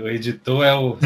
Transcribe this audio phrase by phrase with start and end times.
[0.00, 0.96] O editor é o.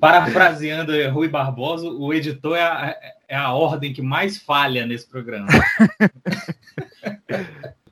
[0.00, 2.96] Parafraseando Rui Barbosa, o editor é a,
[3.28, 5.48] é a ordem que mais falha nesse programa.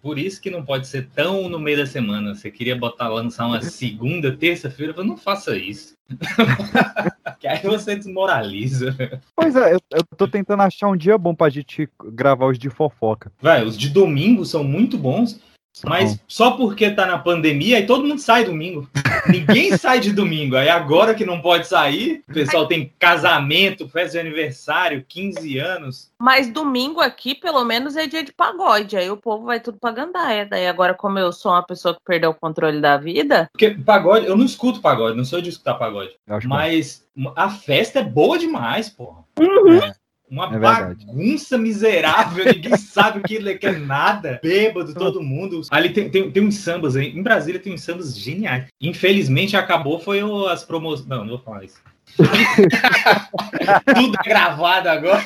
[0.07, 2.33] Por isso que não pode ser tão no meio da semana.
[2.33, 5.95] Você queria botar lançar uma segunda, terça-feira, eu não faça isso.
[7.41, 8.97] que aí você desmoraliza.
[9.35, 12.71] Pois é, eu, eu tô tentando achar um dia bom pra gente gravar os de
[12.71, 13.33] fofoca.
[13.41, 15.41] Vai, os de domingo são muito bons.
[15.85, 18.89] Mas só porque tá na pandemia, aí todo mundo sai domingo.
[19.29, 20.57] Ninguém sai de domingo.
[20.57, 26.11] Aí agora que não pode sair, o pessoal tem casamento, festa de aniversário, 15 anos.
[26.19, 28.97] Mas domingo aqui, pelo menos, é dia de pagode.
[28.97, 30.47] Aí o povo vai tudo pra gandaia.
[30.47, 33.49] Daí agora, como eu sou uma pessoa que perdeu o controle da vida.
[33.53, 36.17] Porque pagode, eu não escuto pagode, não sou de escutar pagode.
[36.45, 37.05] Mas
[37.35, 39.25] a festa é boa demais, porra.
[39.39, 39.83] Uhum.
[39.83, 39.93] É.
[40.29, 44.41] Uma é bagunça miserável, ninguém sabe o que é nada.
[44.43, 45.61] Bêbado, todo mundo.
[45.71, 47.17] Ali tem, tem, tem uns sambas aí.
[47.17, 48.67] Em Brasília tem uns sambas geniais.
[48.81, 51.07] Infelizmente acabou, foi as promoções.
[51.07, 51.81] Não, não vou falar isso.
[53.95, 55.25] Tudo é gravado agora.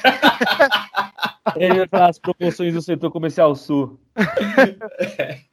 [1.57, 4.01] Ele vai falar as proporções do setor comercial sul.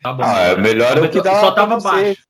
[0.02, 1.39] Tá bom, ah, é melhor o que dá.
[1.39, 2.22] Só tava baixo.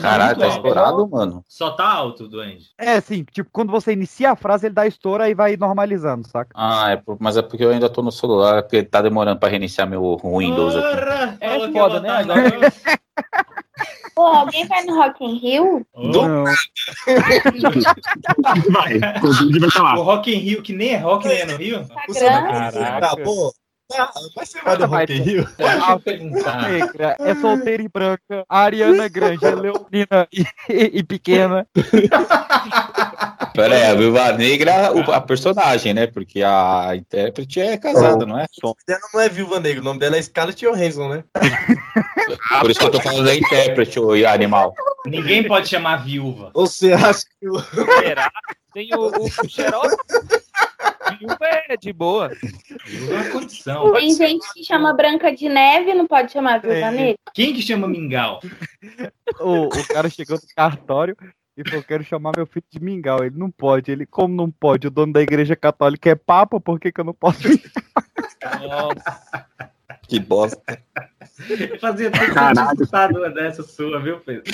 [0.00, 1.44] Caralho, tá estourado, mano.
[1.48, 2.70] Só tá alto, doente.
[2.78, 3.24] É, sim.
[3.24, 6.50] Tipo, quando você inicia a frase, ele dá estouro e vai normalizando, saca?
[6.54, 9.88] Ah, é, mas é porque eu ainda tô no celular, porque tá demorando pra reiniciar
[9.88, 11.38] meu Windows aqui.
[11.40, 12.10] É foda, né?
[12.10, 12.42] Agora...
[14.14, 15.86] Pô, alguém vai no Rock in Rio?
[15.94, 16.44] Não.
[18.70, 19.98] vai, vai falar.
[19.98, 21.86] O Rock in Rio, que nem é rock, nem é no Rio?
[22.12, 23.00] Caraca.
[23.00, 23.52] Tá, pô.
[23.96, 25.48] Ah, mas você vai no Rock in Rio?
[27.20, 31.66] É solteira e branca, Ariana Grande, é leonina e, e, pequena.
[33.54, 36.06] Pera aí, a Viúva Negra, a personagem, né?
[36.06, 38.46] Porque a intérprete é casada, não é?
[38.62, 41.24] O nome dela não é Viúva Negra, o nome dela é Scarlett Johansson, né?
[42.60, 44.74] Por isso que eu tô falando da intérprete, o animal.
[45.06, 46.50] Ninguém pode chamar viúva.
[46.54, 47.58] Você acha que o.
[47.60, 48.30] Será?
[48.72, 49.96] Tem o, o Xerox.
[51.18, 52.30] Viúva é de boa.
[52.84, 53.92] Viúva é condição.
[53.92, 56.90] Tem gente que chama Branca de Neve, não pode chamar Viúva é.
[56.90, 57.18] Negra.
[57.32, 58.40] Quem que chama Mingau?
[59.40, 61.16] o, o cara chegou no cartório
[61.58, 63.24] e falou: quero chamar meu filho de Mingau.
[63.24, 63.90] Ele não pode.
[63.90, 64.86] Ele, como não pode?
[64.86, 67.40] O dono da igreja católica é Papa, por que, que eu não posso?
[68.62, 69.46] Nossa.
[70.06, 70.80] Que bosta.
[71.80, 74.44] Fazia tempo que uma dessa sua, viu, Pedro?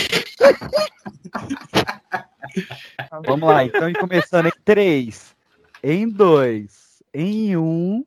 [3.27, 5.37] Vamos lá, então, começando em 3,
[5.83, 7.63] em 2, em 1.
[7.63, 8.07] Um.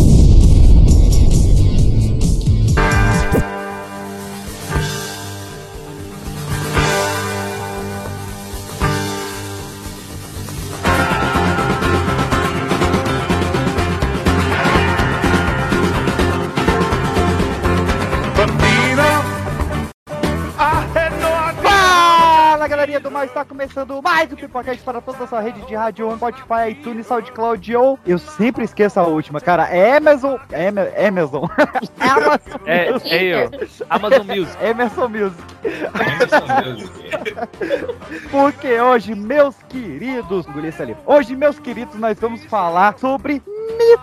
[24.21, 27.97] Mais um Pipocast para toda a sua rede de rádio, Spotify, iTunes, SoundCloud ou...
[28.05, 29.67] Eu sempre esqueço a última, cara.
[29.67, 30.35] É Amazon...
[30.51, 30.67] É
[31.07, 31.45] Amazon.
[31.99, 32.61] Amazon.
[32.67, 33.49] É, é eu.
[33.89, 34.63] Amazon Music.
[34.63, 35.43] Emerson Music.
[38.29, 40.45] Porque hoje, meus queridos...
[40.79, 40.95] Ali.
[41.03, 43.41] Hoje, meus queridos, nós vamos falar sobre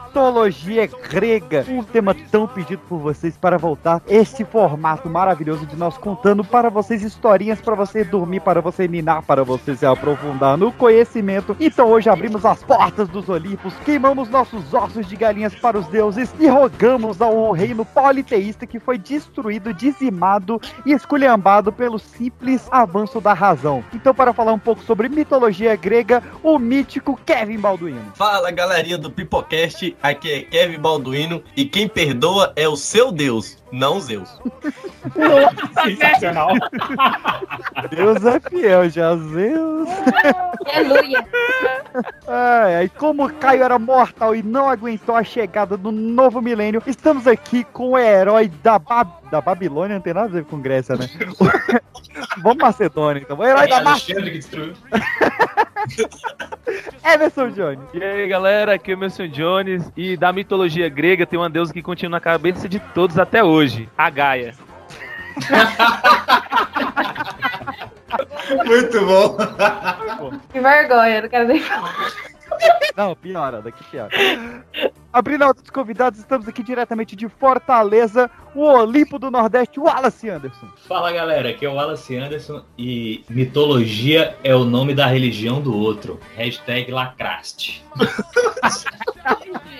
[0.08, 1.64] mitologia grega.
[1.68, 4.02] Um tema tão pedido por vocês para voltar.
[4.06, 9.22] Esse formato maravilhoso de nós contando para vocês historinhas para você dormir, para você ninar,
[9.22, 11.56] para você se aprofundar no conhecimento.
[11.60, 16.34] Então hoje abrimos as portas dos Olimpos, queimamos nossos ossos de galinhas para os deuses
[16.38, 23.32] e rogamos ao reino politeísta que foi destruído, dizimado e esculhambado pelo simples avanço da
[23.32, 23.84] razão.
[23.94, 28.12] Então para falar um pouco sobre mitologia grega, o mítico Kevin Balduino.
[28.14, 29.47] Fala galerinha do Pipoquete
[30.02, 34.40] Aqui é Kevin Balduino e quem perdoa é o seu Deus, não Zeus.
[35.84, 36.50] Sensacional.
[37.90, 39.88] Deus é fiel, já Zeus.
[40.74, 41.26] Aleluia.
[42.26, 47.64] É, como Caio era mortal e não aguentou a chegada do novo milênio, estamos aqui
[47.64, 51.08] com o herói da, ba da Babilônia, não tem nada a ver com Grécia, né?
[52.42, 53.38] Vamos Macedônia, então.
[53.38, 54.30] O herói é da Macedônia.
[54.30, 54.74] que destruiu.
[57.04, 57.80] Emerson Jones.
[57.94, 59.90] E aí, galera, aqui é o Emerson Jones.
[59.96, 63.57] E da mitologia grega tem uma deusa que continua na cabeça de todos até hoje:
[63.96, 64.54] a Gaia.
[68.64, 69.36] Muito bom.
[70.52, 72.12] Que vergonha, não quero nem falar.
[72.96, 74.10] Não, piora, daqui piora.
[75.12, 80.28] Abrindo a dos convidados, estamos aqui diretamente de Fortaleza, o Olimpo do Nordeste, o Wallace
[80.28, 80.68] Anderson.
[80.88, 85.76] Fala galera, aqui é o Wallace Anderson e mitologia é o nome da religião do
[85.76, 86.18] outro.
[86.36, 87.84] Hashtag lacraste.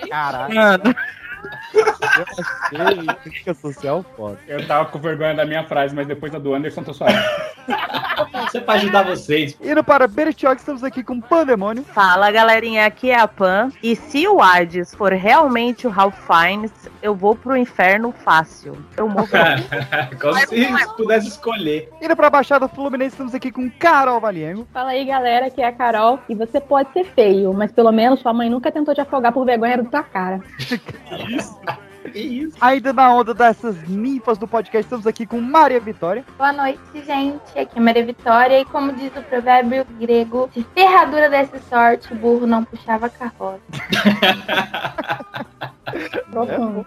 [0.09, 0.95] Caralho.
[2.71, 4.39] Eu achei crítica social foda.
[4.47, 7.17] Eu tava com vergonha da minha frase, mas depois da do Anderson tô suave.
[8.47, 9.57] Isso é pra ajudar vocês.
[9.61, 11.83] Indo para Bertioga, estamos aqui com Pandemônio.
[11.83, 13.71] Fala galerinha, aqui é a Pan.
[13.81, 16.71] E se o Hades for realmente o Ralph Fiennes,
[17.01, 18.77] eu vou pro inferno fácil.
[18.97, 19.27] Eu morro.
[20.19, 21.89] Como se pudesse escolher.
[22.01, 24.67] Indo para Baixada Fluminense, estamos aqui com Carol Valiengo.
[24.73, 26.19] Fala aí, galera, aqui é a Carol.
[26.27, 29.45] E você pode ser feio, mas pelo menos sua mãe nunca tentou te afogar por
[29.45, 30.41] vergonha da tua cara.
[31.27, 31.57] Isso?
[32.61, 36.25] Ainda na onda dessas ninfas do podcast, estamos aqui com Maria Vitória.
[36.37, 37.57] Boa noite, gente.
[37.57, 42.15] Aqui é Maria Vitória e como diz o provérbio grego, se ferradura desse sorte, o
[42.15, 43.59] burro não puxava carroça.
[46.31, 46.85] Profundo.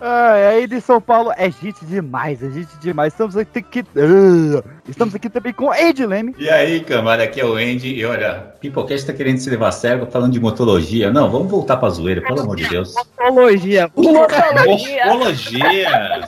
[0.00, 3.12] Ah, aí de São Paulo é gente demais, é gente demais.
[3.12, 6.34] Estamos aqui, Ah, estamos aqui também com Ed Leme.
[6.38, 7.94] E aí, camada, aqui é o Andy.
[7.94, 11.10] E olha, Pipocast tá querendo se levar a sério falando de motologia.
[11.10, 12.94] Não, vamos voltar pra zoeira, pelo amor de Deus.
[13.18, 13.90] Motologia.
[13.96, 15.04] Morfologia.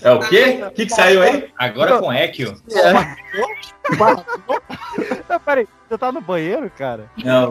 [0.02, 0.64] É o quê?
[0.66, 1.48] O que, que saiu aí?
[1.58, 2.54] Agora com Ekio.
[5.28, 7.04] Ah, peraí, você tá no banheiro, cara?
[7.22, 7.50] Não.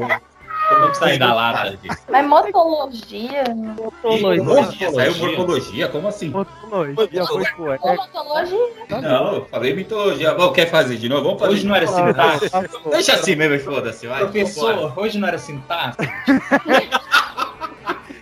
[0.69, 1.77] Vamos sair da lata.
[2.09, 3.43] Mas motologia?
[3.53, 5.87] Morfologia, saiu morfologia?
[5.89, 6.29] Como assim?
[6.29, 9.01] Motologia foi motologia?
[9.01, 10.33] Não, eu falei mitologia.
[10.33, 11.23] Bom, quer fazer de novo?
[11.23, 11.53] Vamos fazer.
[11.53, 12.49] Hoje não era sintaxe.
[12.89, 14.07] Deixa assim mesmo, foda-se.
[14.07, 15.97] Professor, hoje não era sintaxe.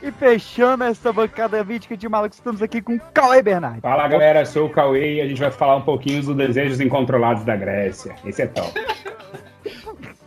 [0.03, 3.79] E fechando essa bancada mítica de malucos, estamos aqui com Cauê Bernardi.
[3.79, 6.81] Fala galera, eu sou o Cauê e a gente vai falar um pouquinho dos desejos
[6.81, 8.13] incontrolados da Grécia.
[8.25, 8.73] Esse é top.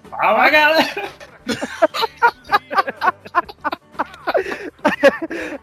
[0.08, 1.04] Fala, galera.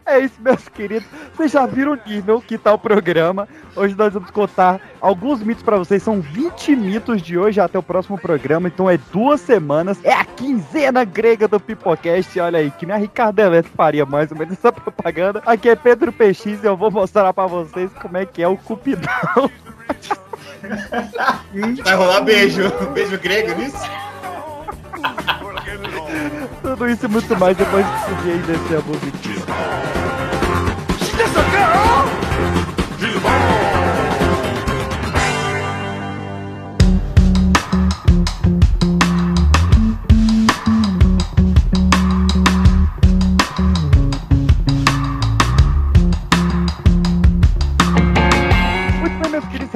[0.06, 1.08] É isso, meus queridos.
[1.34, 3.48] Vocês já viram o nível que tá o programa.
[3.74, 6.02] Hoje nós vamos contar alguns mitos pra vocês.
[6.02, 8.68] São 20 mitos de hoje até o próximo programa.
[8.68, 9.98] Então é duas semanas.
[10.04, 12.38] É a quinzena grega do Pipocast.
[12.38, 15.42] Olha aí, que minha Ricardo Eletro faria mais ou menos essa propaganda.
[15.46, 18.56] Aqui é Pedro PX e eu vou mostrar pra vocês como é que é o
[18.56, 19.50] Cupidão.
[21.84, 22.70] Vai rolar beijo.
[22.92, 23.76] Beijo grego nisso?
[26.62, 29.44] Tudo isso e muito mais depois de seguir aí descer a musiquinha.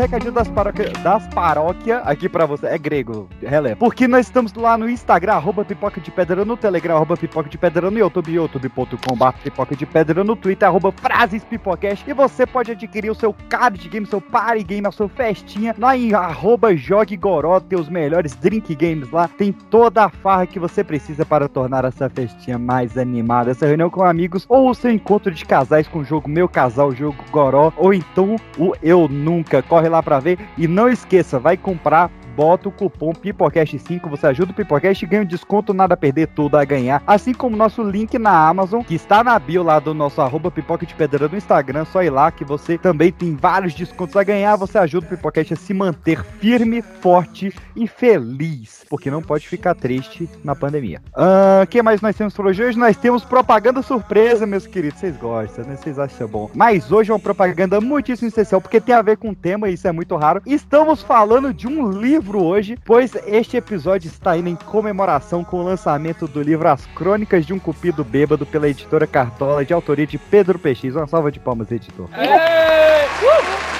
[0.02, 2.66] Recadinho das paróquias das paróquia aqui pra você.
[2.66, 3.76] É grego, releva.
[3.76, 7.58] Porque nós estamos lá no Instagram, arroba pipoca de pedra, no Telegram, arroba pipoca de
[7.58, 12.08] pedra, no YouTube, youtube.com.br pipoca de pedra, no Twitter, arroba frases pipocast.
[12.08, 15.96] E você pode adquirir o seu card game, seu party game, a sua festinha lá
[15.96, 19.28] em arroba jogue goró, tem os melhores drink games lá.
[19.28, 23.50] Tem toda a farra que você precisa para tornar essa festinha mais animada.
[23.50, 26.88] Essa reunião com amigos ou o seu encontro de casais com o jogo Meu Casal,
[26.88, 29.62] o jogo Goró, ou então o Eu Nunca.
[29.62, 30.38] Corre lá pra ver.
[30.56, 35.22] E não esqueça, vai comprar bota o cupom Pipocast5, você ajuda o Pipocast e ganha
[35.22, 37.02] um desconto, nada a perder, tudo a ganhar.
[37.04, 40.86] Assim como nosso link na Amazon, que está na bio lá do nosso arroba Pipoca
[40.86, 44.54] de Pedra no Instagram, só ir lá que você também tem vários descontos a ganhar,
[44.54, 49.74] você ajuda o Pipocast a se manter firme, forte e feliz, porque não pode ficar
[49.74, 51.02] triste na pandemia.
[51.16, 52.62] O que mais nós temos por hoje?
[52.62, 55.74] Hoje nós temos propaganda surpresa, meus queridos, vocês gostam, né?
[55.74, 56.48] Vocês acham bom.
[56.54, 59.74] Mas hoje é uma propaganda muitíssimo especial, porque tem a ver com o tema, e
[59.74, 60.40] isso é muito raro.
[60.46, 65.64] Estamos falando de um livro hoje, pois este episódio está indo em comemoração com o
[65.64, 70.18] lançamento do livro As Crônicas de um Cupido Bêbado pela editora Cartola, de autoria de
[70.18, 70.96] Pedro PX.
[70.96, 72.08] Uma salva de palmas, editor.
[72.12, 73.77] É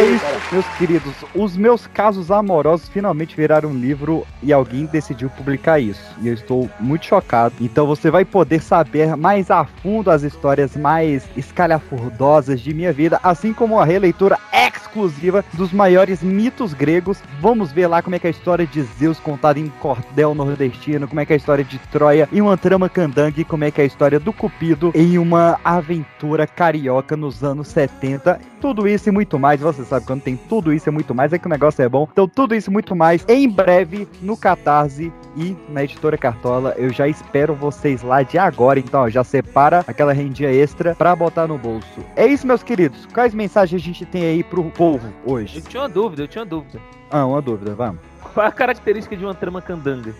[0.00, 1.14] isso, meus queridos.
[1.34, 6.02] Os meus casos amorosos finalmente viraram um livro e alguém decidiu publicar isso.
[6.20, 7.54] E eu estou muito chocado.
[7.60, 13.20] Então você vai poder saber mais a fundo as histórias mais escalafurdosas de minha vida,
[13.22, 17.18] assim como a releitura exclusiva dos maiores mitos gregos.
[17.40, 21.08] Vamos ver lá como é que é a história de Zeus contada em cordel nordestino,
[21.08, 23.80] como é que é a história de Troia em uma trama candangue, como é que
[23.80, 28.40] é a história do Cupido em uma aventura carioca nos anos 70.
[28.60, 29.60] Tudo isso e muito mais.
[29.60, 32.08] Você sabe quando tem tudo isso e muito mais é que o negócio é bom.
[32.12, 36.74] Então tudo isso e muito mais em breve no Catarse e na editora Cartola.
[36.76, 38.78] Eu já espero vocês lá de agora.
[38.78, 42.04] Então ó, já separa aquela rendinha extra pra botar no bolso.
[42.16, 43.06] É isso, meus queridos.
[43.12, 45.60] Quais mensagens a gente tem aí pro povo Eu hoje?
[45.62, 46.80] tinha uma dúvida, eu tinha uma dúvida.
[47.10, 48.11] Ah, uma dúvida, vamos.
[48.34, 50.14] Qual é a característica de uma trama candanga?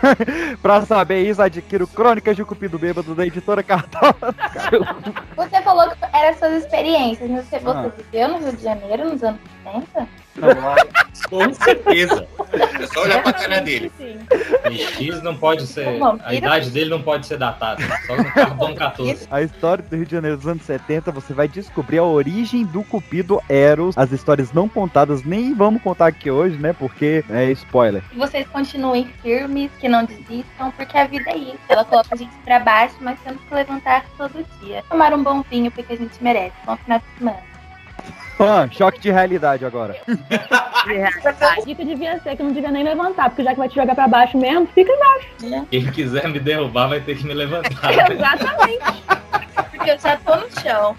[0.62, 4.14] pra saber isso, adquiro Crônicas de Cupido Bêbado da editora Cartola.
[5.36, 7.28] Você falou que eram suas experiências.
[7.30, 7.90] mas Você, você Ah.
[7.96, 9.40] viveu no Rio de Janeiro nos anos
[9.72, 10.20] 70?
[11.28, 12.26] Com certeza.
[12.52, 13.92] É só olhar pra cara dele.
[13.98, 14.18] Sim.
[14.70, 15.98] E X não pode ser.
[15.98, 17.82] Bom, A idade dele não pode ser datada.
[18.06, 19.28] Só no carbono 14.
[19.30, 22.82] A história do Rio de Janeiro dos anos 70, você vai descobrir a origem do
[22.82, 26.72] Cupido Eros, as histórias não contadas, nem vamos contar aqui hoje, né?
[26.72, 28.02] Porque é spoiler.
[28.10, 31.58] Que vocês continuem firmes, que não desistam, porque a vida é isso.
[31.68, 34.82] Ela coloca a gente pra baixo, mas temos que levantar todo dia.
[34.88, 36.54] Tomar um bom vinho, porque a gente merece.
[36.64, 37.49] Bom final de semana.
[38.40, 39.94] Pã, choque de realidade agora.
[40.08, 43.94] A dica devia ser que não devia nem levantar, porque já que vai te jogar
[43.94, 45.66] pra baixo mesmo, fica embaixo.
[45.70, 47.92] Quem quiser me derrubar vai ter que me levantar.
[48.10, 49.04] Exatamente.
[49.70, 50.96] Porque eu já tô no chão.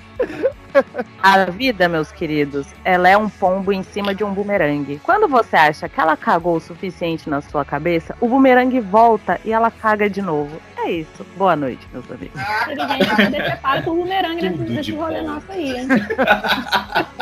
[1.22, 5.00] A vida, meus queridos, ela é um pombo em cima de um bumerangue.
[5.04, 9.52] Quando você acha que ela cagou o suficiente na sua cabeça, o bumerangue volta e
[9.52, 10.60] ela caga de novo.
[10.78, 11.26] É isso.
[11.38, 12.42] Boa noite, meus amigos.
[12.64, 15.28] Inteligente, você prepara pro bumerangue nesse, Tudo nesse de rolê bom.
[15.28, 15.88] nosso aí, hein?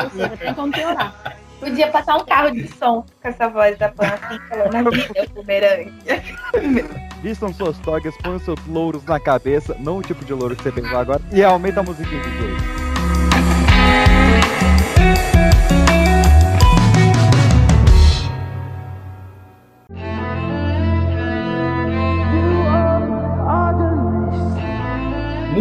[0.02, 1.14] Ou seja, tem como piorar.
[1.60, 5.12] Podia passar um carro de som com essa voz da Pan assim, falando a vida
[5.14, 5.92] é o bumerangue.
[7.20, 10.72] Vistam suas togas, ponham seus louros na cabeça, não o tipo de louro que você
[10.72, 12.79] pensou agora, e aumenta a musiquinha de DJ.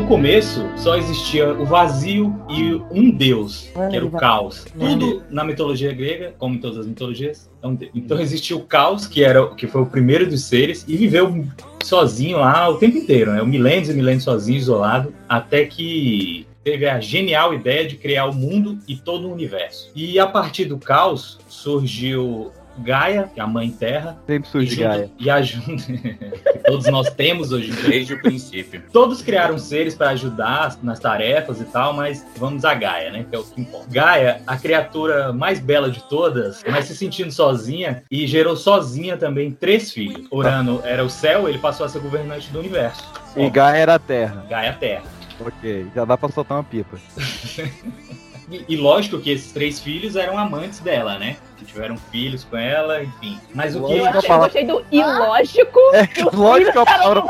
[0.10, 4.66] Começo, só existia o vazio e um deus, que era o caos.
[4.78, 7.92] Tudo na mitologia grega, como em todas as mitologias, é um deus.
[7.94, 11.46] Então existia o caos, que era que foi o primeiro dos seres, e viveu
[11.84, 13.44] sozinho lá o tempo inteiro, né?
[13.44, 18.80] Milênios e milênios sozinho, isolado, até que teve a genial ideia de criar o mundo
[18.88, 19.92] e todo o universo.
[19.96, 22.52] E a partir do caos surgiu
[22.84, 25.10] Gaia, que é a mãe terra, Sempre surge junto- Gaia.
[25.20, 27.90] e ajuda que todos nós temos hoje em dia.
[27.90, 28.84] Desde o princípio.
[28.92, 33.26] Todos criaram seres para ajudar nas tarefas e tal, mas vamos a Gaia, né?
[33.30, 33.88] Que é o que importa.
[33.92, 39.52] Gaia, a criatura mais bela de todas, mas se sentindo sozinha e gerou sozinha também
[39.52, 40.28] três filhos.
[40.32, 43.04] Urano era o céu, ele passou a ser governante do universo.
[43.36, 44.46] E Gaia era a Terra.
[44.50, 45.04] Gaia Terra.
[45.40, 46.98] Ok, já dá pra soltar uma pipa.
[48.52, 51.38] E, e lógico que esses três filhos eram amantes dela, né?
[51.58, 53.40] Que tiveram filhos com ela, enfim.
[53.54, 53.98] Mas o que.
[53.98, 55.80] Eu achei, eu gostei do ilógico.
[55.94, 57.24] É, lógico que é palavra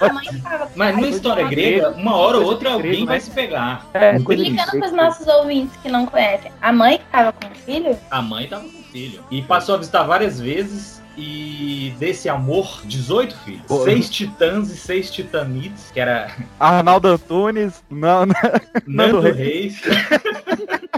[0.00, 3.86] a mãe ficava Mas na história grega, uma hora ou outra alguém vai se pegar.
[3.94, 6.52] É, Explicando pros nossos ouvintes que não conhecem.
[6.60, 7.98] A mãe que tava com o filho?
[8.10, 9.24] A mãe tava com filho.
[9.30, 10.99] E passou a visitar várias vezes.
[11.16, 13.62] E desse amor, 18 filhos.
[13.66, 13.84] Pô.
[13.84, 18.34] Seis titãs e seis titanites, que era Arnaldo Antunes, não, não,
[18.86, 19.80] Nando Reis.
[19.80, 19.82] Reis.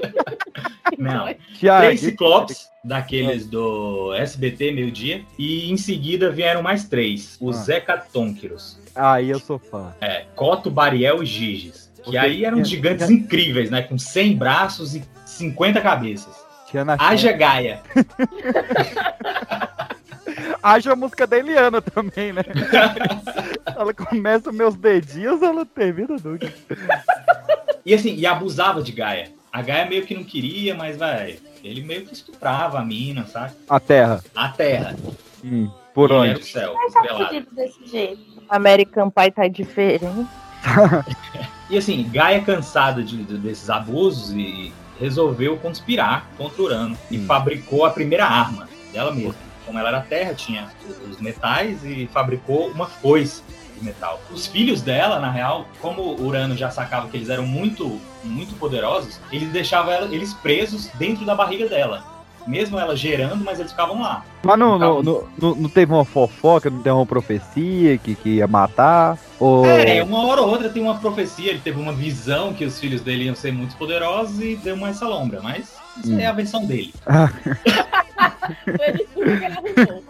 [0.99, 1.35] Não.
[1.59, 1.87] Thiago.
[1.87, 5.25] Três ciclopes, daqueles do SBT meio-dia.
[5.37, 7.63] E em seguida vieram mais três: os Ah.
[7.63, 8.79] Zecatônquiros.
[8.95, 9.93] Aí eu sou fã.
[10.01, 11.91] É, Coto, Bariel e Giges.
[12.05, 13.83] Que aí eram gigantes incríveis, né?
[13.83, 16.35] Com 100 braços e 50 cabeças.
[16.71, 17.81] Tinha na Haja Gaia.
[20.63, 22.43] Haja a música da Eliana também, né?
[23.77, 26.53] ela começa meus dedinhos, ela termina nunca.
[27.85, 29.33] E assim, e abusava de Gaia.
[29.53, 31.39] A Gaia meio que não queria, mas vai.
[31.63, 33.53] Ele meio que estuprava a mina, sabe?
[33.69, 34.23] A Terra.
[34.35, 34.97] A terra.
[35.45, 36.45] Hum, por E onde?
[36.45, 36.75] céu,
[37.19, 38.21] fudido desse jeito.
[38.49, 40.05] American Pie tá diferente.
[41.71, 44.71] E assim, Gaia, cansada de, de- desses abusos, e
[45.01, 46.99] resolveu conspirar contra Urano.
[47.11, 47.25] E Hum.
[47.27, 49.35] fabricou a primeira arma dela mesma.
[49.67, 50.69] Como ela era terra, tinha
[51.11, 53.43] os metais e fabricou uma foice
[53.79, 54.21] de metal.
[54.31, 59.21] Os filhos dela, na real, como Urano já sacava que eles eram muito, muito poderosos,
[59.31, 62.05] ele deixava ela- eles presos dentro da barriga dela.
[62.45, 64.25] Mesmo ela gerando, mas eles ficavam lá.
[64.43, 68.29] Mas não, não, não, não- não teve uma fofoca, não teve uma profecia que, que
[68.31, 69.17] ia matar?
[69.39, 69.65] Ou...
[69.65, 73.01] É, uma hora ou outra tem uma profecia, ele teve uma visão que os filhos
[73.01, 76.19] dele iam ser muito poderosos e deu uma essa lombra, mas isso Hum.
[76.19, 76.93] é a versão dele.
[78.65, 80.05] Foi a desculpa que ele arrumou.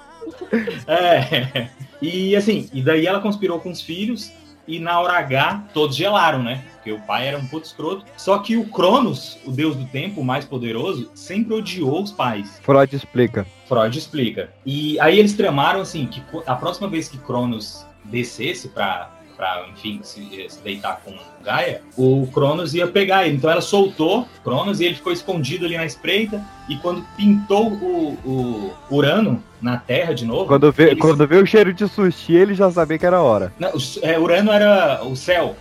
[0.87, 1.69] É.
[2.01, 4.33] E assim, e daí ela conspirou com os filhos
[4.67, 6.65] e na hora H todos gelaram, né?
[6.75, 8.05] Porque o pai era um puto escroto.
[8.17, 12.61] Só que o Cronos, o deus do tempo o mais poderoso, sempre odiou os pais.
[12.63, 13.47] Freud explica.
[13.67, 14.53] Freud explica.
[14.67, 19.11] E aí eles tramaram assim que a próxima vez que Cronos descesse pra,
[19.43, 23.35] pra enfim, se, se deitar com Gaia, o Cronos ia pegar ele.
[23.39, 26.41] Então ela soltou Cronos e ele ficou escondido ali na espreita.
[26.69, 30.47] E quando pintou o, o Urano na Terra de novo.
[30.47, 33.53] Quando vê, eles- quando vê o cheiro de sushi, ele já sabia que era hora.
[33.59, 35.57] Não, o- é, Urano era o céu.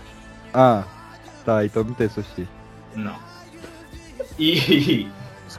[0.53, 0.83] Ah,
[1.43, 2.47] tá, então não tem sushi.
[2.95, 3.15] Não.
[4.37, 5.07] E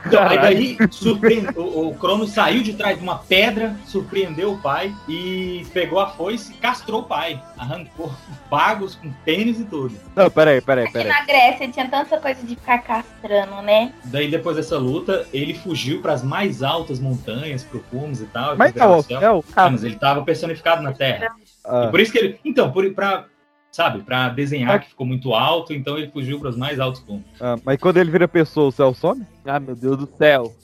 [0.07, 4.59] Então, aí daí surpreende- o, o Cronos saiu de trás de uma pedra, surpreendeu o
[4.59, 7.41] pai e pegou a foice e castrou o pai.
[7.57, 8.13] Arrancou
[8.51, 9.95] bagos com pênis e tudo.
[10.17, 11.09] Não, peraí, peraí, peraí.
[11.09, 13.93] na Grécia tinha tanta coisa de ficar castrando, né?
[14.05, 18.57] Daí, depois dessa luta, ele fugiu para as mais altas montanhas, pro Cumes e tal.
[18.57, 19.21] Mas tá o céu.
[19.21, 19.45] céu?
[19.55, 21.33] Ah, mas ele tava personificado na Terra.
[21.65, 22.41] Ah, E por isso que ele.
[22.45, 23.27] Então, por, pra,
[23.71, 27.25] sabe, pra desenhar que ficou muito alto, então ele fugiu para os mais altos pontos.
[27.41, 29.25] ah, mas quando ele vira pessoa, o céu some?
[29.45, 30.55] Ah, meu Deus do céu.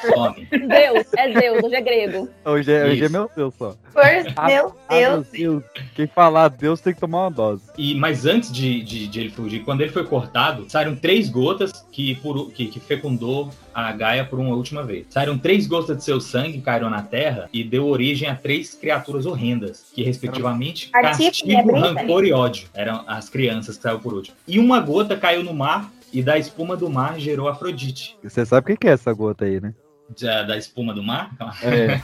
[0.00, 0.46] Some.
[0.46, 2.28] Deus, é Deus, hoje é grego.
[2.44, 3.74] Hoje é, hoje é meu Deus só.
[3.92, 4.02] Por
[4.36, 5.28] Ah, meu Ah, meu Deus.
[5.32, 5.64] Deus.
[5.94, 7.64] Quem falar Deus tem que tomar uma dose.
[7.76, 11.84] E, mas antes de, de, de ele fugir, quando ele foi cortado, saíram três gotas
[11.90, 15.06] que, por, que, que fecundou a Gaia por uma última vez.
[15.10, 19.26] Saíram três gotas de seu sangue, caíram na terra e deu origem a três criaturas
[19.26, 22.68] horrendas, que respectivamente castigo, é rancor e ódio.
[22.72, 24.36] Eram as crianças que saíram por último.
[24.46, 28.16] E uma gota caiu no mar e da espuma do mar gerou Afrodite.
[28.22, 29.74] Você sabe o que é essa gota aí, né?
[30.20, 31.32] Da, da espuma do mar?
[31.62, 32.00] É.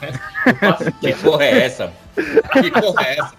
[1.01, 1.93] Que porra é essa?
[2.53, 3.35] Que porra é essa?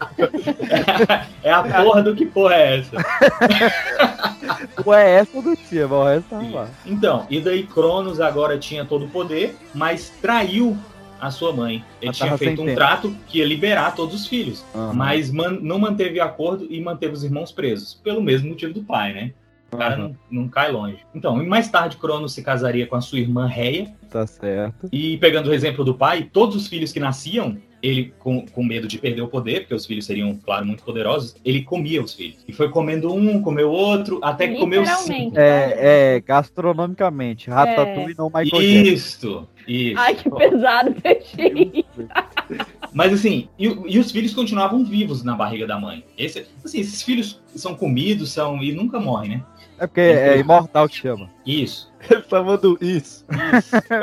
[1.44, 2.96] É a porra do que porra é essa?
[4.86, 6.70] Ué, essa do tia, mas o resto tá lá.
[6.86, 10.78] Então, e daí Cronos agora tinha todo o poder, mas traiu
[11.20, 11.84] a sua mãe.
[12.02, 12.78] Ele tinha feito um tempo.
[12.78, 14.94] trato que ia liberar todos os filhos, Aham.
[14.94, 19.14] mas man- não manteve acordo e manteve os irmãos presos, pelo mesmo motivo do pai,
[19.14, 19.34] né?
[19.74, 20.16] O cara Aham.
[20.30, 21.00] não, não cai longe.
[21.16, 24.88] Então, e mais tarde Cronos se casaria com a sua irmã Reia, Tá certo.
[24.92, 28.88] e pegando o exemplo do pai, todos os filhos que nasciam, ele com, com medo
[28.88, 32.38] de perder o poder, porque os filhos seriam, claro, muito poderosos, ele comia os filhos.
[32.48, 35.38] E foi comendo um, comeu outro, até que comeu cinco.
[35.38, 37.50] É, é gastronomicamente.
[37.50, 38.94] Ratatouille não Michael Jackson.
[38.94, 40.00] Isso, isso.
[40.00, 41.84] Ai, que pesado, peixinho.
[42.94, 46.06] Mas assim, e, e os filhos continuavam vivos na barriga da mãe.
[46.18, 49.44] Esse, assim, esses filhos são comidos, são e nunca morrem, né?
[49.84, 51.30] É porque é imortal que chama.
[51.46, 51.92] Isso.
[52.10, 53.26] Ele tá mandando isso.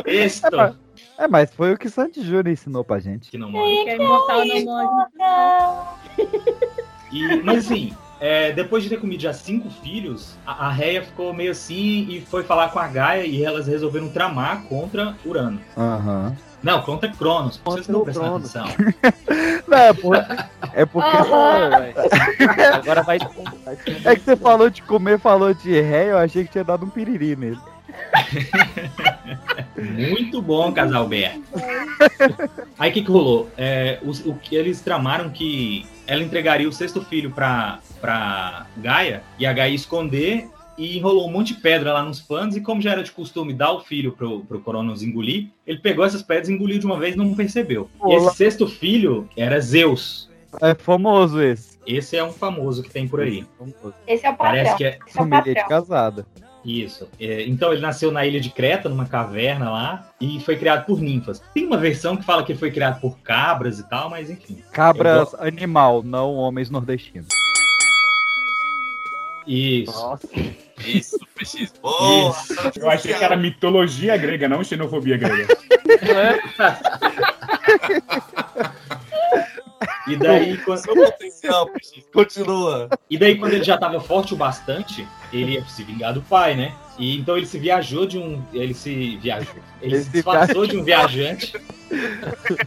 [0.06, 0.42] Isso.
[1.16, 3.30] É, mas foi o que Sandy Júnior ensinou pra gente.
[3.30, 3.84] que não morre.
[3.84, 5.98] Que é imortal não morre.
[7.12, 11.34] E, mas assim, é, depois de ter comido já cinco filhos, a, a Reia ficou
[11.34, 15.60] meio assim e foi falar com a Gaia e elas resolveram tramar contra Urano.
[15.76, 16.34] Aham.
[16.62, 17.60] Não, contra Cronos.
[17.64, 18.54] Vocês não o Cronos.
[18.54, 18.76] atenção.
[19.66, 20.16] Não, é, por-
[20.74, 21.16] é porque.
[22.74, 23.18] Agora vai.
[24.04, 26.90] É que você falou de comer, falou de ré, eu achei que tinha dado um
[26.90, 27.58] piriri nele.
[29.76, 31.42] Muito bom, casal Berto.
[32.78, 33.48] Aí o que, que rolou?
[33.56, 39.22] É, os- o que eles tramaram que ela entregaria o sexto filho pra, pra Gaia,
[39.38, 42.60] e a Gaia ia esconder, e enrolou um monte de pedra lá nos panos, e
[42.60, 46.22] como já era de costume dar o filho pro, pro Cronos engolir, ele pegou essas
[46.22, 47.90] pedras e engoliu de uma vez e não percebeu.
[47.96, 48.28] E Olá.
[48.28, 50.30] esse sexto filho era Zeus.
[50.60, 51.78] É famoso esse.
[51.86, 53.46] Esse é um famoso que tem por aí.
[54.06, 56.26] Esse é o Parece que é Esse é Família de casada.
[56.64, 57.08] Isso.
[57.18, 61.00] É, então ele nasceu na ilha de Creta, numa caverna lá, e foi criado por
[61.00, 61.42] ninfas.
[61.54, 64.62] Tem uma versão que fala que ele foi criado por cabras e tal, mas enfim.
[64.72, 67.28] Cabras animal, não homens nordestinos.
[69.46, 69.92] Isso.
[69.92, 70.28] Nossa.
[70.86, 71.74] Isso, PX.
[71.80, 72.30] Boa!
[72.30, 72.78] Isso.
[72.78, 75.56] Eu achei que era mitologia grega, não xenofobia grega.
[80.06, 80.82] E daí, quando.
[82.12, 82.88] Continua.
[83.08, 86.54] e daí, quando ele já estava forte o bastante, ele ia se vingar do pai,
[86.54, 86.74] né?
[87.00, 88.40] E então ele se viajou de um.
[88.52, 89.54] Ele se viajou.
[89.80, 91.54] Ele, Ele se disfarçou de um viajante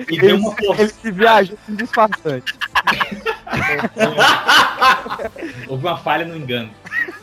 [0.09, 0.87] e deu uma Ele porção.
[0.87, 2.53] se viaja com disfarçante.
[5.69, 6.71] Houve uma falha no engano.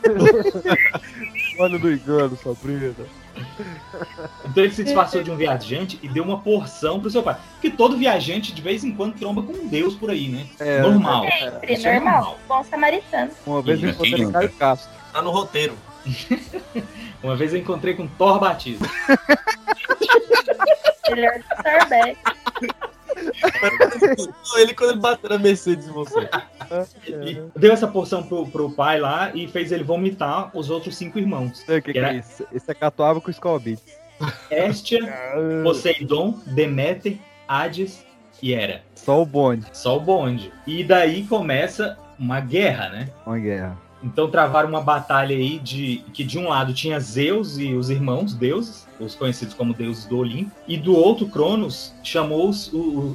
[1.59, 3.03] Olha do engano, sua preta.
[4.45, 7.37] Então ele se disfarçou de um viajante e deu uma porção pro seu pai.
[7.55, 10.47] Porque todo viajante, de vez em quando, tromba com um deus por aí, né?
[10.61, 11.27] É, normal.
[11.29, 12.39] Sempre, Isso é normal.
[12.47, 13.33] Bom samaritano.
[13.45, 14.31] Uma vez eu encontrei.
[14.31, 14.91] Caio Castro.
[15.13, 15.75] Tá no roteiro.
[17.23, 18.87] Uma vez eu encontrei com Thor Batista.
[21.11, 22.41] Melhor do Starbucks.
[24.57, 26.29] Ele quando ele bateu na Mercedes em você.
[27.07, 31.19] E deu essa porção pro, pro pai lá e fez ele vomitar os outros cinco
[31.19, 31.63] irmãos.
[31.63, 32.47] O que, que Era- é isso.
[32.53, 33.83] Esse é catuaba com Scobits.
[34.51, 35.01] Estia,
[35.63, 38.05] Poseidon, Deméter, Hades
[38.43, 38.83] e Hera.
[38.95, 39.67] Só o bonde.
[39.73, 40.53] Só o bonde.
[40.67, 43.09] E daí começa uma guerra, né?
[43.27, 43.79] Uma guerra.
[44.03, 48.35] Então travaram uma batalha aí de que de um lado tinha Zeus e os irmãos
[48.35, 52.71] deuses, os conhecidos como deuses do Olimpo, e do outro Cronos chamou os,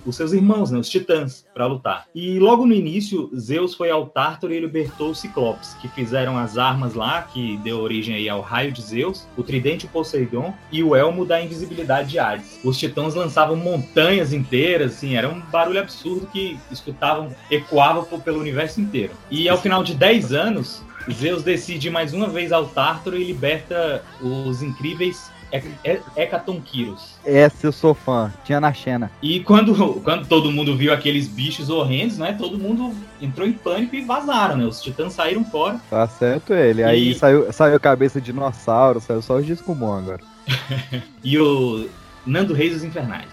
[0.06, 2.08] os seus irmãos, né, os titãs, para lutar.
[2.14, 6.58] E logo no início, Zeus foi ao Tártaro e libertou os Ciclopes, que fizeram as
[6.58, 10.96] armas lá, que deu origem aí ao raio de Zeus, o tridente Poseidon e o
[10.96, 12.60] elmo da invisibilidade de Hades.
[12.64, 18.82] Os titãs lançavam montanhas inteiras, assim, era um barulho absurdo que escutavam, ecoava pelo universo
[18.82, 19.14] inteiro.
[19.30, 24.04] E ao final de 10 anos, Zeus decide mais uma vez ao Tártaro e liberta
[24.22, 27.16] os incríveis é, é, Hecatonquirus.
[27.26, 28.34] Essa eu sou fã.
[28.44, 29.10] Tinha na Xena.
[29.22, 32.34] E quando, quando todo mundo viu aqueles bichos horrendos, né?
[32.38, 34.66] Todo mundo entrou em pânico e vazaram, né?
[34.66, 35.80] Os titãs saíram fora.
[35.90, 36.84] Tá certo ele.
[36.84, 40.22] Aí E- saiu, saiu a cabeça de dinossauro, saiu só os Discumon agora.
[41.24, 41.88] E o
[42.26, 43.28] Nando Reis dos Infernais.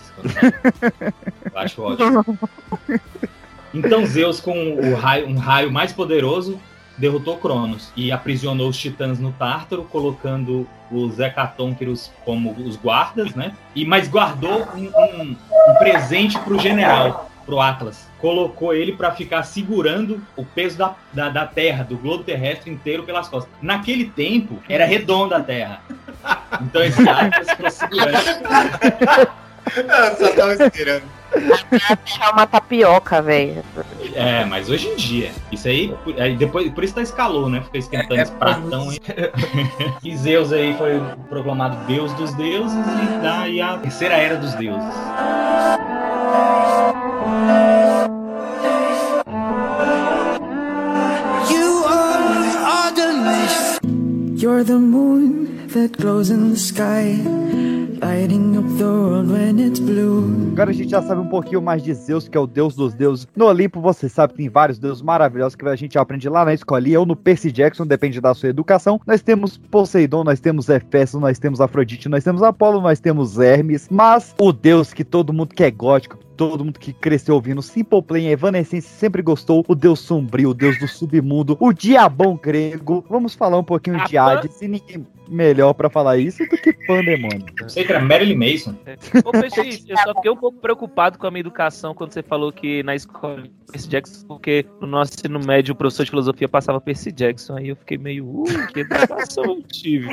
[1.52, 2.38] Eu acho ótimo.
[3.74, 6.60] Então Zeus, com o raio- um raio mais poderoso,
[6.98, 13.52] derrotou Cronos e aprisionou os titãs no Tártaro, colocando os Hecatonqueros como os guardas, né?
[13.74, 15.36] E mas guardou um, um-
[15.70, 18.08] um presente pro general, pro Atlas.
[18.20, 23.02] Colocou ele para ficar segurando o peso da, da, da Terra, do globo terrestre inteiro
[23.02, 23.52] pelas costas.
[23.60, 25.80] Naquele tempo, era redonda a Terra.
[26.60, 28.12] Então esse Atlas ficou segurando.
[29.74, 31.21] Eu só tava esperando.
[32.20, 33.64] É uma tapioca, velho.
[34.14, 35.30] É, mas hoje em dia.
[35.50, 37.62] Isso aí, aí depois, por isso tá escalou, né?
[37.62, 38.98] Fica esquentando esse pratão aí.
[40.04, 44.94] E Zeus aí foi proclamado Deus dos deuses e daí a terceira era dos deuses.
[51.50, 54.42] You are the mist.
[54.42, 57.16] You're the moon that glows in the sky,
[58.02, 60.24] lighting up the world when it's blue.
[60.52, 62.92] Agora a gente já sabe um pouquinho mais de Zeus, que é o deus dos
[62.94, 63.28] deuses.
[63.34, 66.52] No Olimpo, você sabe que tem vários deuses maravilhosos que a gente aprende lá na
[66.52, 69.00] escolinha ou no Percy Jackson, depende da sua educação.
[69.06, 73.88] Nós temos Poseidon, nós temos Hefesto, nós temos Afrodite, nós temos Apolo, nós temos Hermes.
[73.90, 78.02] Mas o deus que todo mundo que é gótico, todo mundo que cresceu ouvindo Simple
[78.02, 83.04] Plan e Evanescence sempre gostou, o deus sombrio, o deus do submundo, o diabão grego.
[83.08, 87.46] Vamos falar um pouquinho de Hades e ninguém melhor pra falar isso do que Pandemônio.
[87.68, 88.74] Sei que era Marilyn Mason.
[89.24, 92.52] Ô, Peixe, eu só fiquei um pouco preocupado com a minha educação quando você falou
[92.52, 96.80] que na escola Percy Jackson, porque no nosso ensino médio o professor de filosofia passava
[96.80, 100.08] Percy Jackson, aí eu fiquei meio, uh, que educação eu tive.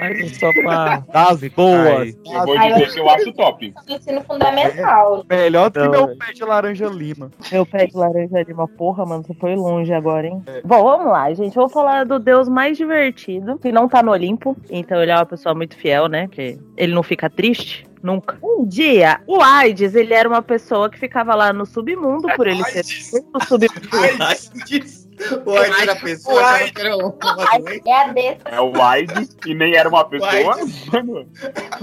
[0.00, 1.04] Mas só pra...
[1.12, 2.16] Das boas.
[2.24, 3.74] Eu vou dizer que eu acho top.
[3.88, 5.24] Ensino fundamental.
[5.28, 6.16] Melhor do que Não, meu é.
[6.16, 7.30] pé de laranja lima.
[7.52, 10.42] Meu pé de laranja uma porra, mano, você foi longe agora, hein?
[10.64, 11.54] Bom, vamos lá, gente.
[11.54, 14.45] Vou falar do deus mais divertido, que não tá no Olimpo.
[14.70, 16.28] Então ele é uma pessoa muito fiel, né?
[16.28, 17.86] Que ele não fica triste.
[18.02, 18.38] Nunca.
[18.42, 22.62] Um dia, o Aides, ele era uma pessoa que ficava lá no submundo, por ele
[22.64, 23.66] ser do submundo.
[25.46, 27.80] O Aides era pessoa, que doença.
[27.86, 28.38] É a desse.
[28.44, 30.56] É o Aides, e nem era uma pessoa.
[30.92, 31.26] Mano,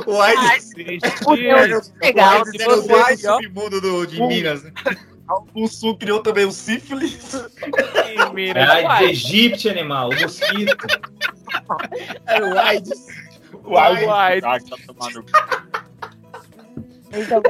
[0.05, 0.69] O Aides
[1.25, 2.43] O deus legal.
[2.43, 4.63] o era o deus submundo do- de Minas.
[4.63, 4.71] né?
[5.55, 7.33] O Sul criou também o sífilis.
[8.55, 10.77] Era de Egito, animal, o mosquito.
[12.27, 13.07] Era o Aides.
[13.63, 13.77] o.
[13.77, 14.43] Aides.
[14.43, 15.25] Ah, tá tomando.
[17.15, 17.41] Então,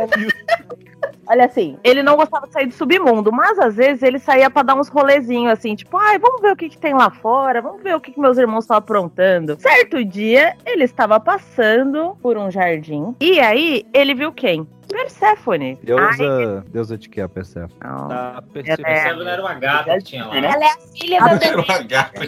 [1.25, 4.61] Olha assim, ele não gostava de sair do submundo, mas às vezes ele saía pra
[4.61, 7.81] dar uns rolezinhos assim, tipo, ai, vamos ver o que, que tem lá fora, vamos
[7.81, 9.57] ver o que, que meus irmãos estão aprontando.
[9.59, 14.67] Certo dia, ele estava passando por um jardim e aí ele viu quem?
[14.93, 15.71] Perséfone.
[15.71, 17.73] Ai, Deusa, deusa de que a Persephone?
[17.83, 18.11] não.
[18.11, 20.37] É, Persephone era uma gata que tinha lá.
[20.37, 21.65] Ela é a filha da Era Demeter.
[21.75, 22.21] uma gata.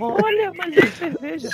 [0.00, 1.48] Olha, mas de cerveja.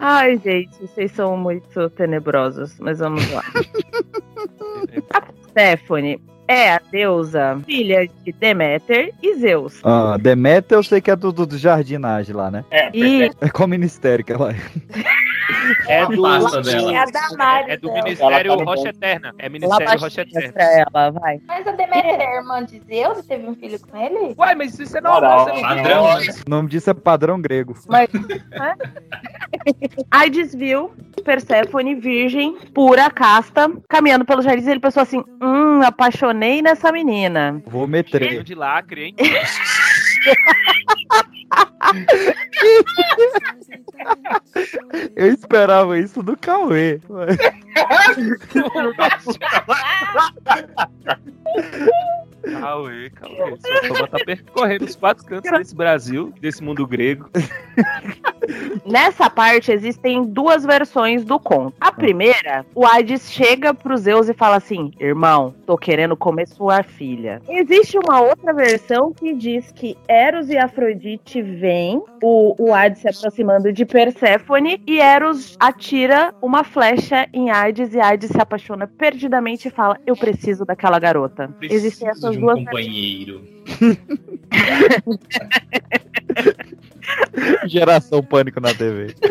[0.00, 3.42] Ai, gente, vocês são muito tenebrosos, mas vamos lá.
[5.14, 9.80] A Perséfone é a deusa filha de Deméter e Zeus.
[9.82, 12.64] Ah, Deméter eu sei que é do, do, do jardinagem lá, né?
[12.70, 14.56] É, E É qual ministério que ela é?
[15.88, 16.92] É do, Pasta dela.
[16.92, 18.02] É é do dela.
[18.02, 18.88] Ministério tá Rocha.
[18.88, 19.34] Eterna.
[19.38, 20.62] É Lá Ministério Rocha Eterna.
[20.62, 21.40] ela, vai.
[21.46, 24.34] Mas a Deméter é irmã de Zeus e teve um filho com ele?
[24.38, 26.26] Uai, mas isso é normal, você não Padrão, né?
[26.46, 27.74] O nome disso é padrão grego.
[27.88, 28.08] Mas.
[28.12, 28.74] né?
[30.10, 30.92] Aides viu
[31.24, 34.66] Perséfone, virgem, pura, casta, caminhando pelos jardins.
[34.66, 35.82] Ele pensou assim: hum,
[36.34, 37.62] apaixonei nessa menina.
[37.66, 38.42] Vou Cheio meter.
[38.42, 39.14] de lacre, hein?
[45.14, 47.00] Eu esperava isso do Cauê.
[52.44, 53.56] Cauê, Cauê.
[53.56, 57.28] Sua fama tá percorrendo os quatro cantos desse Brasil, desse mundo grego.
[58.84, 61.74] Nessa parte existem duas versões do conto.
[61.80, 66.82] A primeira, o Hades chega pro Zeus e fala assim: Irmão, tô querendo comer sua
[66.82, 67.40] filha.
[67.48, 73.08] Existe uma outra versão que diz que Eros e Afrodite vêm, o, o Hades se
[73.08, 79.68] aproximando de Perséfone, e Eros atira uma flecha em Hades e Hades se apaixona perdidamente
[79.68, 81.54] e fala: Eu preciso daquela garota.
[81.62, 83.44] Existem essas de um duas companheiro.
[87.66, 89.14] Geração pânico na TV.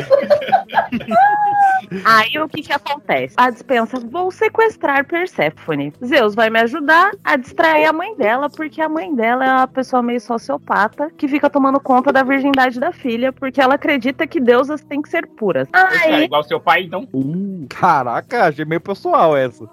[2.05, 3.35] Aí o que que acontece?
[3.37, 5.93] A dispensa, vou sequestrar Perséfone.
[6.03, 9.67] Zeus vai me ajudar a distrair a mãe dela, porque a mãe dela é uma
[9.67, 14.39] pessoa meio sociopata que fica tomando conta da virgindade da filha, porque ela acredita que
[14.39, 15.67] deusas têm que ser puras.
[15.71, 17.07] Cara, Aí, igual seu pai, então.
[17.69, 19.65] Caraca, achei meio pessoal essa.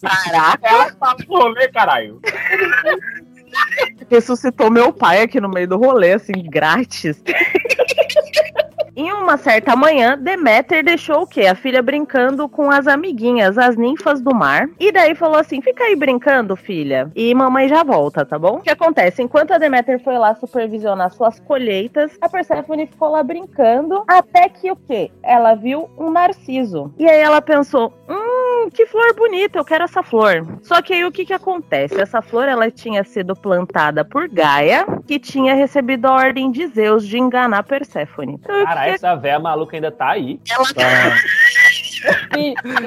[0.00, 2.20] caraca, Ela tá no rolê, caralho.
[4.08, 7.22] ressuscitou meu pai aqui no meio do rolê, assim, grátis.
[9.00, 11.46] Em uma certa manhã, Deméter deixou o quê?
[11.46, 14.68] A filha brincando com as amiguinhas, as ninfas do mar.
[14.78, 17.10] E daí falou assim: fica aí brincando, filha.
[17.16, 18.56] E mamãe já volta, tá bom?
[18.56, 19.22] O que acontece?
[19.22, 24.04] Enquanto a Deméter foi lá supervisionar suas colheitas, a Persephone ficou lá brincando.
[24.06, 25.10] Até que o quê?
[25.22, 26.92] Ela viu um narciso.
[26.98, 28.29] E aí ela pensou: hum,
[28.68, 30.58] que flor bonita, eu quero essa flor.
[30.62, 32.00] Só que aí o que que acontece?
[32.00, 37.06] Essa flor ela tinha sido plantada por Gaia, que tinha recebido a ordem de Zeus
[37.06, 38.34] de enganar Perséfone.
[38.34, 40.40] Então, que Caralho, essa véia maluca ainda tá aí.
[40.50, 40.74] ela Ih,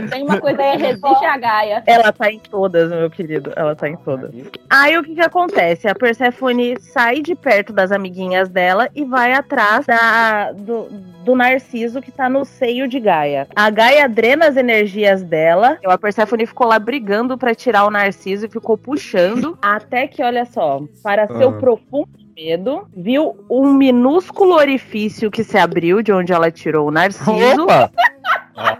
[0.10, 1.84] Tem uma coisa aí, resiste a Gaia.
[1.86, 3.52] Ela tá em todas, meu querido.
[3.56, 4.32] Ela tá em todas.
[4.69, 5.88] Aí o que que acontece?
[5.88, 10.88] A Persephone sai de perto das amiguinhas dela e vai atrás da, do,
[11.23, 13.47] do Narciso que tá no seio de Gaia.
[13.56, 15.78] A Gaia drena as energias dela.
[15.86, 19.58] A Persephone ficou lá brigando pra tirar o Narciso e ficou puxando.
[19.62, 21.54] até que, olha só, para seu Ah.
[21.54, 27.63] profundo medo, viu um minúsculo orifício que se abriu de onde ela tirou o Narciso.
[27.63, 27.91] Opa!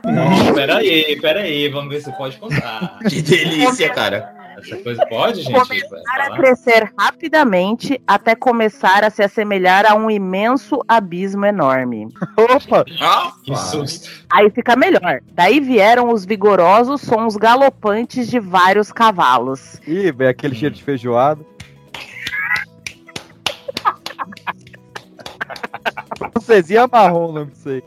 [0.04, 3.00] Não, peraí, peraí, vamos ver se pode contar.
[3.10, 4.34] Que delícia, cara.
[4.58, 5.54] Essa coisa pode, gente?
[5.54, 12.08] Começar a crescer rapidamente até começar a se assemelhar a um imenso abismo enorme.
[12.38, 12.86] Opa!
[13.44, 14.10] Que susto.
[14.32, 15.22] Aí fica melhor.
[15.34, 19.82] Daí vieram os vigorosos sons galopantes de vários cavalos.
[19.88, 21.44] Ih, vem aquele cheiro de feijoada.
[26.32, 27.84] Francesinha marrom, o disso aí.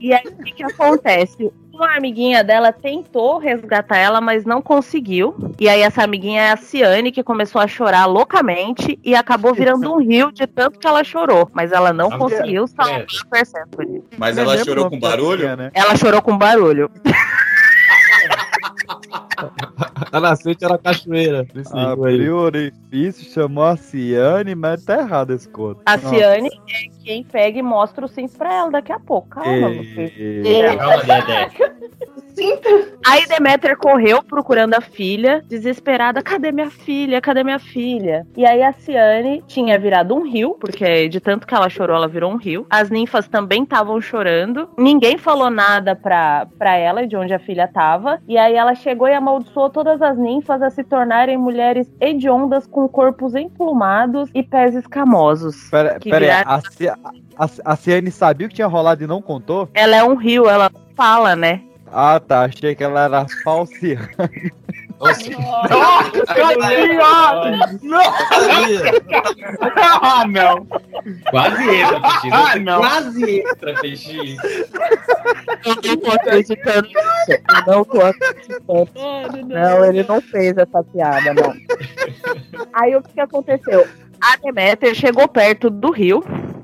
[0.00, 1.52] E aí o que, que acontece?
[1.72, 5.34] Uma amiguinha dela tentou resgatar ela, mas não conseguiu.
[5.58, 9.92] E aí essa amiguinha é a Ciane, que começou a chorar loucamente e acabou virando
[9.92, 11.48] um rio de tanto que ela chorou.
[11.52, 13.02] Mas ela não Ah, conseguiu salvar é.
[13.02, 14.04] a Persephone.
[14.16, 15.56] Mas ela chorou o com barulho?
[15.56, 15.70] né?
[15.74, 16.90] Ela chorou com barulho.
[20.10, 21.46] A nascente era cachoeira.
[21.54, 21.84] Livro aí.
[21.84, 25.82] Abriu o orifício, chamou a Ciane, mas tá errado esse conto.
[25.86, 29.28] A Ciane é quem pega e mostra os cintos pra ela daqui a pouco.
[29.30, 30.12] Calma, meu filho.
[30.46, 30.76] E...
[30.76, 31.50] Calma, Dedé.
[33.06, 36.22] Aí Deméter correu procurando a filha, desesperada.
[36.22, 37.20] Cadê minha filha?
[37.20, 38.26] Cadê minha filha?
[38.36, 42.08] E aí a Ciane tinha virado um rio, porque de tanto que ela chorou, ela
[42.08, 42.66] virou um rio.
[42.70, 44.68] As ninfas também estavam chorando.
[44.78, 48.18] Ninguém falou nada pra, pra ela de onde a filha tava.
[48.26, 52.88] E aí ela chegou e amaldiçoou todas as ninfas a se tornarem mulheres hediondas com
[52.88, 55.68] corpos emplumados e pés escamosos.
[55.70, 56.50] Pera, pera aí, viraram-
[57.38, 59.68] a, a Ciane sabia o que tinha rolado e não contou?
[59.74, 61.62] Ela é um rio, ela fala, né?
[61.94, 62.44] Ah, tá.
[62.44, 64.08] Achei que ela era falsiana.
[64.98, 65.30] Nossa,
[69.90, 70.66] Ah, não.
[71.30, 72.34] quase entra, Peixinho.
[72.34, 72.78] Ah, não.
[72.80, 74.36] Quase entra, Peixinho.
[75.64, 77.42] Eu não tô acreditando nisso.
[77.66, 79.46] Eu não tô acreditando.
[79.48, 81.52] Não, ele não fez essa piada, não.
[82.72, 83.86] Aí o que, que aconteceu?
[84.20, 86.22] A Deméter chegou perto do rio,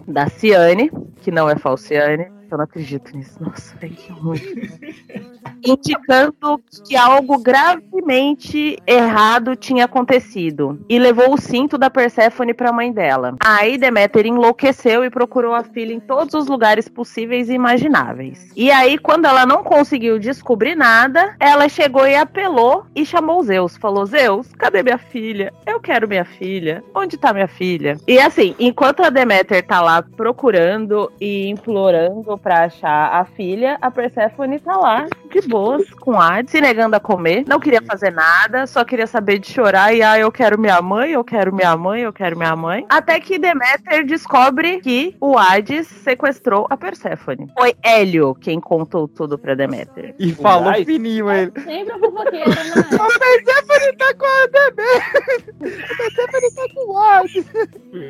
[0.08, 0.90] da Ciane,
[1.20, 2.37] que não é Falciane.
[2.50, 3.42] Eu não acredito nisso.
[3.42, 4.40] Nossa, velho, que ruim.
[5.64, 10.80] Indicando que algo gravemente errado tinha acontecido.
[10.88, 13.34] E levou o cinto da Perséfone pra mãe dela.
[13.44, 18.50] Aí Deméter enlouqueceu e procurou a filha em todos os lugares possíveis e imagináveis.
[18.56, 23.76] E aí, quando ela não conseguiu descobrir nada, ela chegou e apelou e chamou Zeus.
[23.76, 25.52] Falou: Zeus, cadê minha filha?
[25.66, 26.82] Eu quero minha filha.
[26.94, 27.96] Onde tá minha filha?
[28.06, 33.90] E assim, enquanto a Deméter tá lá procurando e implorando pra achar a filha, a
[33.90, 38.66] Perséfone tá lá de boas com Hades, se negando a comer, não queria fazer nada,
[38.66, 42.02] só queria saber de chorar e ah, eu quero minha mãe, eu quero minha mãe,
[42.02, 42.86] eu quero minha mãe.
[42.88, 47.48] Até que Deméter descobre que o Hades sequestrou a Perséfone.
[47.56, 50.14] Foi Hélio quem contou tudo pra Deméter.
[50.18, 50.84] E falou Ai.
[50.84, 51.52] fininho ele.
[51.62, 52.72] Sempre a fofoqueira, né?
[52.76, 55.84] A Persephone tá com a Demeter.
[55.90, 57.46] A Persephone tá com o Hades.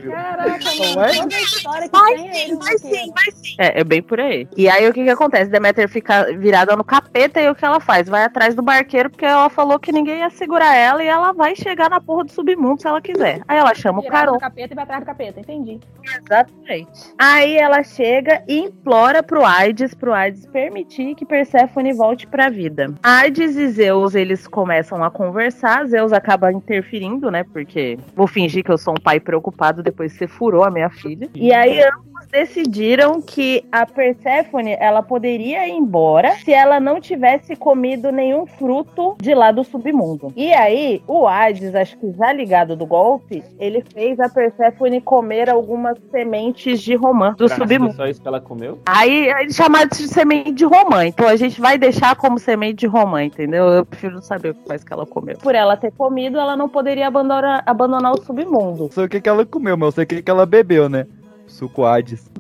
[0.08, 1.02] Caraca, mano.
[1.04, 1.12] é?
[1.14, 3.04] Toda a história que Vai tem é sim, ele, vai fofoqueiro.
[3.04, 3.56] sim, vai sim.
[3.58, 4.48] É, é bem por aí.
[4.56, 5.50] E aí o que que acontece?
[5.50, 8.08] Deméter fica virada no capeta e o que ela faz?
[8.08, 11.56] Vai atrás do barqueiro porque ela falou que ninguém ia segurar ela e ela vai
[11.56, 13.40] chegar na porra do submundo se ela quiser.
[13.48, 14.38] Aí ela chama o Carol.
[14.38, 15.80] capeta e vai atrás do capeta, entendi.
[16.04, 17.14] Exatamente.
[17.18, 22.94] Aí ela chega e implora pro Aides, pro Aides permitir que Perséfone volte pra vida.
[23.02, 28.70] Aides e Zeus, eles começam a conversar, Zeus acaba interferindo, né, porque vou fingir que
[28.70, 31.28] eu sou um pai preocupado depois que você furou a minha filha.
[31.34, 37.56] E aí ambos decidiram que a Perséfone ela poderia ir embora se ela não tivesse
[37.56, 40.32] comido nenhum fruto de lá do submundo.
[40.36, 45.48] E aí, o Hades, acho que já ligado do golpe, ele fez a Perséfone comer
[45.48, 47.94] algumas sementes de romã do nascer submundo.
[47.94, 48.78] Só isso que ela comeu?
[48.86, 51.06] Aí eles chamaram de semente de romã.
[51.06, 53.64] Então a gente vai deixar como semente de romã, entendeu?
[53.66, 55.36] Eu prefiro não saber o que mais que ela comeu.
[55.38, 58.84] Por ela ter comido, ela não poderia abandonar, abandonar o submundo.
[58.84, 60.88] Não sei o que, que ela comeu, mas eu sei o que, que ela bebeu,
[60.88, 61.06] né?
[61.48, 62.30] Suco Hades.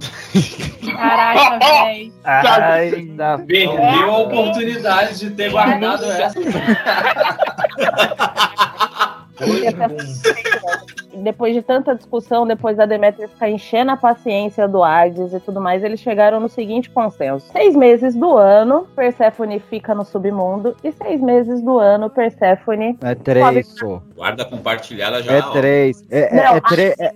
[0.84, 2.12] Caraca, véi.
[2.24, 6.38] Ai, da Perdeu a oportunidade de ter guardado essa.
[11.22, 15.60] Depois de tanta discussão, depois da Deméter ficar enchendo a paciência do Hades e tudo
[15.60, 20.92] mais, eles chegaram no seguinte consenso: seis meses do ano, Perséfone fica no submundo, e
[20.92, 22.96] seis meses do ano, Perséfone.
[23.02, 24.00] É três, pô.
[24.14, 25.32] Guarda compartilhada já.
[25.32, 26.04] É três.
[26.10, 27.00] É, é, Não, é três.
[27.00, 27.14] é-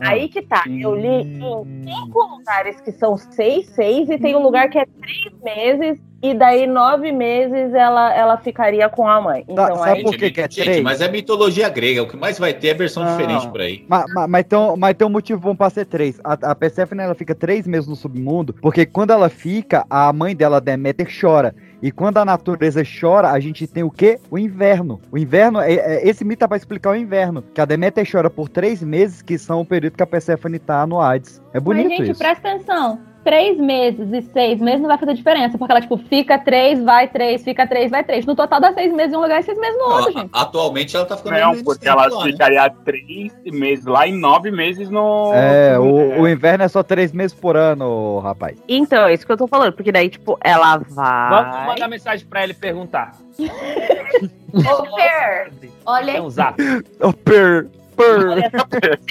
[0.00, 0.64] Aí que tá.
[0.68, 4.84] Eu li em cinco lugares que são seis, seis, e tem um lugar que é
[4.84, 9.44] três meses, e daí nove meses ela, ela ficaria com a mãe.
[9.48, 10.02] Então sabe aí.
[10.02, 10.82] por que que é Gente, três?
[10.82, 12.02] mas é mitologia grega.
[12.02, 13.10] O que mais vai ter é versão Não.
[13.16, 13.84] diferente por aí.
[13.88, 16.20] Mas, mas, mas, tem, um- mas tem um motivo bom pra ser três.
[16.22, 20.34] A, a Persephone ela fica três meses no submundo, porque quando ela fica, a mãe
[20.36, 21.54] dela, Deméter, chora.
[21.82, 24.20] E quando a natureza chora, a gente tem o quê?
[24.30, 25.00] O inverno.
[25.10, 27.42] O inverno, é, é- esse mito é pra explicar o inverno.
[27.52, 30.86] Que a Deméter chora por três meses, que são o período que a Persephone tá
[30.86, 31.42] no Hades.
[31.52, 32.18] É bonito Mas, gente, isso.
[32.20, 33.00] presta atenção.
[33.24, 37.06] Três meses e seis meses não vai fazer diferença, porque ela, tipo, fica três, vai
[37.06, 38.26] três, fica três, vai três.
[38.26, 40.30] No total dá seis meses em um lugar e seis meses no outro, gente.
[40.32, 41.38] Atualmente ela tá ficando.
[41.38, 42.32] Não, porque ela lá, né?
[42.32, 45.32] ficaria três meses lá e nove meses no.
[45.34, 48.58] É, o, o inverno é só três meses por ano, rapaz.
[48.68, 51.30] Então, é isso que eu tô falando, porque daí, tipo, ela vai.
[51.30, 53.12] Vamos mandar mensagem pra ele e perguntar.
[54.52, 55.52] Ô, Per,
[55.86, 56.62] olha Tem um zap.
[57.00, 57.68] Oh, per,
[58.02, 58.28] per.
[58.28, 58.50] Olha,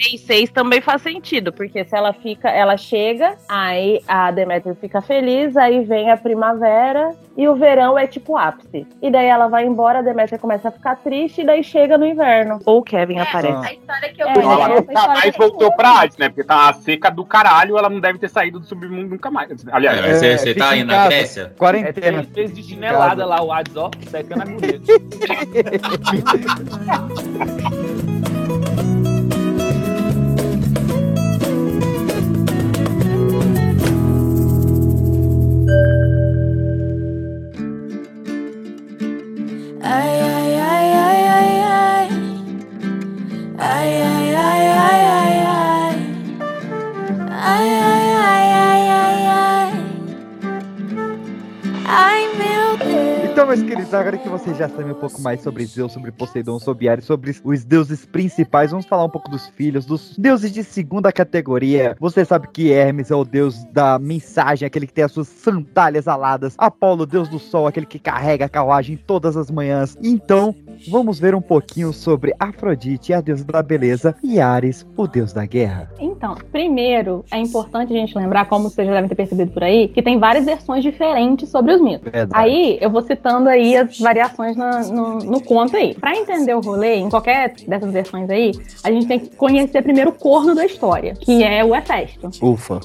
[0.02, 5.02] 6, 6 também faz sentido, porque se ela fica, ela chega, aí a Deméter fica
[5.02, 8.86] feliz, aí vem a primavera e o verão é tipo ápice.
[9.02, 12.06] E daí ela vai embora, a Deméter começa a ficar triste e daí chega no
[12.06, 12.60] inverno.
[12.66, 13.68] Ou o Kevin aparece.
[13.68, 14.32] a história que eu É.
[14.34, 16.30] Ela essa nunca história mais tem voltou pra Hades, né?
[16.30, 19.50] Porque tá a seca do caralho, ela não deve ter saído do submundo nunca mais.
[19.72, 21.08] Aliás, É, você, É, você tá aí na casa.
[21.10, 21.42] Grécia?
[21.42, 22.24] É Quarentena.
[22.32, 24.82] três vezes de chinelada lá, o Hades, ó, secando a agonia.
[39.84, 40.61] Ay, ay, ay,
[54.12, 57.34] agora que vocês já sabem um pouco mais sobre Zeus, sobre Poseidon, sobre Ares, sobre
[57.46, 61.96] os deuses principais, vamos falar um pouco dos filhos, dos deuses de segunda categoria.
[61.98, 66.10] Você sabe que Hermes é o deus da mensagem, aquele que tem as suas sandálias
[66.10, 66.56] aladas.
[66.58, 69.98] Apolo, deus do sol, aquele que carrega a carruagem todas as manhãs.
[70.04, 70.54] Então,
[70.90, 75.46] vamos ver um pouquinho sobre Afrodite, a deusa da beleza, e Ares, o deus da
[75.46, 75.90] guerra.
[76.00, 79.88] Então, primeiro, é importante a gente lembrar, como vocês já devem ter percebido por aí,
[79.88, 82.12] que tem várias versões diferentes sobre os mitos.
[82.12, 82.32] Verdade.
[82.34, 85.94] Aí, eu vou citando aí as variações na- no, no conto aí.
[85.96, 88.52] Pra entender o rolê, em qualquer dessas versões aí,
[88.84, 92.30] a gente tem que conhecer primeiro o corno da história, que é o Hefesto.
[92.42, 92.80] Ufa.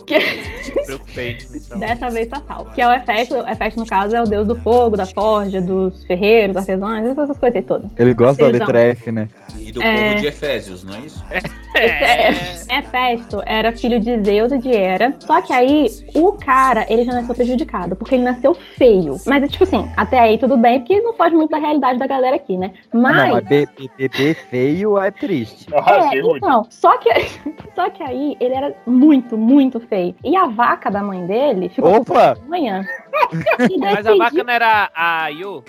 [0.84, 1.38] Preocupei.
[1.54, 1.78] Então.
[1.78, 2.66] Dessa vez tá tal.
[2.66, 5.60] Que é o Hefesto, o Hefesto, no caso, é o deus do fogo, da forja,
[5.60, 7.90] dos ferreiros, artesãos, essas coisas aí todas.
[7.98, 9.28] Ele gosta da letra F, né?
[9.58, 10.10] E do É.
[10.10, 11.24] povo de Efésios, não é isso?
[11.30, 11.48] Esse
[11.78, 15.14] é- Hefesto era filho de Zeus e de Hera.
[15.20, 19.16] Só que aí, o cara, ele já nasceu prejudicado, porque ele nasceu feio.
[19.26, 22.06] Mas, é tipo assim, até aí tudo bem, porque não foge muito da realidade da
[22.06, 22.72] galera aqui, né?
[22.92, 23.44] Não, Mas.
[23.44, 25.66] be- bebê feio é triste.
[25.72, 27.08] É, então, só que,
[27.74, 30.14] só que aí ele era muito, muito feio.
[30.24, 32.36] E a vaca da mãe dele ficou Opa!
[32.36, 32.84] com manhã.
[33.80, 35.64] Mas a vaca não era a Yu?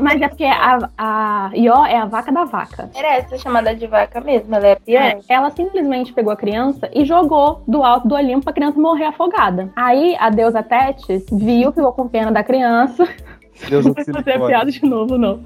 [0.00, 2.90] Mas é porque a, a Ió é a vaca da vaca.
[2.94, 5.02] Era essa chamada de vaca mesmo, ela é a pior.
[5.02, 9.06] É, ela simplesmente pegou a criança e jogou do alto do Olimpo pra criança morrer
[9.06, 9.70] afogada.
[9.74, 13.06] Aí a deusa Tétis viu, ficou com pena da criança.
[13.68, 15.40] Deus Não vai fazer a piada de novo, não.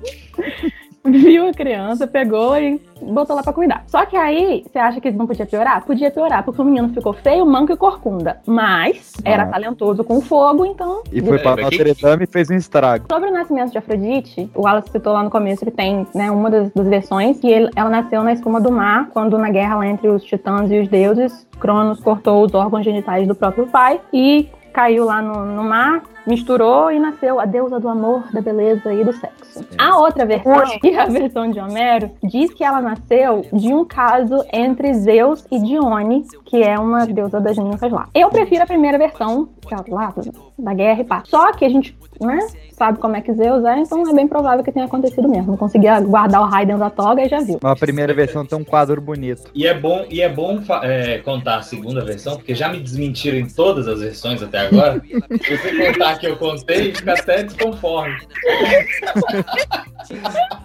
[1.02, 3.84] Viu a criança, pegou e botou lá pra cuidar.
[3.86, 5.82] Só que aí, você acha que não podia piorar?
[5.86, 8.38] Podia piorar, porque o menino ficou feio, manco e corcunda.
[8.46, 9.46] Mas era Ah.
[9.46, 11.02] talentoso com fogo, então.
[11.10, 13.06] E foi pra Notre Dame e fez um estrago.
[13.10, 16.50] Sobre o nascimento de Afrodite, o Wallace citou lá no começo que tem né, uma
[16.50, 19.86] das, das versões que ele- ela nasceu na espuma do mar, quando na guerra lá
[19.86, 24.50] entre os titãs e os deuses, Cronos cortou os órgãos genitais do próprio pai e
[24.72, 29.04] caiu lá no, no mar, misturou e nasceu a deusa do amor, da beleza e
[29.04, 29.64] do sexo.
[29.78, 33.84] A outra versão, que é a versão de Homero, diz que ela nasceu de um
[33.84, 38.08] caso entre Zeus e Dione, que é uma deusa das ninfas lá.
[38.14, 40.14] Eu prefiro a primeira versão, que é lá
[40.58, 41.22] da guerra e pá.
[41.26, 42.38] Só que a gente, né,
[42.72, 45.48] sabe como é que Zeus é, então é bem provável que tenha acontecido mesmo.
[45.48, 47.58] Não conseguia guardar o raio dentro da toga e já viu.
[47.62, 49.50] A primeira versão tem um quadro bonito.
[49.54, 53.38] E é bom, e é bom é, contar a segunda versão, porque já me desmentiram
[53.38, 55.00] em todas as versões até agora.
[55.42, 58.16] Se você contar que eu contei, fica até desconforme.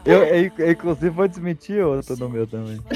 [0.05, 2.79] Eu, eu, eu, inclusive, vou desmentir outro no meu também.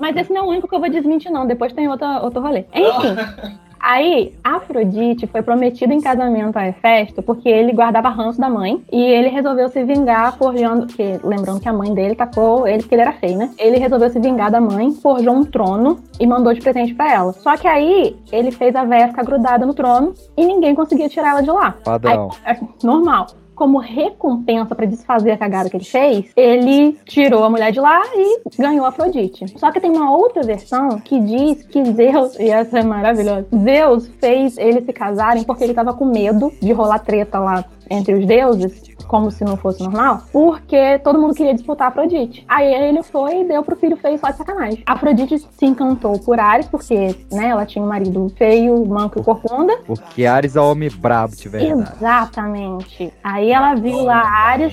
[0.00, 1.46] Mas esse não é o único que eu vou desmentir, não.
[1.46, 2.64] Depois tem outra, outro rolê.
[2.74, 3.58] Enfim.
[3.82, 9.02] Aí, Afrodite foi prometido em casamento a Hefesto porque ele guardava ranço da mãe e
[9.02, 10.86] ele resolveu se vingar forjando.
[10.86, 13.50] Que, lembrando que a mãe dele tacou ele porque ele era feio, né?
[13.58, 17.32] Ele resolveu se vingar da mãe, forjou um trono e mandou de presente pra ela.
[17.32, 21.30] Só que aí ele fez a véia ficar grudada no trono e ninguém conseguia tirar
[21.30, 21.74] ela de lá.
[21.84, 22.30] Padrão.
[22.44, 23.26] Aí, é normal.
[23.62, 28.02] Como recompensa pra desfazer a cagada que ele fez, ele tirou a mulher de lá
[28.12, 29.46] e ganhou a Afrodite.
[29.56, 34.08] Só que tem uma outra versão que diz que Zeus, e essa é maravilhosa, Zeus
[34.18, 38.26] fez eles se casarem porque ele tava com medo de rolar treta lá entre os
[38.26, 42.44] deuses, como se não fosse normal, porque todo mundo queria disputar a Afrodite.
[42.48, 44.82] Aí ele foi e deu pro filho feio só de sacanagem.
[44.86, 49.22] A Afrodite se encantou por Ares, porque né, ela tinha um marido feio, manco e
[49.22, 51.92] corcunda, Porque Ares é homem brabo, de verdade.
[51.96, 53.12] Exatamente.
[53.22, 54.72] Aí ela viu lá Ares,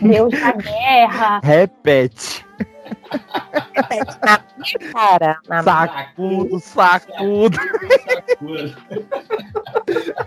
[0.00, 1.40] Deus da guerra.
[1.44, 2.46] Repete.
[4.92, 7.58] Cara, na Sacudo, sacudo.
[8.38, 8.74] Aí,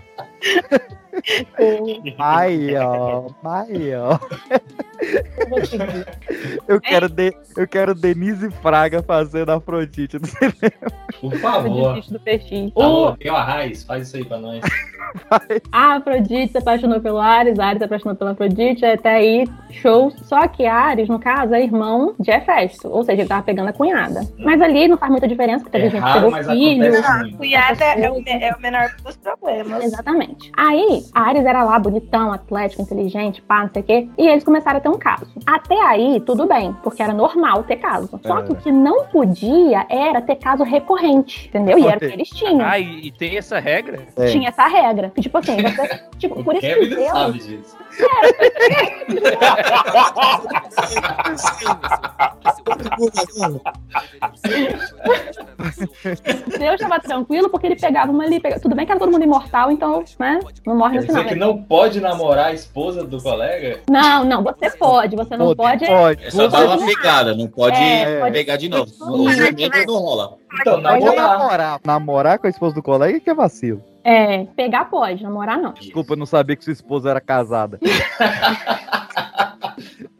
[2.18, 4.18] Aí, ó.
[6.68, 10.54] Eu quero, de, eu quero Denise Fraga fazendo Afrodite no cinema.
[11.20, 11.88] Por favor.
[11.88, 12.72] Afrodite do peixinho.
[12.76, 14.60] Alô, Miguel Arraes, faz isso aí pra nós.
[15.72, 20.12] A Afrodite se apaixonou pelo Ares, Ares se apaixonou pela Afrodite, até aí, show.
[20.22, 23.72] Só que Ares, no caso, é irmão de Hefesto, ou seja, ele tava pegando a
[23.72, 24.20] cunhada.
[24.38, 26.92] Mas ali não faz muita diferença, porque teve É gente que raro, pegou mas filho.
[26.92, 27.36] muito.
[27.38, 29.82] Cunhada é o, é o menor dos problemas.
[29.84, 30.52] Exatamente.
[30.56, 34.08] Aí, Ares era lá, bonitão, atlético, inteligente, pá, não sei o quê.
[34.16, 35.26] E eles começaram a ter um caso.
[35.46, 38.08] Até aí, tudo bem, porque era normal ter caso.
[38.22, 41.78] Só que o que não podia era ter caso recorrente, entendeu?
[41.78, 42.60] E era o que eles tinham.
[42.60, 44.06] Ah, e, e tem essa regra?
[44.30, 45.10] Tinha essa regra.
[45.10, 47.10] Que, tipo assim, você, tipo, por isso que Kevin Deus...
[47.10, 47.76] sabe disso.
[56.58, 58.40] Deus estava tranquilo porque ele pegava uma ali.
[58.40, 60.40] pegava- Tudo bem que era todo mundo imortal, então, né?
[60.66, 61.22] Não morre no final.
[61.22, 63.80] dizer que não pode namorar a esposa do colega?
[63.90, 65.84] Não, não, você pode, você não pode.
[65.84, 68.90] É só dar uma pegada, não pode É, pode- pegar de novo.
[69.00, 70.34] O gemendo não rola.
[70.60, 71.38] Então, Pode namorar.
[71.38, 71.80] namorar.
[71.84, 73.82] Namorar com a esposa do colega que é vacilo.
[74.02, 75.72] É, pegar pode, namorar não.
[75.74, 77.78] Desculpa, eu não sabia que sua esposa era casada.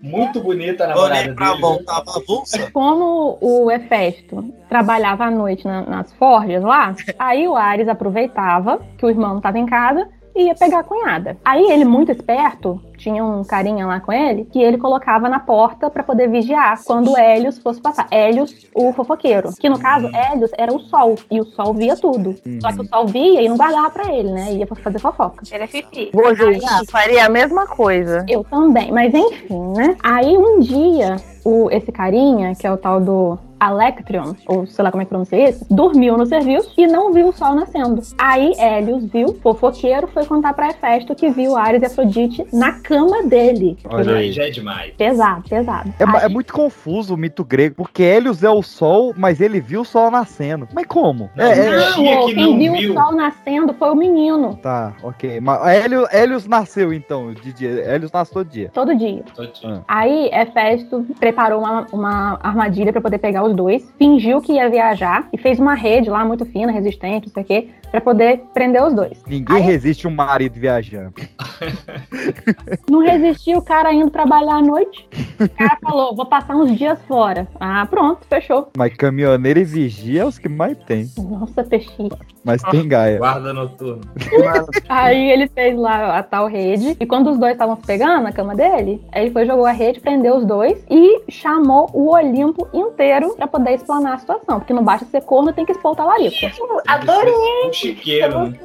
[0.03, 1.61] Muito bonita a namorada pra dele.
[1.61, 2.71] voltar a bagunça.
[2.73, 9.05] Como o Hefesto trabalhava à noite na- nas forjas lá, aí o Ares aproveitava que
[9.05, 11.37] o irmão estava em casa e ia pegar a cunhada.
[11.45, 15.91] Aí ele, muito esperto, tinha um carinha lá com ele, que ele colocava na porta
[15.91, 18.07] para poder vigiar quando Hélios fosse passar.
[18.11, 19.51] Hélios, o fofoqueiro.
[19.59, 22.35] Que no caso, Hélios era o sol, e o sol via tudo.
[22.61, 24.53] Só que o sol via e não guardava pra ele, né?
[24.53, 25.43] Ia pra fazer fofoca.
[25.51, 26.11] Ele é fifi.
[26.13, 28.25] Vou julgar, faria a mesma coisa.
[28.29, 29.97] Eu também, mas enfim, né?
[30.03, 31.17] Aí um dia,
[31.51, 35.11] o, esse carinha, que é o tal do Alectrion, ou sei lá como é que
[35.11, 38.01] pronuncia isso, dormiu no serviço e não viu o sol nascendo.
[38.17, 43.23] Aí Hélios viu, fofoqueiro, foi contar pra Hefesto que viu Ares e Afrodite na cama
[43.25, 43.77] dele.
[43.91, 44.95] Olha Aí já é demais.
[44.95, 45.93] Pesado, pesado.
[45.99, 49.43] É, ma- Aí- é muito confuso o mito grego, porque Hélios é o sol, mas
[49.43, 50.67] ele viu o sol nascendo.
[50.73, 51.29] Mas como?
[51.37, 51.81] Não, É, é- não.
[51.91, 52.91] Não, Tinha ô, que quem não viu, viu.
[52.93, 54.57] o sol nascendo foi o menino.
[54.63, 55.39] Tá, ok.
[55.39, 57.69] Mas Hélio, Hélios nasceu então, de dia.
[57.85, 58.71] Hélios nasceu todo dia.
[58.73, 59.23] Todo dia.
[59.37, 61.05] Tô te- Aí Hefesto
[61.41, 65.59] preparou uma, uma armadilha pra poder pegar os dois, fingiu que ia viajar e fez
[65.59, 69.23] uma rede lá muito fina, resistente, não sei o quê, pra poder prender os dois.
[69.27, 71.15] Ninguém Aí- resiste um marido viajando.
[72.91, 75.09] Não resistiu o cara indo trabalhar à noite.
[75.41, 77.47] O cara falou, vou passar uns dias fora.
[77.59, 78.69] Ah, pronto, fechou.
[78.77, 81.09] Mas caminhoneiro e vigia é os que mais tem.
[81.19, 82.11] Nossa, peixinho.
[82.45, 83.19] Mas tem gaia.
[83.19, 84.01] Guarda noturno.
[84.89, 86.97] Aí ele fez lá a tal rede.
[86.99, 89.73] E quando os dois estavam se pegando na cama dele, aí ele foi, jogou a
[89.73, 94.59] rede, prendeu os dois e chamou o Olimpo inteiro pra poder explanar a situação.
[94.59, 96.37] Porque não basta ser corno, tem que expor o talarico.
[96.87, 97.33] Adorei.
[97.81, 98.39] O chiqueiro.
[98.49, 98.59] né?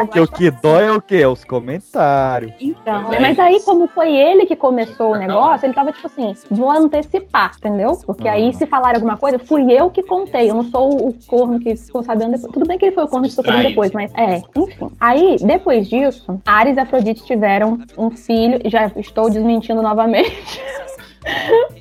[0.00, 1.16] Porque o que dói é o quê?
[1.16, 2.52] É os comentários.
[2.60, 3.20] Então, É.
[3.20, 7.52] mas aí, como foi ele que começou o negócio, ele tava tipo assim, vou antecipar,
[7.58, 7.98] entendeu?
[8.06, 10.50] Porque aí, se falar alguma coisa, fui eu que contei.
[10.50, 12.52] Eu não sou o corno que ficou sabendo depois.
[12.52, 14.90] Tudo bem que ele foi o corno que ficou sabendo depois, mas é, enfim.
[15.00, 18.60] Aí, depois disso, Ares e Afrodite tiveram um filho.
[18.66, 20.30] Já estou desmentindo novamente.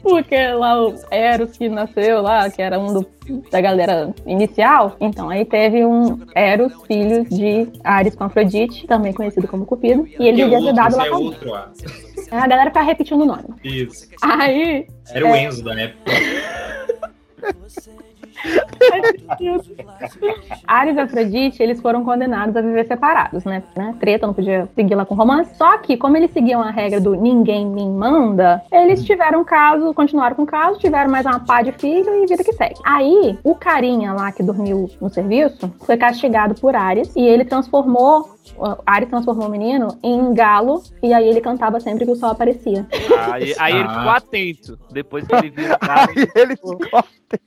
[0.02, 3.10] Porque lá o Eros que nasceu lá, que era um do-
[3.50, 9.48] da galera inicial, então aí teve um Eros, filho de Ares com Afrodite, também conhecido
[9.48, 11.72] como Cupido, e ele Que devia ter dado lá é outro, ah.
[12.32, 13.46] A galera fica repetindo o nome.
[13.64, 14.08] Isso.
[14.22, 14.86] Aí.
[15.12, 16.12] Era o é, Enzo da época.
[20.68, 23.64] Ares e Afrodite, eles foram condenados a viver separados, né?
[23.76, 23.96] né?
[24.00, 25.56] Treta, não podia seguir lá com romance.
[25.56, 30.36] Só que, como eles seguiam a regra do ninguém me manda, eles tiveram caso, continuaram
[30.36, 32.76] com o caso, tiveram mais uma pá de filho e vida que segue.
[32.86, 38.38] Aí, o carinha lá que dormiu no serviço foi castigado por Ares e ele transformou.
[38.86, 42.86] Ares transformou o menino em galo e aí ele cantava sempre que o sol aparecia.
[43.32, 43.94] Aí, aí ele Ah.
[43.98, 44.80] ficou atento.
[44.92, 46.10] Depois que ele viu o cara.
[46.10, 46.56] Aí ele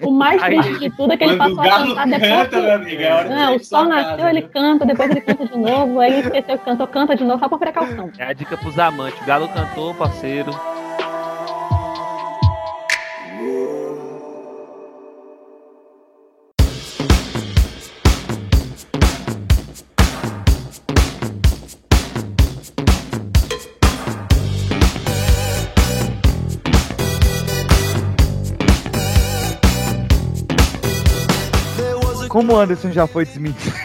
[0.03, 2.31] O mais triste de tudo é que ele passou a cantar depois.
[2.33, 4.51] canta, que- meu amigo, é Não, o sol nasceu, ele viu?
[4.51, 7.49] canta, depois ele canta de novo, aí ele esqueceu que cantou, canta de novo só
[7.49, 8.11] por precaução.
[8.19, 9.21] É a dica pros amantes.
[9.21, 10.51] O Galo cantou, parceiro.
[32.43, 33.73] Como o Anderson já foi desmentido.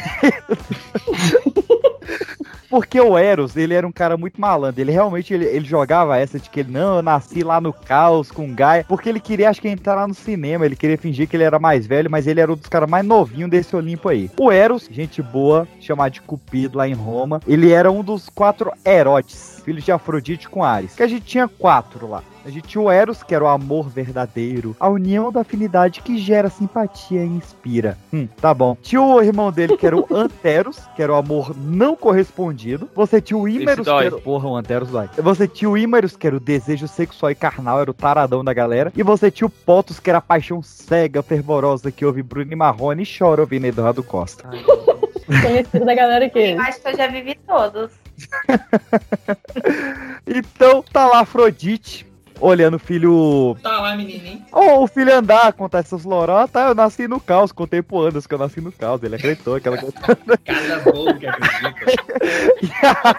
[2.72, 4.82] Porque o Eros, ele era um cara muito malandro.
[4.82, 8.32] Ele realmente ele, ele jogava essa de que ele, não, eu nasci lá no caos
[8.32, 8.84] com Gaia.
[8.88, 10.66] Porque ele queria, acho que, entrar no cinema.
[10.66, 13.06] Ele queria fingir que ele era mais velho, mas ele era um dos caras mais
[13.06, 14.30] novinhos desse Olimpo aí.
[14.40, 17.40] O Eros, gente boa, chamado de Cupido lá em Roma.
[17.48, 20.96] Ele era um dos quatro Erotes, filhos de Afrodite com Ares.
[20.96, 22.24] Que a gente tinha quatro lá.
[22.46, 26.18] A gente tinha o Eros, que era o amor verdadeiro, a união da afinidade que
[26.18, 27.98] gera simpatia e inspira.
[28.14, 28.78] Hum, tá bom.
[28.82, 32.90] Tinha o irmão dele, que era o Anteros, que era o amor não correspondido.
[32.96, 34.18] Você tinha o Ímeros, que era...
[34.20, 35.10] Porra, o Anteros dói.
[35.18, 38.54] Você tinha o Ímeros, que era o desejo sexual e carnal, era o taradão da
[38.54, 38.94] galera.
[38.96, 42.56] E você tinha o Potus, que era a paixão cega, fervorosa, que ouve Bruno e
[42.56, 44.50] Marrone e chora ouvindo Eduardo Costa.
[45.28, 46.40] Conhecido da galera que.
[46.40, 48.07] Eu acho que eu já vivi todos.
[50.28, 52.06] Então, tá lá Afrodite,
[52.40, 54.44] olhando o filho Tá lá, menininho.
[54.52, 56.52] Ou o filho andar, contar essas lorotas.
[56.52, 59.02] Tá, eu nasci no caos, contei pro Anderson que eu nasci no caos.
[59.04, 59.94] Ele acreditou aquela coisa.
[60.46, 61.74] Cada bobo que acredita.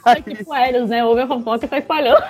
[0.07, 1.05] É tipo Eros, né?
[1.05, 2.23] Ouve a fofoca e sai espalhando.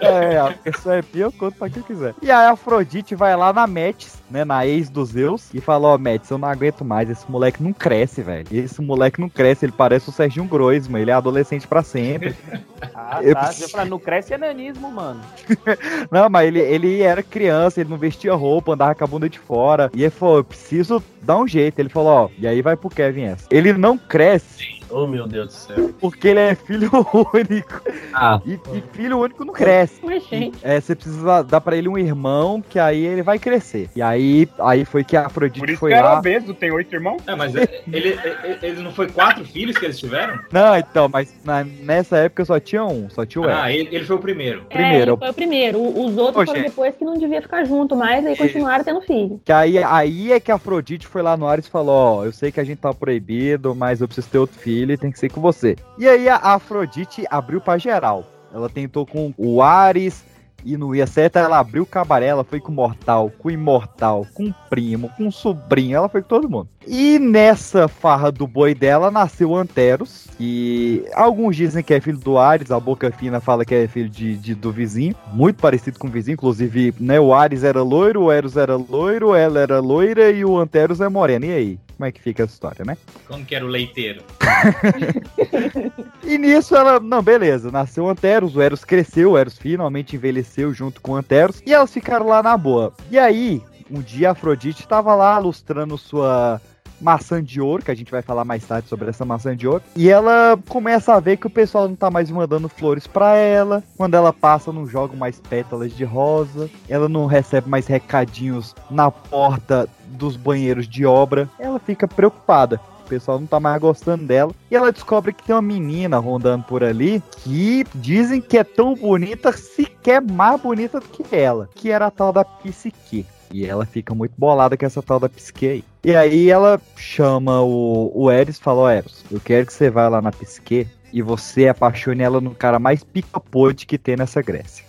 [0.00, 2.14] É, a pessoa é pia, eu conto pra quem quiser.
[2.22, 5.88] E aí a Afrodite vai lá na Metis, né, na ex dos Zeus, e fala,
[5.88, 8.46] ó, Metis, eu não aguento mais, esse moleque não cresce, velho.
[8.50, 12.34] Esse moleque não cresce, ele parece o Serginho Groisman, ele é adolescente pra sempre.
[12.94, 13.50] Ah, Eu tá.
[13.58, 15.20] ia falar, não cresce enanismo, mano.
[16.10, 19.38] Não, mas ele, ele era criança, ele não vestia roupa, andava com a bunda de
[19.38, 19.90] fora.
[19.94, 21.78] E ele falou, eu preciso dar um jeito.
[21.78, 23.46] Ele falou, ó, e aí vai pro Kevin essa.
[23.50, 25.90] Ele não cresce Oh, meu Deus do céu.
[26.00, 26.90] porque ele é filho
[27.34, 27.80] único.
[28.12, 30.00] Ah, E, e filho único não cresce.
[30.02, 30.58] Mas, gente.
[30.62, 33.88] É, você precisa dar pra ele um irmão, que aí ele vai crescer.
[33.96, 36.18] E aí, aí foi que a Afrodite Por isso foi que era lá.
[36.18, 37.18] obeso, tem oito irmãos.
[37.26, 38.18] É, mas ele, ele,
[38.62, 40.38] ele não foi quatro filhos que eles tiveram?
[40.52, 43.48] Não, então, mas na- nessa época só tinha um, só tinha o.
[43.48, 44.62] Ah, ele, ele foi o primeiro.
[44.70, 45.10] É, Primeiro.
[45.12, 45.78] ele foi o primeiro.
[45.80, 46.70] Os outros Ô, foram gente.
[46.70, 49.40] depois que não devia ficar junto mais, aí continuaram tendo filho.
[49.44, 52.32] Que aí, aí é que a Afrodite foi lá no Ares e falou: Ó, eu
[52.32, 55.18] sei que a gente tá proibido, mas eu preciso ter outro filho e tem que
[55.18, 55.76] ser com você.
[55.98, 58.24] E aí a Afrodite abriu pra geral.
[58.54, 60.24] Ela tentou com o Ares
[60.64, 61.36] e não ia certo.
[61.36, 65.10] Ela abriu o cabaré, ela foi com o Mortal, com o Imortal, com o Primo,
[65.16, 66.68] com o Sobrinho, ela foi com todo mundo.
[66.86, 72.38] E nessa farra do boi dela nasceu Anteros, que alguns dizem que é filho do
[72.38, 76.06] Ares, a boca fina fala que é filho de, de- do vizinho, muito parecido com
[76.08, 80.30] o vizinho, inclusive, né, o Ares era loiro, o Eros era loiro, ela era loira
[80.30, 81.44] e o Anteros é moreno.
[81.44, 81.78] E aí?
[81.96, 82.96] Como é que fica essa história, né?
[83.26, 84.22] Como que era o leiteiro?
[86.26, 90.74] E nisso ela, não, beleza, nasceu o Anteros, o Eros cresceu, o Eros finalmente envelheceu
[90.74, 92.92] junto com o Anteros, e elas ficaram lá na boa.
[93.08, 96.60] E aí, um dia a Afrodite tava lá lustrando sua
[97.00, 99.84] maçã de ouro, que a gente vai falar mais tarde sobre essa maçã de ouro,
[99.94, 103.84] e ela começa a ver que o pessoal não tá mais mandando flores pra ela,
[103.96, 109.10] quando ela passa não joga mais pétalas de rosa, ela não recebe mais recadinhos na
[109.10, 112.80] porta dos banheiros de obra, ela fica preocupada.
[113.04, 114.52] O pessoal não tá mais gostando dela.
[114.68, 118.94] E ela descobre que tem uma menina rondando por ali que dizem que é tão
[118.96, 121.68] bonita, sequer mais bonita do que ela.
[121.72, 123.24] Que era a tal da Psique.
[123.52, 125.84] E ela fica muito bolada com essa tal da psique aí.
[126.04, 129.90] E aí ela chama o, o Eros e fala, ó Eros, eu quero que você
[129.90, 134.42] vá lá na psique e você apaixone ela no cara mais pica-pode que tem nessa
[134.42, 134.84] Grécia.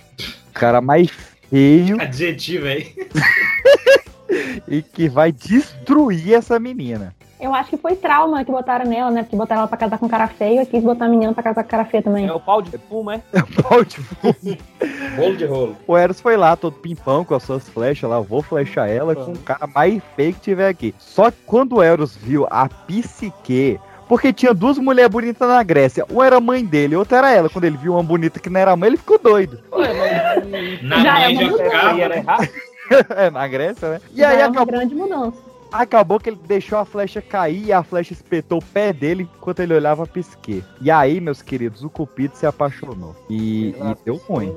[0.49, 1.09] O cara mais
[1.49, 2.93] feio Adjetivo aí.
[4.67, 7.15] e que vai destruir essa menina.
[7.39, 9.21] Eu acho que foi trauma que botaram nela, né?
[9.21, 11.43] Porque botaram ela pra casar com um cara feio e quis botar a menina pra
[11.43, 12.25] casar com um cara feio também.
[12.25, 13.43] É o pau de puma, é?
[13.61, 13.97] Pau de
[15.15, 15.77] Rolo de rolo.
[15.85, 18.15] O Eros foi lá, todo pimpão, com as suas flechas lá.
[18.15, 20.95] Eu vou flechar ela com o cara mais feio que tiver aqui.
[20.97, 23.79] Só que quando o Eros viu a psique.
[24.07, 26.05] Porque tinha duas mulheres bonitas na Grécia.
[26.09, 27.49] Uma era a mãe dele, outra era ela.
[27.49, 29.59] Quando ele viu uma bonita que não era a mãe, ele ficou doido.
[30.81, 32.07] Na Já é mãe já ficava.
[32.07, 32.25] né?
[33.15, 34.01] é, na Grécia, né?
[34.13, 35.37] E Já aí é uma acabou, grande mudança.
[35.71, 39.59] acabou que ele deixou a flecha cair e a flecha espetou o pé dele enquanto
[39.61, 40.63] ele olhava a psique.
[40.81, 43.15] E aí, meus queridos, o Cupido se apaixonou.
[43.29, 44.55] E, e deu ruim.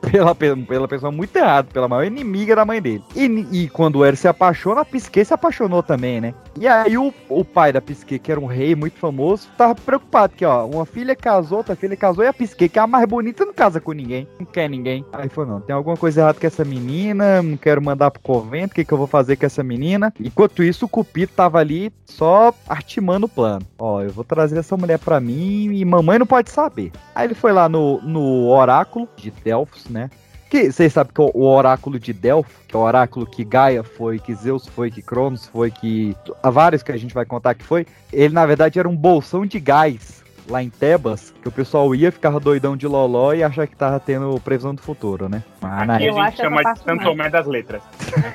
[0.00, 3.04] Pela, pe- pela pessoa muito errada, pela maior inimiga da mãe dele.
[3.14, 6.34] E, e quando o Eros se apaixona, a Psique se apaixonou também, né?
[6.58, 10.34] E aí o, o pai da Psique, que era um rei muito famoso, tava preocupado
[10.34, 13.06] que, ó, uma filha casou, outra filha casou, e a Psique, que é a mais
[13.06, 15.04] bonita, não casa com ninguém, não quer ninguém.
[15.12, 18.72] Aí falou, não, tem alguma coisa errada com essa menina, não quero mandar pro convento,
[18.72, 20.12] o que, que eu vou fazer com essa menina?
[20.18, 23.66] Enquanto isso, o Cupido tava ali só artimando o plano.
[23.78, 26.90] Ó, eu vou trazer essa mulher pra mim e mamãe não pode saber.
[27.14, 30.10] Aí ele foi lá no, no oráculo de Delfos, né?
[30.48, 34.18] Que vocês sabem que o, oráculo de Delfos, que é o oráculo que Gaia foi,
[34.18, 37.62] que Zeus foi, que Cronos foi, que há vários que a gente vai contar que
[37.62, 40.19] foi, ele na verdade era um bolsão de gás
[40.50, 44.00] lá em Tebas, que o pessoal ia, ficava doidão de loló e achava que tava
[44.00, 45.42] tendo previsão do futuro, né?
[45.60, 47.82] Mas Aqui Eu a acho gente chama de Santo Tomé das Letras.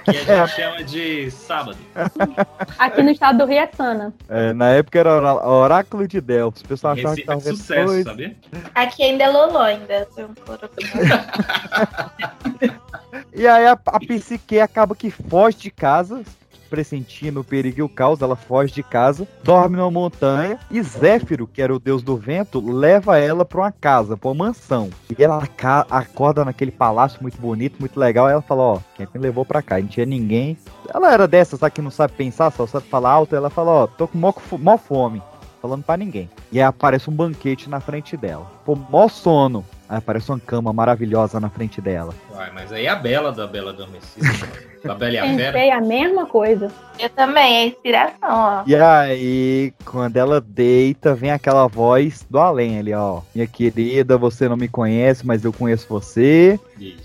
[0.03, 1.77] Que a gente chama de sábado.
[2.79, 4.13] Aqui no estado do Rio é Sana.
[4.29, 6.61] É, na época era oráculo de Delfos.
[6.61, 8.35] O pessoal achava que Receita tava sucesso, sabia?
[8.73, 10.07] Aqui ainda é Loló, ainda.
[13.33, 16.23] E aí a, a psique acaba que foge de casa,
[16.69, 21.47] pressentindo o perigo e o caos, ela foge de casa, dorme numa montanha, e Zéfiro,
[21.47, 24.89] que era o deus do vento, leva ela pra uma casa, pra uma mansão.
[25.09, 25.43] E ela
[25.89, 29.61] acorda naquele palácio muito bonito, muito legal, e ela fala, ó, quem me levou pra
[29.61, 29.79] cá?
[29.79, 30.57] Não tinha ninguém.
[30.93, 33.87] Ela era dessa, sabe, que não sabe pensar, só sabe falar alto, ela fala, ó,
[33.87, 35.21] tô com mó, fo- mó fome.
[35.61, 36.29] Falando pra ninguém.
[36.51, 38.45] E aí aparece um banquete na frente dela.
[38.63, 39.65] Pô, mó sono.
[39.87, 42.13] Aí aparece uma cama maravilhosa na frente dela.
[42.33, 44.27] Uai, mas aí é a Bela da Bela Adormecida.
[44.83, 45.53] da Bela e a Fera.
[45.53, 46.71] Pensei a mesma coisa.
[46.97, 48.63] Eu também, é inspiração, ó.
[48.65, 53.21] E aí, quando ela deita, vem aquela voz do além ali, ó.
[53.33, 56.59] Minha querida, você não me conhece, mas eu conheço você.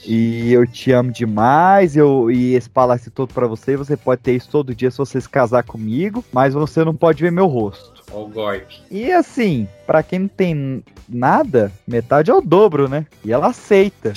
[0.04, 1.96] E eu te amo demais.
[1.96, 3.76] Eu, e esse palácio todo pra você.
[3.76, 6.24] Você pode ter isso todo dia se você se casar comigo.
[6.32, 7.99] Mas você não pode ver meu rosto.
[8.12, 8.80] Ó o golpe.
[8.90, 13.06] E assim, pra quem não tem nada, metade é o dobro, né?
[13.24, 14.12] E ela aceita.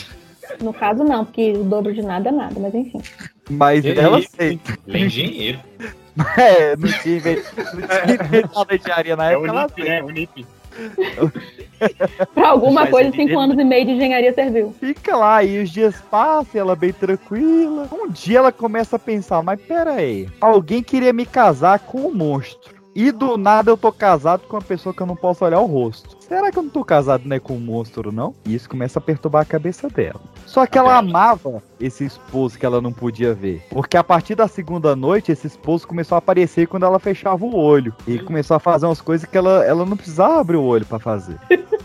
[0.61, 3.01] No caso, não, porque o dobro de nada é nada, mas enfim.
[3.49, 4.77] Mas Que ela aceita.
[4.87, 5.59] Ele é engenheiro.
[6.37, 7.43] É, não tinha inve-
[8.07, 9.47] não inventado a engenharia na É época.
[9.47, 10.03] o ela NIP, né?
[10.03, 10.45] O NIP.
[12.35, 14.75] Pra alguma Mas coisa, ele- cinco anos e meio de engenharia serviu.
[14.79, 17.87] Fica lá e os dias passam, e ela bem tranquila.
[17.91, 22.13] Um dia ela começa a pensar, mas pera aí, alguém queria me casar com um
[22.13, 22.75] monstro.
[22.95, 25.65] E do nada eu tô casado com uma pessoa que eu não posso olhar o
[25.65, 26.15] rosto.
[26.19, 28.35] Será que eu não tô casado né, com um monstro, não?
[28.45, 30.21] E isso começa a perturbar a cabeça dela.
[30.45, 33.65] Só que ela amava esse esposo que ela não podia ver.
[33.69, 37.55] Porque a partir da segunda noite, esse esposo começou a aparecer quando ela fechava o
[37.55, 37.95] olho.
[38.07, 40.99] E começou a fazer umas coisas que ela, ela não precisava abrir o olho pra
[40.99, 41.39] fazer.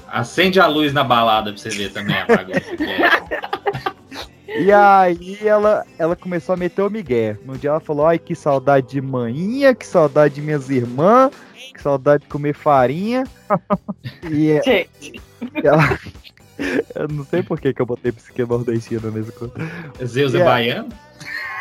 [0.07, 4.29] Acende a luz na balada pra você ver também a bagunça que é.
[4.49, 7.37] E aí ela, ela começou a meter o migué.
[7.45, 11.33] No dia ela falou, ai, que saudade de manhinha, que saudade de minhas irmãs,
[11.75, 13.25] que saudade de comer farinha.
[14.31, 15.21] e é- Gente.
[15.63, 15.99] ela...
[16.93, 19.55] Eu não sei por que, que eu botei psique nordestina nesse coisa.
[20.05, 20.89] Zeus é baiano?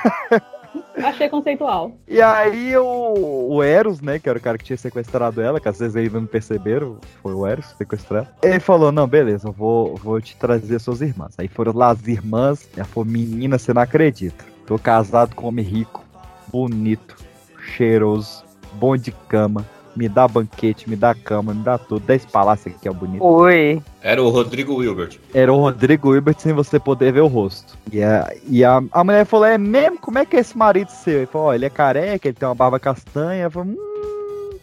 [1.03, 1.91] Achei conceitual.
[2.07, 5.69] E aí o, o Eros, né, que era o cara que tinha sequestrado ela, que
[5.69, 8.27] às vezes ainda não perceberam, foi o Eros sequestrado.
[8.41, 11.35] Ele falou, não, beleza, eu vou, vou te trazer suas irmãs.
[11.37, 14.45] Aí foram lá as irmãs, ela falou, menina, você não acredita.
[14.65, 16.03] Tô casado com um homem rico,
[16.51, 17.15] bonito,
[17.75, 18.43] cheiroso,
[18.73, 19.65] bom de cama,
[19.97, 22.05] me dá banquete, me dá cama, me dá tudo.
[22.05, 23.23] Dez palácios aqui, é bonito.
[23.23, 23.81] Oi.
[24.01, 25.17] Era o Rodrigo Wilbert.
[25.33, 27.77] Era o Rodrigo Hilbert sem você poder ver o rosto.
[27.91, 29.99] E a, e a, a mulher falou: É mesmo?
[29.99, 31.17] Como é que é esse marido seu?
[31.17, 33.45] Ele falou: Ó, ele é careca, ele tem uma barba castanha.
[33.45, 34.16] Eu falei: Hum,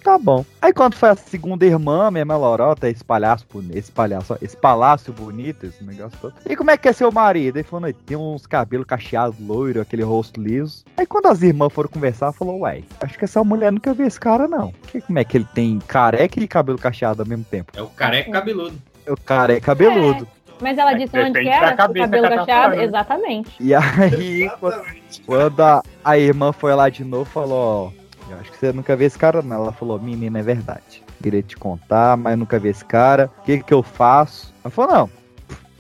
[0.04, 0.44] tá bom.
[0.60, 4.56] Aí quando foi a segunda irmã, mesmo a Lorota, esse palhaço bonito, esse palhaço, esse
[4.56, 6.34] palácio bonito, esse negócio todo.
[6.48, 7.56] E como é que é seu marido?
[7.56, 10.84] Ele falou: tem uns cabelos cacheados, loiro, aquele rosto liso.
[10.96, 14.20] Aí quando as irmãs foram conversar, falou: Ué, acho que essa mulher nunca viu esse
[14.20, 14.72] cara, não.
[14.86, 17.72] Que, como é que ele tem careca e cabelo cacheado ao mesmo tempo?
[17.74, 18.78] É o careca cabeludo.
[19.08, 20.28] O cara é cabeludo.
[20.60, 21.66] Mas ela disse onde que Depende era?
[21.68, 22.74] da O cabeça cabelo tá cacheado?
[22.80, 23.50] Exatamente.
[23.60, 24.84] E aí, quando,
[25.26, 28.96] quando a, a irmã foi lá de novo, falou, ó, eu acho que você nunca
[28.96, 29.56] viu esse cara, não.
[29.56, 31.02] Ela falou, menina, é verdade.
[31.22, 33.30] Queria te contar, mas nunca vi esse cara.
[33.38, 34.52] O que que eu faço?
[34.62, 35.10] Ela falou, não,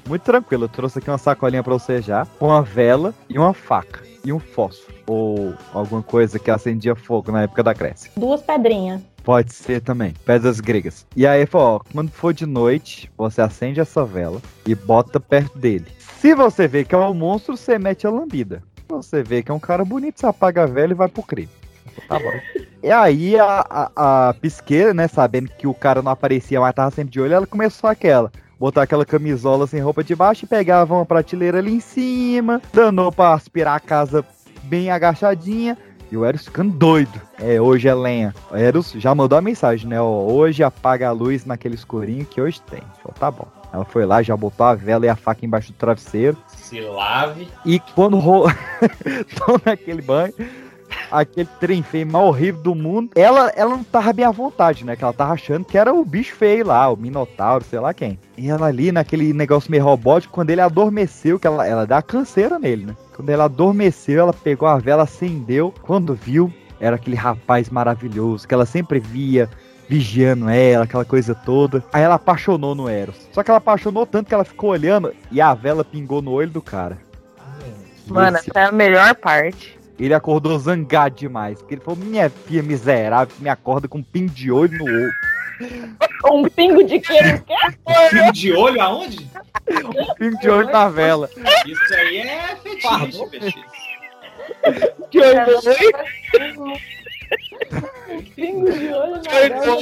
[0.06, 3.54] muito tranquilo, eu trouxe aqui uma sacolinha pra você já, com uma vela e uma
[3.54, 4.02] faca.
[4.24, 4.94] E um fósforo.
[5.06, 8.10] Ou alguma coisa que acendia fogo na época da Grécia.
[8.16, 9.02] Duas pedrinhas.
[9.22, 11.06] Pode ser também, pedras gregas.
[11.16, 15.58] E aí, falou, ó, quando for de noite, você acende essa vela e bota perto
[15.58, 15.86] dele.
[16.20, 18.62] Se você vê que é um monstro, você mete a lambida.
[18.76, 21.22] Se você vê que é um cara bonito, você apaga a vela e vai pro
[21.22, 21.48] crime.
[22.08, 22.32] Tá bom.
[22.82, 26.90] E aí a, a, a pisqueira, né, sabendo que o cara não aparecia, mas tava
[26.90, 28.30] sempre de olho, ela começou aquela.
[28.58, 33.10] Botar aquela camisola sem roupa de baixo e pegava uma prateleira ali em cima, danou
[33.10, 34.24] pra aspirar a casa
[34.64, 35.76] bem agachadinha.
[36.12, 37.20] E o Eros ficando doido.
[37.40, 38.34] É, hoje é lenha.
[38.50, 40.00] O Eros já mandou a mensagem, né?
[40.00, 42.82] Ó, hoje apaga a luz naquele escurinho que hoje tem.
[43.02, 43.48] Falou, tá bom.
[43.72, 46.36] Ela foi lá, já botou a vela e a faca embaixo do travesseiro.
[46.46, 47.48] Se lave.
[47.66, 48.44] E quando ro...
[49.34, 50.32] tô naquele banho,
[51.20, 54.96] aquele trem feio mais horrível do mundo, ela, ela não tava bem à vontade, né?
[54.96, 58.18] Que ela tava achando que era o bicho feio lá, o Minotauro, sei lá quem.
[58.36, 62.58] E ela ali, naquele negócio meio robótico, quando ele adormeceu, que ela, ela dá canseira
[62.58, 62.96] nele, né?
[63.14, 65.72] Quando ela adormeceu, ela pegou a vela, acendeu.
[65.82, 69.48] Quando viu, era aquele rapaz maravilhoso que ela sempre via
[69.88, 71.84] vigiando ela, aquela coisa toda.
[71.92, 73.28] Aí ela apaixonou no Eros.
[73.32, 76.50] Só que ela apaixonou tanto que ela ficou olhando e a vela pingou no olho
[76.50, 76.98] do cara.
[78.06, 79.78] Mano, essa é a melhor parte.
[79.98, 81.58] Ele acordou zangado demais.
[81.58, 84.84] Porque ele falou: Minha filha miserável, que me acorda com um pingo de olho no
[84.84, 85.12] olho.
[86.26, 87.20] Um pingo de quê?
[87.22, 87.54] no quê?
[88.08, 89.28] Fio de olho aonde?
[89.68, 91.28] Um pingo de olho na vela.
[91.66, 93.64] Isso aí é fetiche, fetiche.
[95.10, 95.46] De olho
[96.56, 96.80] no olho.
[98.34, 99.80] Pingo de olho na vela.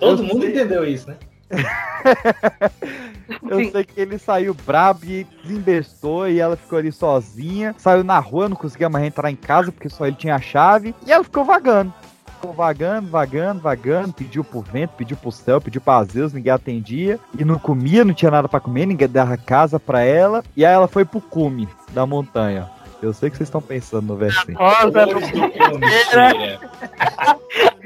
[0.00, 1.16] Todo mundo entendeu isso, né?
[3.50, 7.74] Eu sei que ele saiu brabo e desembestou e ela ficou ali sozinha.
[7.76, 10.94] Saiu na rua, não conseguia mais entrar em casa porque só ele tinha a chave.
[11.04, 11.92] E ela ficou vagando.
[12.34, 14.12] Ficou vagando, vagando, vagando.
[14.12, 17.18] Pediu pro vento, pediu pro céu, pediu pra Zeus, ninguém atendia.
[17.36, 20.44] E não comia, não tinha nada pra comer, ninguém dava casa pra ela.
[20.56, 22.70] E aí ela foi pro cume da montanha.
[23.02, 24.56] Eu sei que vocês estão pensando no versinho.
[24.56, 26.60] Rosa Flores do cume, mentira.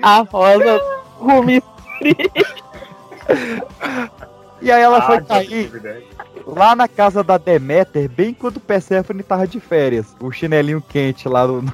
[0.02, 0.78] A rosa
[1.18, 1.62] Rumi
[4.64, 6.04] E aí ela foi Ah, cair verdade.
[6.46, 10.06] lá na casa da Deméter, bem quando o Persephone tava de férias.
[10.20, 11.70] O chinelinho quente lá no, no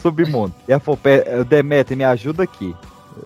[0.00, 0.54] submundo.
[0.68, 2.74] E ela falou, "Pe- Deméter, me ajuda aqui.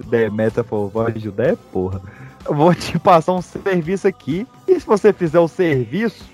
[0.07, 2.01] Deméter falou, vou ajudar é porra.
[2.47, 4.47] Eu vou te passar um serviço aqui.
[4.67, 6.25] E se você fizer o serviço,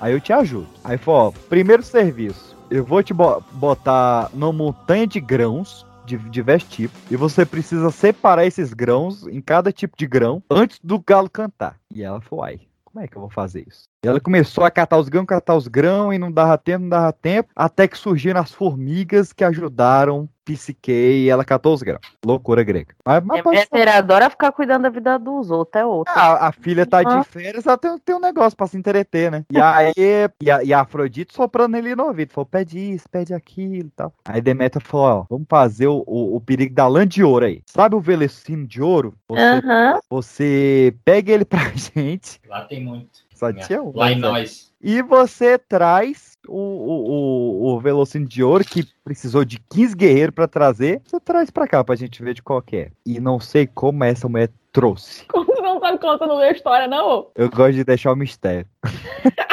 [0.00, 0.68] aí eu te ajudo.
[0.84, 2.56] Aí falou, ó, primeiro serviço.
[2.70, 6.98] Eu vou te bo- botar numa montanha de grãos de diversos tipos.
[7.10, 11.78] E você precisa separar esses grãos em cada tipo de grão antes do galo cantar.
[11.94, 13.84] E ela falou, ai, como é que eu vou fazer isso?
[14.04, 16.88] E ela começou a catar os grãos, catar os grãos, e não dava tempo, não
[16.88, 22.00] dava tempo, até que surgiram as formigas que ajudaram Psique e ela catou os grãos.
[22.24, 22.94] Loucura grega.
[23.04, 26.14] Mas, mas pode Deméter adora ficar cuidando da vida dos outros, é outra.
[26.14, 27.18] a, a filha tá Ah.
[27.18, 29.44] de férias, ela tem, tem um negócio pra se entreter, né?
[29.52, 29.92] E aí,
[30.40, 33.90] e a, e a Afrodite soprando ele no ouvido, falou, pede isso, pede aquilo e
[33.90, 34.14] tal.
[34.24, 37.62] Aí Deméter falou, ó, vamos fazer o, o, o perigo da lã de ouro aí.
[37.66, 39.12] Sabe o velecino de ouro?
[39.28, 39.60] Você,
[40.08, 43.27] você pega ele pra gente, Lá tem muito.
[43.38, 43.92] Só tinha um.
[43.94, 44.20] Lá em né?
[44.20, 44.68] nós.
[44.80, 50.34] E você traz o, o, o, o Velocino de Ouro, que precisou de 15 guerreiros
[50.34, 51.02] pra trazer.
[51.04, 52.90] Você traz pra cá pra gente ver de qual que é.
[53.04, 55.24] E não sei como essa mulher trouxe.
[55.32, 57.28] Como você não sabe contando a história, não?
[57.34, 58.66] Eu gosto de deixar o mistério.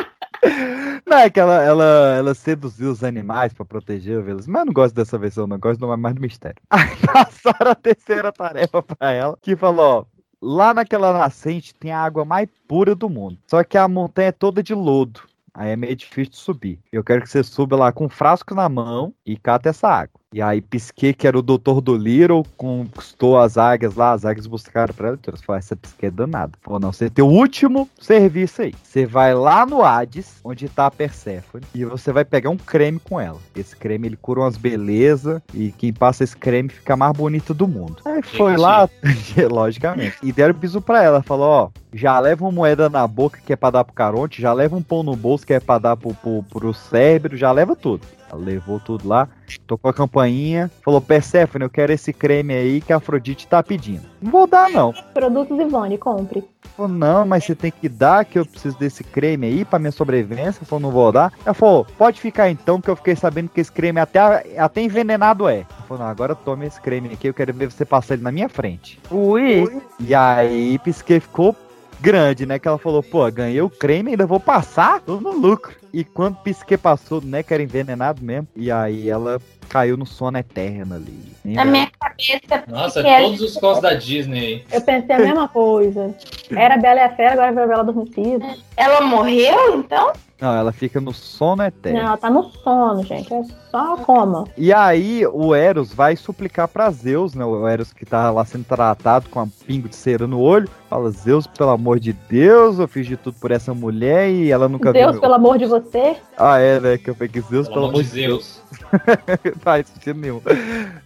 [1.08, 4.54] Não, é que ela, ela, ela seduziu os animais pra proteger o Velocino.
[4.54, 5.56] Mas eu não gosto dessa versão, não.
[5.56, 6.58] Eu gosto do- mais do mistério.
[6.70, 10.15] Aí passaram a terceira tarefa pra ela, que falou, ó.
[10.48, 13.40] Lá naquela nascente tem a água mais pura do mundo.
[13.48, 15.22] Só que a montanha é toda de lodo.
[15.52, 16.80] Aí é meio difícil de subir.
[16.92, 20.20] Eu quero que você suba lá com um frasco na mão e cata essa água.
[20.36, 24.46] E aí Pisquet, que era o doutor do Little, conquistou as águias lá, as águias
[24.46, 25.20] buscaram pra ela.
[25.26, 26.52] Ele falou, essa Pisquet é danada.
[26.62, 28.76] Falou, não, você tem o último serviço aí.
[28.84, 33.00] Você vai lá no Hades, onde tá a Persephone, e você vai pegar um creme
[33.00, 33.40] com ela.
[33.56, 37.66] Esse creme, ele cura umas belezas, e quem passa esse creme fica mais bonita do
[37.66, 38.02] mundo.
[38.04, 38.90] Aí foi lá,
[39.50, 41.24] logicamente, e deram bisu pra ela.
[41.24, 44.52] Falou, ó, já leva uma moeda na boca que é pra dar pro Caronte, já
[44.52, 47.74] leva um pão no bolso que é pra dar pro, pro, pro cérebro, já leva
[47.74, 48.06] tudo.
[48.38, 49.28] Levou tudo lá,
[49.66, 54.04] tocou a campainha, falou, Persephone, eu quero esse creme aí que a Afrodite tá pedindo.
[54.22, 54.94] Não vou dar, não.
[55.14, 56.44] Produtos Ivone, compre.
[56.76, 59.92] Falou, não, mas você tem que dar, que eu preciso desse creme aí pra minha
[59.92, 60.66] sobrevivência.
[60.66, 61.32] Falou, não vou dar.
[61.46, 64.20] Ela falou, pode ficar então, que eu fiquei sabendo que esse creme até,
[64.58, 65.60] até envenenado é.
[65.60, 68.32] Ela falou, não, agora tome esse creme aqui, eu quero ver você passar ele na
[68.32, 69.00] minha frente.
[69.12, 69.82] Ui.
[70.00, 71.56] E aí, Pisquet ficou
[72.00, 72.60] grande, né?
[72.60, 75.76] Que ela falou, pô, ganhei o creme, ainda vou passar, tô no lucro.
[75.94, 79.40] E quando Psique passou, né, que era envenenado mesmo, e aí ela
[79.70, 81.36] caiu no sono eterno ali.
[81.44, 84.66] Na minha cabeça, Nossa, todos os contos da Disney.
[84.72, 86.14] Eu pensei a mesma coisa.
[86.52, 88.46] Era Bela e a Fera, agora veio a Bela Adormecida.
[88.76, 90.12] ela morreu, então?
[90.40, 92.00] Não, ela fica no sono eterno.
[92.00, 93.34] Não, ela tá no sono, gente.
[93.34, 94.44] É só coma.
[94.58, 97.46] E aí o Eros vai suplicar pra Zeus, né?
[97.46, 100.70] O Eros que tá lá sendo tratado com um pingo de cera no olho.
[100.90, 104.68] Fala, Zeus, pelo amor de Deus, eu fiz de tudo por essa mulher e ela
[104.68, 105.22] nunca Deus, viu.
[105.22, 106.18] pelo amor de você.
[106.38, 106.98] Ah, é, né?
[106.98, 108.62] Que eu peguei Zeus, Pelo amor de Zeus.
[109.46, 110.42] não faz sentido nenhum.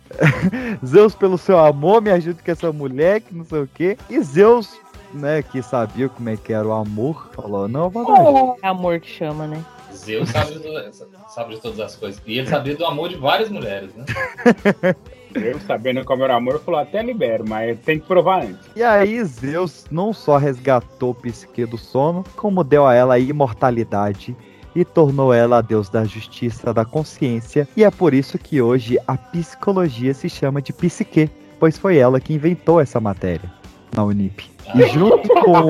[0.83, 3.97] Zeus, pelo seu amor, me ajude com essa mulher, que não sei o quê.
[4.09, 4.73] E Zeus,
[5.13, 8.55] né, que sabia como é que era o amor, falou, não, vou dar ajuda.
[8.61, 9.63] É amor que chama, né?
[9.93, 12.21] Zeus sabe de, todas- sabe de todas as coisas.
[12.25, 14.05] E ele sabia do amor de várias mulheres, né?
[15.35, 18.67] Eu sabendo como era o amor, falou até libero, mas tem que provar antes.
[18.75, 24.35] E aí Zeus não só resgatou Psique do sono, como deu a ela a imortalidade
[24.75, 28.97] e tornou ela a deus da justiça, da consciência, e é por isso que hoje
[29.07, 31.29] a psicologia se chama de psique,
[31.59, 33.58] pois foi ela que inventou essa matéria
[33.95, 34.49] na Unip.
[34.75, 35.69] E junto com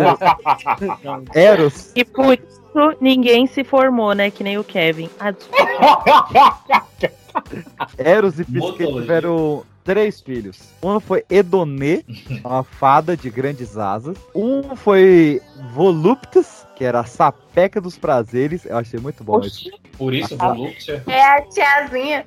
[1.33, 4.29] Eros, E por isso ninguém se formou, né?
[4.29, 5.09] Que nem o Kevin.
[5.19, 6.59] Ah, desculpa.
[7.97, 9.01] Eros e Motologia.
[9.01, 10.59] tiveram três filhos.
[10.83, 12.03] Um foi Edonê,
[12.43, 14.17] uma fada de grandes asas.
[14.35, 15.41] Um foi
[15.73, 18.65] Voluptus, que era a sapeca dos prazeres.
[18.65, 19.69] Eu achei muito bom isso.
[19.97, 20.53] Por isso, Ah.
[20.53, 21.01] Voluptia.
[21.07, 22.25] É a tiazinha.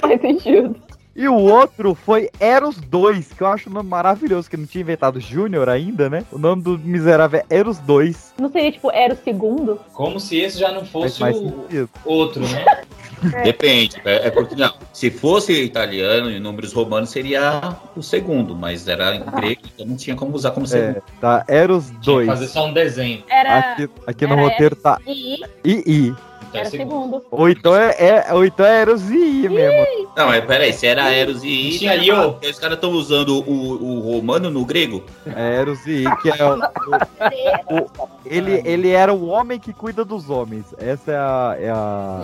[0.00, 0.76] Faz sentido.
[1.20, 4.80] E o outro foi Eros 2, que eu acho um nome maravilhoso, que não tinha
[4.80, 6.24] inventado Júnior ainda, né?
[6.32, 8.32] O nome do miserável é Eros 2.
[8.40, 9.78] Não seria, tipo, era o segundo?
[9.92, 11.90] Como se esse já não fosse mais o sentido.
[12.06, 12.64] outro, né?
[13.44, 14.00] Depende.
[14.02, 14.72] É, é porque não.
[14.94, 19.96] Se fosse italiano e números romanos seria o segundo, mas era em grego, então não
[19.96, 20.96] tinha como usar como segundo.
[20.96, 22.26] É, tá, Eros Tinha que 2.
[22.28, 23.22] fazer só um desenho.
[23.28, 26.14] Era, Aqui, aqui no era roteiro tá I, II.
[26.50, 26.90] Então é era segundo.
[26.90, 27.24] segundo.
[27.30, 29.86] Ou então é, é- ou então é Eros e I mesmo.
[30.16, 32.36] Não, mas peraí, se era Eros e I, Tinha Io.
[32.42, 35.02] os caras estão usando o, o romano no grego?
[35.26, 39.72] É Eros e I, que é o, o- o- ele, ele era o homem que
[39.72, 40.64] cuida dos homens.
[40.78, 42.20] Essa é a, é a,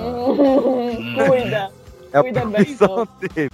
[1.28, 1.70] Cuida.
[2.12, 2.76] é a Cuida bem,
[3.34, 3.50] dele.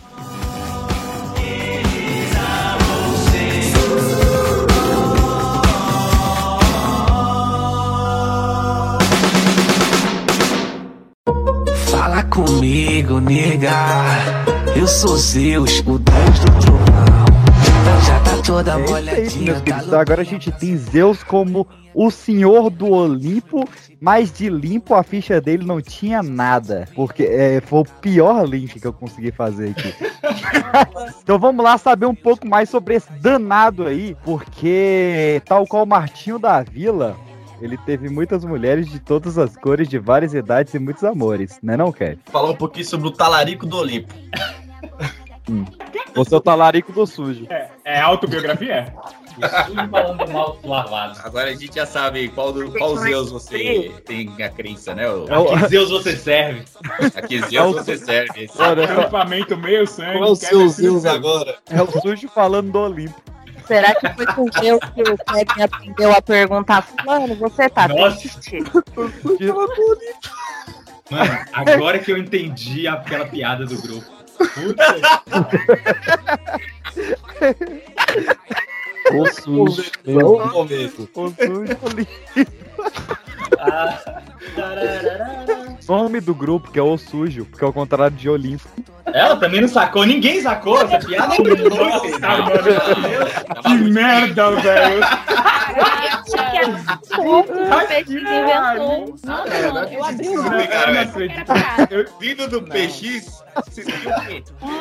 [12.33, 13.71] Comigo, nega.
[14.75, 17.23] Eu sou Zeus, o deus do trovão.
[18.07, 19.87] Já tá toda É isso molhadinha, meus tá queridos.
[19.87, 23.69] Então agora a gente tem Zeus como o senhor do Olimpo,
[24.01, 26.89] mas de limpo a ficha dele não tinha nada.
[26.95, 29.95] Porque é, foi o pior link que eu consegui fazer aqui.
[31.23, 35.87] então vamos lá saber um pouco mais sobre esse danado aí, porque tal qual o
[35.87, 37.15] Martinho da Vila.
[37.63, 41.77] Ele teve muitas mulheres de todas as cores, de várias idades e muitos amores, né
[41.77, 42.19] não, Kevin?
[42.27, 44.13] Falar um pouquinho sobre o talarico do Olimpo.
[46.15, 47.47] Você é o talarico do sujo.
[47.51, 48.93] É, é autobiografia?
[49.67, 51.19] Tudo falando mal lavado.
[51.25, 55.05] Agora a gente já sabe qual, do, qual Zeus você tem a crença, né?
[55.05, 56.65] É o- A que Zeus você serve?
[57.15, 58.45] A que Zeus você serve.
[58.45, 60.19] Esse- Olha, Acampamento meio sangue.
[60.19, 61.57] Qual é o seu Zeus agora?
[61.71, 63.32] é o sujo falando do Olimpo.
[63.67, 68.19] Será que foi com Deus que o Kevin aprendeu a perguntar, fulano, você tá Nossa.
[68.19, 68.59] triste?
[71.11, 74.11] Mano, agora que eu entendi aquela piada do grupo.
[74.55, 74.97] Puta,
[79.13, 79.91] O sujo.
[80.05, 81.09] Bom momento.
[81.15, 82.62] O sujo Olimpo.
[83.59, 83.99] Ah,
[85.89, 88.69] nome do grupo, que é O Sujo, porque é o contrário de Olimpo.
[89.07, 91.35] Ela também não sacou, ninguém sacou essa piada.
[91.37, 93.63] Nossa, mano.
[93.63, 95.03] Que merda, velho.
[97.89, 99.15] Peixe inventou.
[99.91, 103.43] Eu abri o não vindo do PX?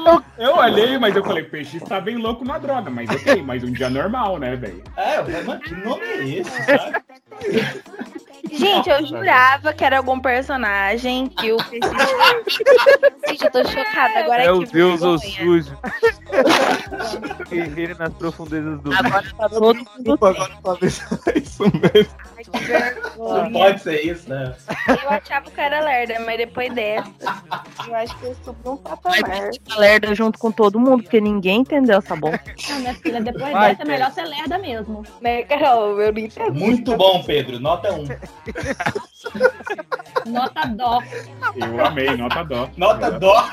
[0.05, 3.63] Eu, eu olhei, mas eu falei, peixe está bem louco na droga, mas ok, mas
[3.63, 4.83] um dia normal, né, velho?
[4.95, 7.01] É, mano, que nome é esse, sabe?
[8.51, 11.57] Gente, eu jurava que era algum personagem que o.
[13.27, 15.63] Gente, eu tô chocada agora É o que Deus ou vergonha.
[15.63, 15.77] sujo.
[17.49, 22.15] Guerreiro nas profundezas do Agora tá todo mundo agora é isso mesmo.
[22.37, 23.43] Ai, que vergonha.
[23.43, 24.55] Não pode ser isso, né?
[24.87, 27.11] Eu achava que era lerda, mas depois dessa,
[27.87, 29.49] eu acho que eu subi um patamar.
[29.77, 32.39] lerda junto com todo mundo, porque ninguém entendeu essa bola.
[32.69, 35.03] Não, minha filha, depois Vai, dessa é melhor ser lerda mesmo.
[35.21, 36.01] Né, Carol?
[36.01, 36.59] Eu não entendi.
[36.59, 37.59] Muito bom, Pedro.
[37.59, 38.07] Nota 1.
[40.25, 40.99] Nota dó.
[41.55, 42.69] Eu amei, nota dó.
[42.77, 43.43] Nota dó.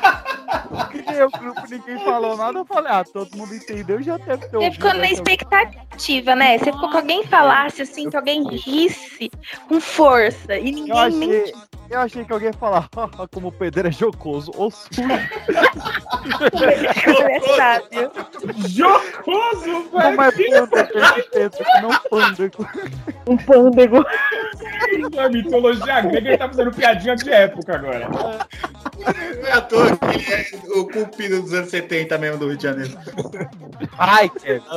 [0.70, 4.70] O grupo ninguém falou nada, eu falei, ah, todo mundo entendeu, já deve ter Você
[4.72, 6.58] ficou na essa- expectativa, né?
[6.58, 9.30] Você ficou que alguém falasse assim, que alguém risse
[9.68, 10.56] com força.
[10.56, 11.52] E Eu ninguém nem.
[11.90, 15.02] Eu achei que alguém ia falar, "Haha, como o Pedro é jocoso, ou sujo.
[17.28, 18.10] é sábio.
[18.68, 20.68] Jocoso, Como é pândego,
[21.14, 22.68] ele pensa que não pândego.
[23.26, 24.04] Um pândego.
[25.18, 28.08] A mitologia grega ele tá fazendo piadinha de época agora.
[28.08, 30.46] Não é à toa que ele é
[30.78, 32.96] o cupido dos anos 70 mesmo do Rio de Janeiro.
[33.98, 34.62] Ai, que.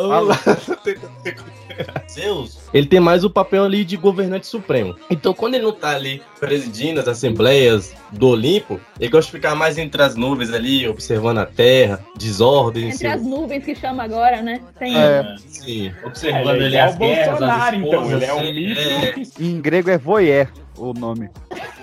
[2.12, 4.96] Zeus, ele tem mais o papel ali de governante supremo.
[5.10, 9.56] Então, quando ele não tá ali presidindo as assembleias do Olimpo, ele gosta de ficar
[9.56, 12.86] mais entre as nuvens ali, observando a terra, desordem.
[12.86, 13.08] Entre sim.
[13.08, 14.62] as nuvens que chama agora, né?
[14.80, 14.96] Tem.
[14.96, 15.92] É, Sim.
[16.04, 18.04] Observando Ele ali é as guerras, Bolsonaro, as então.
[18.04, 18.22] esposas.
[18.22, 18.80] Ele é um mito.
[18.80, 19.16] É.
[19.44, 20.48] em grego é voyeur
[20.78, 21.30] o nome.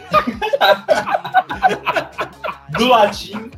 [2.77, 3.51] Do latim.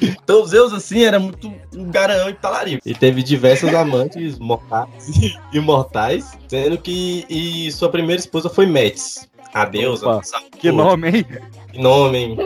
[0.00, 2.82] Então, Zeus, assim, era muito um garanhão e talarico.
[2.86, 9.28] E teve diversas amantes mortais e imortais, sendo que e sua primeira esposa foi Metis,
[9.52, 11.26] a deusa Opa, da saúde, Que nome, hein?
[11.72, 12.36] que nome, hein?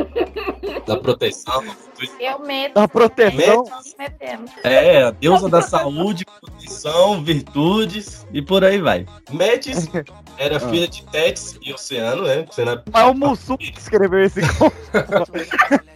[0.87, 1.63] da proteção.
[2.19, 2.75] Eu medo.
[2.75, 3.65] Da proteção.
[3.99, 4.51] Metemos.
[4.65, 9.07] É, a deusa da saúde, proteção, virtudes e por aí vai.
[9.31, 9.89] Metis
[10.39, 12.47] era filha de Tétis e Oceano, né?
[12.51, 14.77] Sendo Mas o Mussum que escreveu esse conto.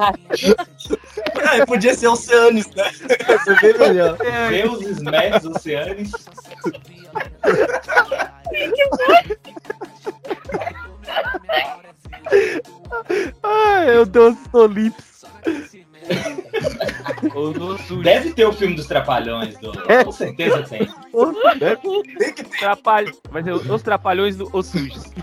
[0.00, 2.90] Ah, podia ser Oceanes, né?
[3.46, 4.16] É bem melhor.
[4.48, 6.10] Deuses, médios, oceanes.
[13.42, 15.24] Ai, meu Deus, Olimps.
[18.02, 19.72] Deve ter o filme dos Trapalhões, do...
[19.88, 20.04] É.
[20.04, 20.88] com certeza tem.
[22.58, 23.14] Trapalho.
[23.30, 25.04] Vai ser os trapalhões do Os Sujos.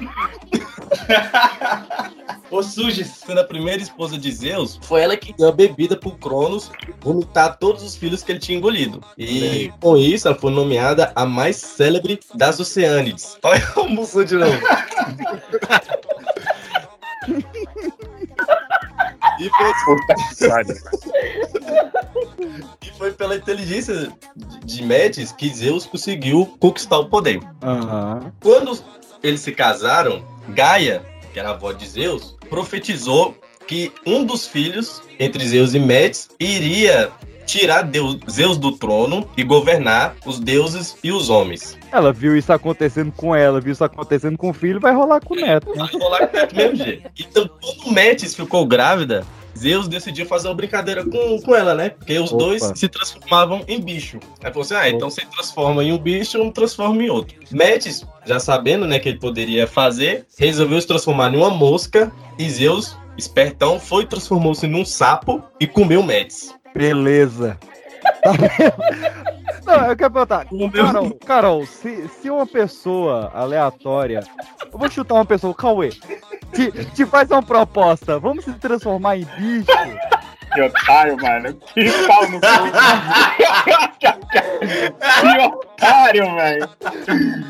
[2.50, 3.08] Os Sujos.
[3.08, 6.72] Sendo a primeira esposa de Zeus, foi ela que deu a bebida pro Cronos
[7.02, 9.04] vomitar todos os filhos que ele tinha engolido.
[9.18, 13.38] E com isso, ela foi nomeada a mais célebre das Oceânides.
[13.44, 14.58] Olha o Mussum de novo.
[19.40, 19.74] E foi,
[22.82, 24.12] e foi pela inteligência
[24.64, 27.40] de- Metis que Zeus conseguiu conquistar o poder.
[27.62, 28.32] Aham.
[28.42, 28.78] Quando
[29.24, 33.36] eles se casaram, Gaia, que era a avó de Zeus, profetizou
[33.68, 37.12] que um dos filhos, entre Zeus e Metis, iria
[37.48, 41.78] tirar Deus- Zeus do trono e governar os deuses e os homens.
[41.92, 45.34] Ela viu isso acontecendo com ela, viu isso acontecendo com o filho, vai rolar com
[45.34, 45.70] o neto.
[45.70, 45.76] Né?
[45.78, 47.10] Vai rolar do mesmo jeito.
[47.18, 49.26] Então, quando Metis ficou grávida,
[49.58, 51.90] Zeus decidiu fazer uma brincadeira com, com ela, né?
[51.90, 52.44] Porque os Opa.
[52.44, 54.20] dois se transformavam em bicho.
[54.44, 57.36] Aí falou assim: ah, então você transforma em um bicho, eu me transformo em outro.
[57.50, 62.48] Metis, já sabendo, né, que ele poderia fazer, resolveu se transformar em uma mosca e
[62.48, 66.54] Zeus, espertão, foi transformou-se num sapo e comeu Metis.
[66.78, 67.58] Beleza.
[67.62, 68.32] Tá?
[69.66, 70.48] Não, eu quero perguntar.
[70.74, 74.24] Carol, Carol se, se uma pessoa aleatória.
[74.72, 75.90] Eu vou chutar uma pessoa, Cauê.
[76.54, 78.18] Te, te faz uma proposta.
[78.18, 79.68] Vamos se transformar em bicho?
[80.58, 81.54] Que otário, mano.
[81.76, 82.48] Que pau no cu.
[85.22, 86.70] que otário, velho.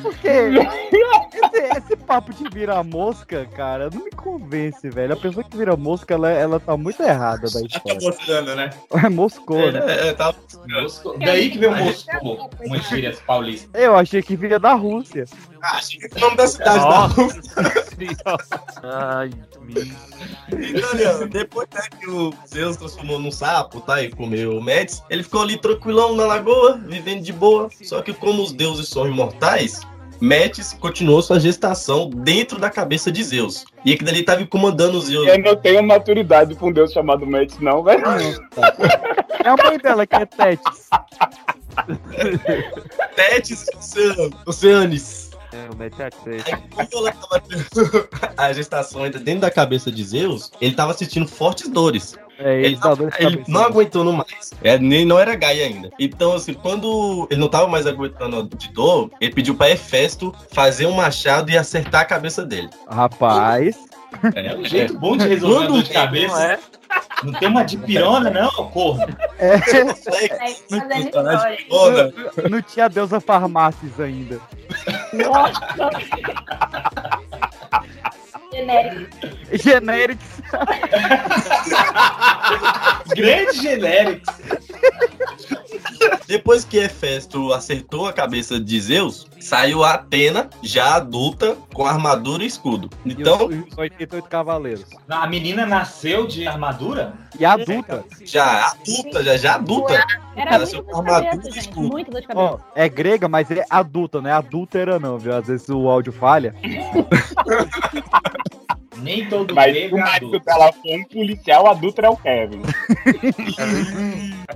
[0.02, 5.14] Porque esse, esse papo de virar mosca, cara, não me convence, velho.
[5.14, 8.00] A pessoa que vira mosca, ela, ela tá muito errada da Tá história.
[8.02, 8.70] mostrando, né?
[9.06, 9.82] É moscou, né?
[9.88, 10.34] É, é, tá-
[10.68, 11.18] Moscou.
[11.18, 13.70] Daí que veio Moscou, uma gíria paulista.
[13.80, 15.24] Eu achei que vinha da Rússia.
[15.62, 18.38] Ah, achei que é o nome da cidade da.
[19.20, 19.30] Ai.
[20.50, 24.02] Então, Leandro, depois né, que o Zeus transformou num sapo, tá?
[24.02, 27.70] E comeu o Metis, ele ficou ali tranquilão na lagoa, vivendo de boa.
[27.84, 29.82] Só que como os deuses são imortais,
[30.22, 33.66] Metis continuou sua gestação dentro da cabeça de Zeus.
[33.84, 35.28] E aquilo ali tava comandando os Zeus.
[35.28, 38.04] Eu não tenho maturidade pra um deus chamado Metis, não, velho.
[39.44, 40.90] É a mãe dela que é Tétis.
[43.16, 45.27] Tétis Ocean- Oceanes.
[45.54, 49.92] É, o Mete a Aí, como ela tava tendo a gestação ainda dentro da cabeça
[49.92, 52.16] de Zeus, ele tava sentindo fortes dores.
[52.40, 54.52] É, Ele, ele tá dando ele não aguentando mais.
[54.62, 55.90] É, nem não era Gaia ainda.
[56.00, 60.86] Então, assim, quando ele não tava mais aguentando de dor, ele pediu pra Hefesto fazer
[60.86, 62.70] um machado e acertar a cabeça dele.
[62.90, 63.76] Rapaz.
[64.36, 66.60] É um jeito bom de resolver a dor de cabeça.
[67.24, 69.16] Não tem uma dipirona, não, corno.
[69.40, 71.06] É, Aí, fazendo
[71.58, 72.14] história.
[72.38, 74.40] não, não tinha deusa farmácias ainda.
[75.12, 75.90] Genérico.
[79.54, 80.42] Generics.
[83.16, 84.26] Grande genérico.
[86.28, 92.44] Depois que Hefesto acertou a cabeça de Zeus, saiu a Atena, já adulta, com armadura
[92.44, 92.90] e escudo.
[93.06, 94.86] Então, E os, os 88 cavaleiros.
[95.10, 97.14] A menina nasceu de armadura?
[97.40, 98.04] E adulta.
[98.24, 100.06] já adulta, já, já adulta.
[100.36, 101.88] Era dor com armadura cabeça, e escudo.
[101.88, 102.46] Muito dor de cabeça.
[102.46, 105.36] Ó, é grega, mas é adulta, não é adúltera não, viu?
[105.36, 106.54] Às vezes o áudio falha.
[109.02, 110.46] Nem todo Mas grego o é marido adulto.
[110.46, 112.62] dela foi um policial, adulto é o Kevin.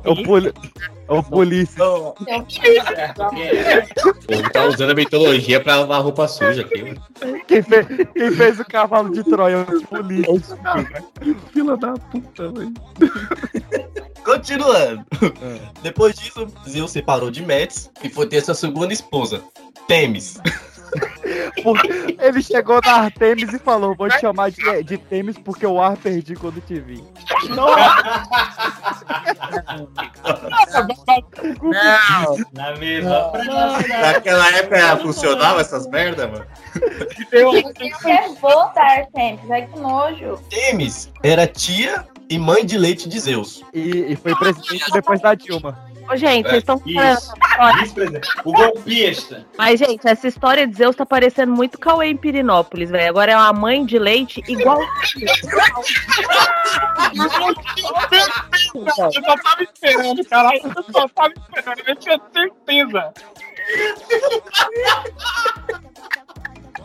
[0.04, 0.54] É o, poli...
[1.08, 1.84] é o polícia.
[4.28, 6.82] Ele tá usando a mitologia pra lavar roupa suja aqui.
[6.84, 7.02] mano.
[7.48, 10.58] Quem, fe- quem fez o cavalo de Troia é o polícia.
[11.54, 12.74] Fila da puta, velho.
[14.24, 15.06] Continuando.
[15.82, 19.42] Depois disso, Zeus separou de Metis e foi ter sua segunda esposa,
[19.88, 20.40] Temis.
[22.20, 25.98] Ele chegou na Artemis e falou: Vou te chamar de, de Temis porque o ar
[25.98, 27.04] perdi quando te vi.
[32.54, 33.32] Na mesma
[34.02, 36.46] Naquela época funcionava essas merda, mano?
[37.32, 39.52] Eu quero voltar sempre.
[39.52, 40.38] Ai, que nojo.
[40.50, 43.64] Temis era tia e mãe de leite de Zeus.
[43.74, 45.91] E, e foi presidente depois da Dilma.
[46.10, 47.18] Ô, gente, vocês estão falando.
[47.18, 47.34] Isso.
[47.80, 48.30] Vice-presidente.
[48.44, 49.46] O golpista.
[49.58, 53.10] Mas, gente, essa história de Zeus tá parecendo muito Cauê em Pirinópolis, velho.
[53.10, 54.82] Agora é uma mãe de leite igual.
[58.74, 60.74] Eu só tava esperando, caralho.
[60.76, 63.14] Eu só tava esperando, eu tinha certeza.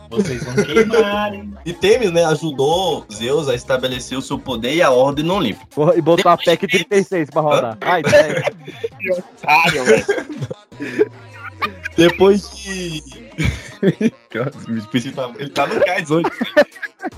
[0.09, 1.53] Vocês vão queimar, hein?
[1.65, 5.65] E Temis, né, ajudou Zeus a estabelecer o seu poder e a ordem no Olimpo.
[5.67, 7.77] Porra, E botou a PEC 36 pra rodar.
[7.81, 8.43] Ai, velho.
[8.99, 11.11] Que otário, velho.
[11.95, 13.26] Depois de.
[15.39, 16.25] Ele tá no gás hoje.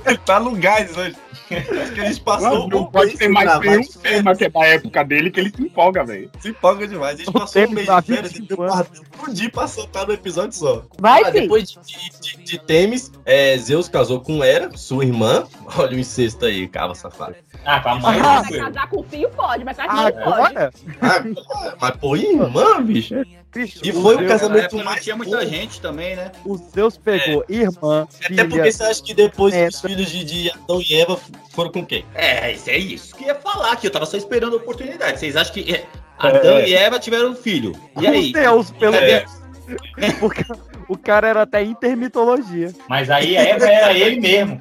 [0.06, 1.16] Ele tá no gás hoje.
[1.50, 4.50] Acho que a gente passou Não, não um pode ter mais nenhum tema que é
[4.50, 6.30] da época dele que ele se empolga, velho.
[6.40, 7.16] Se empolga demais.
[7.16, 9.68] A gente O passou um mês de férias e 25 deu guardando por dia pra
[9.68, 10.84] soltar no episódio só.
[11.00, 11.42] Vai, Ah, filho.
[11.44, 15.46] depois de, de, de- de Temis, é, Zeus casou com Hera, sua irmã.
[15.78, 17.36] Olha o incesto aí, cava safado.
[17.66, 18.20] Ah, com a mãe.
[18.22, 20.58] Ah, casar com o filho, pode, mas com a irmã não pode.
[20.58, 20.72] Agora?
[21.02, 23.16] Ah, mas pô, irmã, bicho.
[23.54, 26.32] Bicho, E foi o casamento Naquela época não mais tinha muita gente também, né?
[26.46, 28.48] O Zeus pegou irmã, Até filha.
[28.48, 31.20] porque você acha que depois É, os filhos de, de Adão e Eva
[31.52, 32.06] foram com quem?
[32.14, 33.88] É, isso é isso que ia falar aqui.
[33.88, 35.20] Eu tava só esperando a oportunidade.
[35.20, 35.86] Vocês acham que é,
[36.20, 37.74] Adão e Eva tiveram um filho?
[38.00, 38.32] E aí?
[38.32, 39.02] Com Deus, pelo É.
[39.26, 39.40] menos.
[40.20, 40.44] Porque
[40.88, 42.72] o cara era até intermitologia.
[42.88, 44.60] Mas aí a Eva era ele mesmo.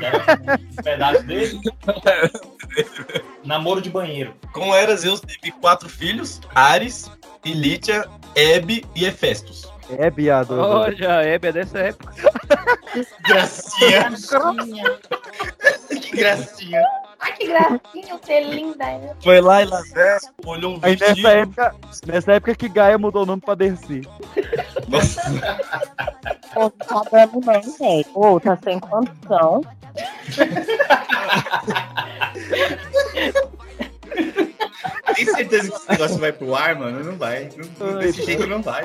[0.00, 0.18] Era
[0.78, 1.60] um pedaço dele.
[3.44, 4.34] Namoro de banheiro.
[4.52, 7.10] Com Hera, Zeus teve quatro filhos: Ares,
[7.44, 8.04] Ilítia,
[8.38, 9.68] Hebe e Hefestos.
[9.98, 10.52] É, viado.
[10.60, 12.12] Olha, a Hebe é dessa época.
[13.26, 14.10] Gracinha.
[16.00, 16.82] que gracinha.
[17.20, 18.84] Ai, que gracinha, você é linda.
[18.84, 19.12] né?
[19.22, 21.16] Foi lá Las Vegas, olhou um Aí vestido.
[21.22, 21.74] nessa época,
[22.06, 24.02] nessa época que Gaia mudou o nome pra Dercy.
[24.86, 25.20] Nossa,
[26.54, 27.02] Pô, tá
[27.44, 28.08] não, gente.
[28.10, 29.62] Pô, tá sem condição.
[35.18, 37.02] Tem certeza que esse negócio vai pro ar, mano?
[37.02, 37.48] Não vai.
[37.80, 38.84] Não- desse jeito não vai.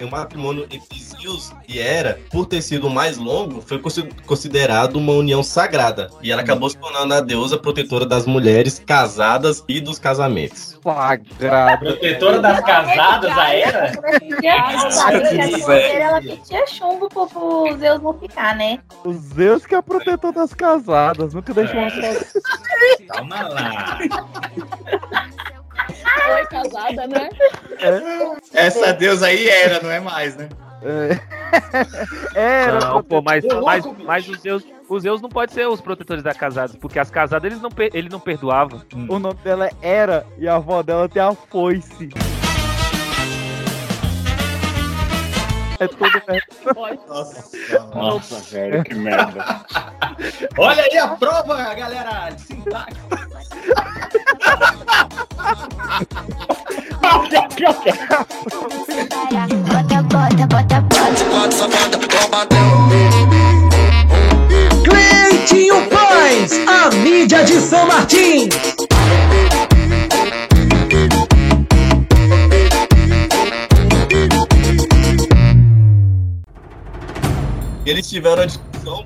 [0.00, 5.12] o matrimônio entre Zeus e Hera, por ter sido mais longo, foi consi- considerado uma
[5.12, 6.10] união sagrada.
[6.22, 10.78] E ela acabou se tornando a deusa protetora das mulheres casadas e dos casamentos.
[10.82, 11.84] Sagrado.
[11.84, 13.92] Protetora das casadas, a era?
[16.00, 18.78] Ela pedia chumbo pro, pro Zeus não ficar, né?
[19.04, 21.34] O Zeus que é protetor das casadas.
[21.34, 22.26] Nunca deixou uma sozinha.
[23.08, 23.98] Calma lá.
[25.86, 27.28] Foi casada, né?
[28.52, 30.48] Essa deusa aí era, não é mais, né?
[32.34, 36.22] Era Não, pô, mas, mas, mas os Zeus, os Zeus não pode ser os protetores
[36.22, 38.84] da casada, porque as casadas eles não, ele não perdoava.
[39.08, 42.10] O nome dela é Era e a avó dela tem a foice.
[45.78, 46.10] É tudo.
[46.74, 47.00] Pode.
[47.06, 47.88] Nossa.
[47.94, 49.44] Nossa, velho, que merda.
[50.56, 52.30] Olha aí a prova, galera.
[52.30, 52.96] de sintaxe.
[59.66, 62.56] Bota, bota, bota, bota.
[64.84, 68.48] Cleitinho Pães, a mídia de São Martin.
[77.84, 78.46] Eles tiveram a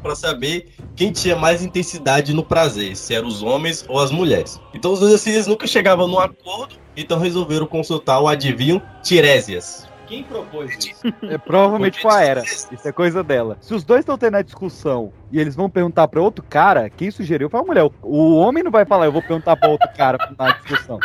[0.01, 4.61] para saber quem tinha mais intensidade no prazer, se eram os homens ou as mulheres.
[4.75, 9.89] Então os dois assim, eles nunca chegavam num acordo, então resolveram consultar o adivinho Tiresias.
[10.07, 11.03] Quem propôs isso?
[11.23, 12.43] É, provavelmente foi a Era.
[12.43, 13.57] Isso é coisa dela.
[13.61, 17.13] Se os dois estão tendo a discussão e eles vão perguntar pra outro cara, quem
[17.13, 17.85] sugeriu foi a mulher.
[17.85, 20.99] O- O homem não vai falar, eu vou perguntar pra outro cara na discussão.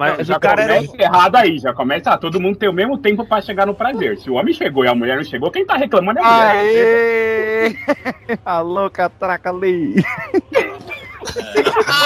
[0.00, 0.74] Mas já o cara era.
[0.76, 2.10] começa errado aí, já começa.
[2.10, 4.16] Ah, todo mundo tem o mesmo tempo pra chegar no prazer.
[4.18, 6.56] Se o homem chegou e a mulher não chegou, quem tá reclamando é a mulher.
[6.56, 8.38] Aê!
[8.42, 10.02] Alô, catraca ali.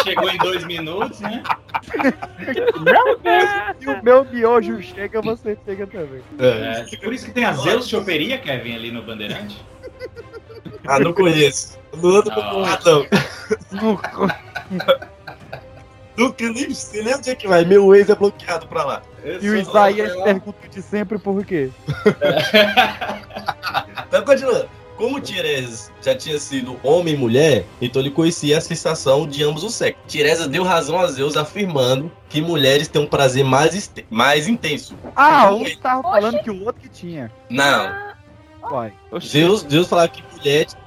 [0.02, 1.40] Chegou em dois minutos, né?
[2.82, 3.48] Meu Deus!
[3.78, 6.20] Se o meu miojo chega, você chega também.
[6.40, 9.64] É, por isso que tem a Zeus Choperia, Kevin, ali no Bandeirante.
[10.84, 11.78] Ah, não conheço.
[11.96, 12.50] Não ando com Não.
[12.50, 13.06] porradão.
[16.16, 17.64] Nunca nem sei nem onde é que vai.
[17.64, 19.02] Meu ex é bloqueado pra lá.
[19.24, 21.70] E o Isaías pergunta de sempre por quê.
[24.06, 24.68] Então, continuando.
[24.96, 29.64] Como Tiresias já tinha sido homem e mulher, então ele conhecia a sensação de ambos
[29.64, 30.00] os sexos.
[30.06, 34.94] Tiresias deu razão a Zeus afirmando que mulheres têm um prazer mais, mais intenso.
[35.16, 37.30] Ah, um tava falando que o outro que tinha.
[37.50, 37.92] Não.
[38.70, 38.92] Vai.
[39.20, 40.22] Zeus, Zeus falava que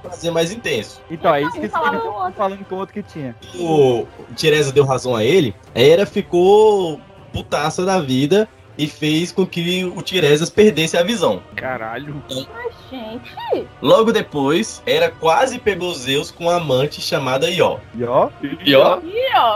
[0.02, 1.00] prazer mais intenso.
[1.10, 3.02] Então, é isso que Um esse falava ele do tá falando que o outro que
[3.02, 3.36] tinha.
[3.54, 7.00] O Tiresias deu razão a ele, a Hera ficou
[7.32, 11.42] putaça da vida e fez com que o Tiresias perdesse a visão.
[11.56, 12.22] Caralho.
[12.28, 13.66] Mas, gente.
[13.82, 17.78] Logo depois, Hera quase pegou Zeus com uma amante chamada Ió.
[17.96, 18.30] Ió?
[18.64, 19.00] Ió?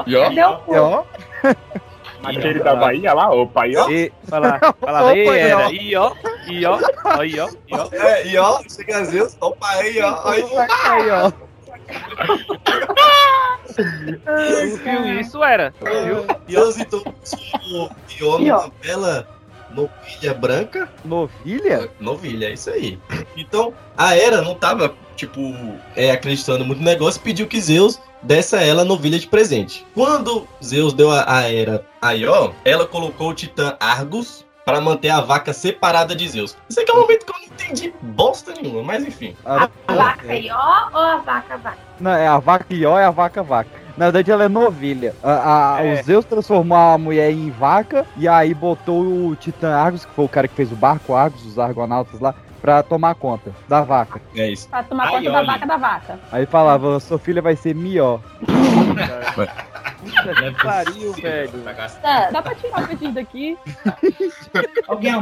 [0.06, 0.28] Ió?
[0.30, 0.74] Deu cu.
[0.74, 1.04] Ió?
[2.24, 3.88] Aquele da Bahia lá, opa, aí, ó.
[3.90, 5.72] E falava, ei, Opa, era, Ió.
[5.72, 6.12] e ó,
[6.48, 7.88] e ó, ó, e ó, e ó.
[7.92, 10.28] É, Ió, chega Zeus, opa aí, ó.
[10.28, 10.44] Aí,
[10.84, 11.32] Aí, ó.
[14.84, 15.72] Viu isso, era?
[15.80, 16.24] Viu?
[16.50, 17.02] Zeus então
[18.18, 19.28] Ió numa bela
[19.70, 20.88] novilha branca.
[21.04, 21.90] Novilha?
[21.98, 22.98] Novilha, é isso aí.
[23.36, 25.40] Então, a Hera não tava, tipo,
[25.96, 29.86] é, acreditando muito no negócio e pediu que Zeus desse a ela novilha de presente.
[29.94, 35.08] Quando Zeus deu a, a Hera a Ió, ela colocou o titã Argus para manter
[35.10, 36.56] a vaca separada de Zeus.
[36.68, 39.34] Isso aqui é um momento que eu não entendi bosta nenhuma, mas enfim.
[39.44, 40.54] A A vaca Ió
[40.92, 41.78] ou a vaca vaca?
[41.98, 43.82] Não, é a vaca Ió é a vaca vaca.
[43.96, 45.14] Na verdade, ela é novilha.
[45.22, 46.00] A, a- É.
[46.00, 50.24] O Zeus transformou a mulher em vaca e aí botou o Titã Argus, que foi
[50.24, 54.22] o cara que fez o barco Argus, os argonautas lá, pra tomar conta da vaca.
[54.36, 54.68] É isso.
[54.68, 55.46] Pra tomar Ai, conta da olha.
[55.46, 56.20] vaca da vaca.
[56.30, 58.18] Aí falava, sua filha vai ser Mió.
[59.34, 61.64] Puta que pariu, velho.
[62.00, 63.58] Tá, dá pra tirar o pedido daqui?
[64.88, 65.12] Alguém,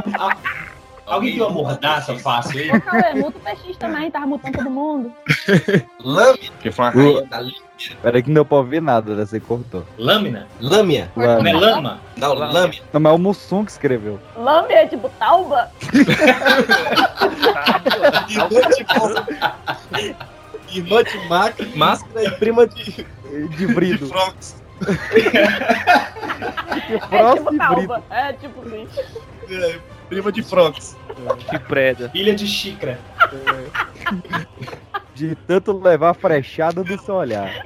[1.05, 2.71] alguém viu a mordaça fácil aí?
[2.71, 5.11] Ô, Cauê, multa o PX também, tava multando todo mundo.
[6.03, 7.71] Lâmina, que foi uma rainha da Lâmina.
[8.01, 9.25] Peraí que não deu pra ouvir nada, né?
[9.25, 9.83] Você cortou.
[9.97, 10.47] Lâmina?
[10.59, 11.11] Lâmina.
[11.15, 11.59] Não é Lâmina.
[11.59, 11.99] lama?
[12.15, 12.83] Não, Lâmina.
[12.93, 14.19] Não, mas é o Mussum que escreveu.
[14.37, 15.71] Lame é tipo talba?
[18.29, 18.49] Irmã
[20.69, 24.07] de, Irmã de maca- máscara e prima de, De de brido.
[24.07, 24.61] Frox.
[24.85, 25.37] Que
[27.15, 28.03] É tipo talba.
[28.09, 28.87] É tipo assim.
[30.11, 30.97] Prima de Frox.
[31.49, 32.09] Que preda.
[32.09, 32.99] Filha de xícara.
[35.15, 37.65] De tanto levar a frechada do seu olhar.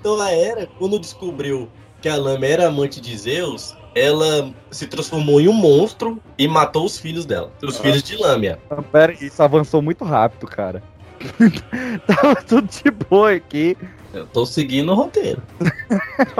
[0.00, 1.68] Então a Hera, quando descobriu
[2.00, 6.84] que a Lâmina era amante de Zeus, ela se transformou em um monstro e matou
[6.84, 7.52] os filhos dela.
[7.62, 8.58] Os filhos de Lâmia.
[8.70, 10.82] Ah, Pera, isso avançou muito rápido, cara.
[12.08, 13.76] Tava tudo de boa aqui.
[14.12, 15.42] Eu tô seguindo o roteiro.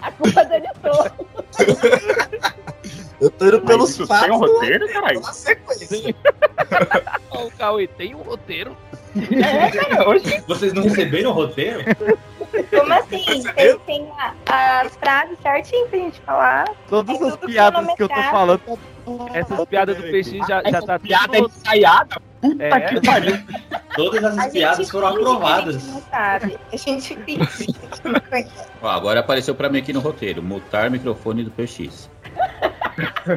[0.00, 1.12] A culpa do editor.
[3.20, 4.26] Eu tô indo pelos isso fatos.
[4.26, 5.20] tem um roteiro, caralho?
[5.20, 6.14] pela sequência.
[7.32, 8.76] O Cauê tem um roteiro.
[9.16, 10.40] É, cara, hoje.
[10.46, 11.80] Vocês não receberam o roteiro?
[12.70, 13.24] Como assim?
[13.86, 14.08] Tem,
[14.48, 16.64] as frases certinho pra gente falar.
[16.88, 18.60] Todas É as piadas que eu tô falando.
[18.60, 18.78] tá
[19.36, 21.52] Essas piadas do PX já, já tá Piada tudo...
[21.56, 22.20] ensaiada.
[22.40, 22.80] Puta É.
[22.82, 23.36] que pariu.
[24.04, 25.74] Todas A as gente piadas foram finge que A aprovadas.
[25.74, 26.58] gente não sabe.
[26.72, 28.68] A gente finge que não conhece.
[28.82, 30.42] Ó, agora apareceu pra mim aqui no roteiro.
[30.42, 32.08] Mutar microfone do PX.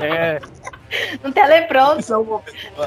[0.02, 0.40] É,
[1.24, 2.42] Um telepronto.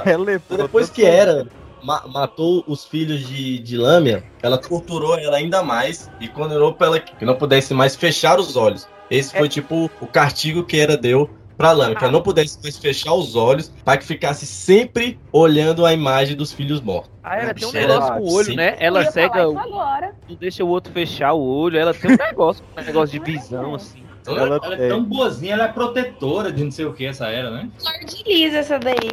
[0.04, 1.46] É é Então, depois que Hera
[1.82, 6.86] ma- matou os filhos de, de Lâmia, ela torturou ela ainda mais e condenou pra
[6.88, 8.88] ela que não pudesse mais fechar os olhos.
[9.10, 13.14] Esse foi tipo o castigo que Hera deu pra que ela não pudesse mais fechar
[13.14, 17.10] os olhos para que ficasse sempre olhando a imagem dos filhos mortos.
[17.22, 18.56] a Era tem um negócio com o olho, sim.
[18.56, 18.76] né?
[18.78, 21.78] Ela cega, o- não deixa o outro fechar o olho.
[21.78, 24.02] Ela tem um negócio, um negócio de visão, assim.
[24.20, 27.26] Então, Ela Ela é tão boazinha, ela é protetora de não sei o que essa
[27.26, 27.68] era, né?
[27.84, 29.10] Lorde Lisa essa daí.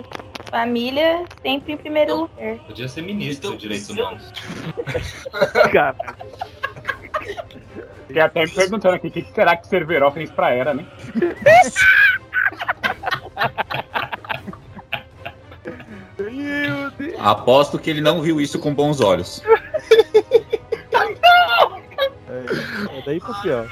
[0.49, 2.55] Família sempre em primeiro lugar.
[2.67, 4.31] Podia ser ministro Então, dos direitos isso- humanos.
[5.71, 5.95] Cara,
[8.11, 10.85] Fiquei até me perguntando aqui o que que será que Cerveró fez pra Era, né?
[16.19, 17.15] Meu Deus.
[17.19, 19.41] Aposto que ele não viu isso com bons olhos.
[22.27, 23.69] É, é daí pra pior.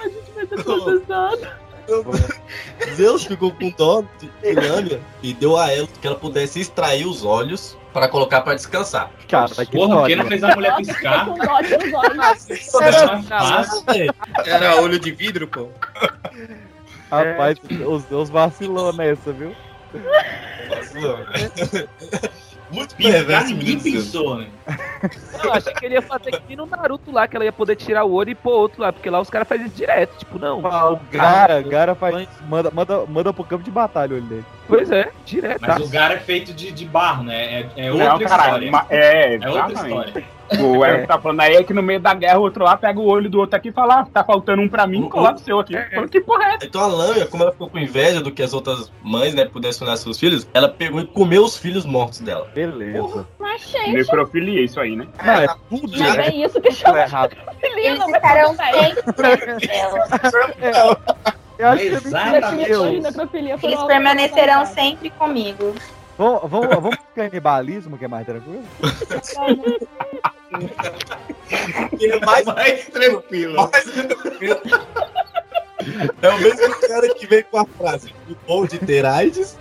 [2.96, 7.26] Zeus ficou com dó de Lâmia e deu a ela que ela pudesse extrair os
[7.26, 9.12] olhos para colocar para descansar.
[9.28, 11.28] Cara, que Porra, por que não fez a mulher piscar?
[14.46, 15.70] Era olho de vidro, pô.
[17.12, 17.58] Rapaz,
[17.88, 19.56] os Deus vacilou nessa, viu?
[22.72, 24.48] Muito Piscar perverso, ninguém pensou, né?
[25.44, 28.04] Não, achei que ele ia fazer que no Naruto lá, que ela ia poder tirar
[28.04, 30.18] o olho e pôr outro lá, porque lá os caras fazem isso direto.
[30.20, 30.60] Tipo, não.
[30.60, 32.28] O Gara, Gara faz.
[32.48, 34.46] Manda, manda, manda pro campo de batalha o olho dele.
[34.68, 35.62] Pois é, direto.
[35.62, 37.68] Mas o Gara é feito de, de barro, né?
[37.76, 38.88] É, é outra caralho, história.
[38.90, 40.24] é, É outra história.
[40.58, 43.06] O Eric tá falando aí que no meio da guerra o outro lá pega o
[43.06, 45.60] olho do outro aqui e fala, ah, tá faltando um pra mim, coloca o seu
[45.60, 45.78] aqui.
[45.78, 46.66] Falando, que porra é essa?
[46.66, 49.86] Então a Lâmia, como ela ficou com inveja do que as outras mães, né, pudessem
[49.86, 52.50] olhar seus filhos, ela pegou e comeu os filhos mortos dela.
[52.54, 53.28] Beleza.
[53.38, 55.08] Mas, gente, Necrofilia, isso aí, né?
[55.24, 56.28] Não, é tudo mas né?
[56.28, 57.36] é isso que chama errado.
[57.60, 59.68] filha, Eles não vai sempre perto
[60.62, 61.00] dela.
[61.60, 65.76] Eu acho que é necrofilia Eles permanecerão sempre comigo.
[66.18, 68.64] Vamos, vamos, vamos pro canibalismo, que é mais tranquilo?
[70.52, 73.70] É mais, Mais tranquilo.
[73.72, 74.62] mais tranquilo.
[76.22, 79.58] É o mesmo cara que vem com a frase o bom de ter AIDS.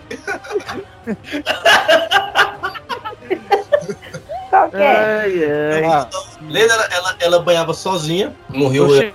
[4.50, 4.80] Qual que é?
[4.80, 5.44] Ai,
[5.84, 6.08] ai.
[6.48, 8.86] Leda, ela, ela, ela banhava sozinha no rio.
[8.86, 9.12] Oxê.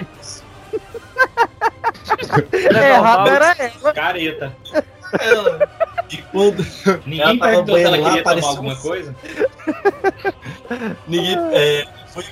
[2.52, 3.94] é, errado era ela.
[3.94, 4.56] Careta.
[5.20, 5.70] Ela,
[6.14, 6.66] e quando
[7.06, 9.16] Ninguém perguntou se ela lá, queria tomar parecia alguma um- coisa.
[11.08, 11.38] ninguém.
[11.52, 12.24] É, foi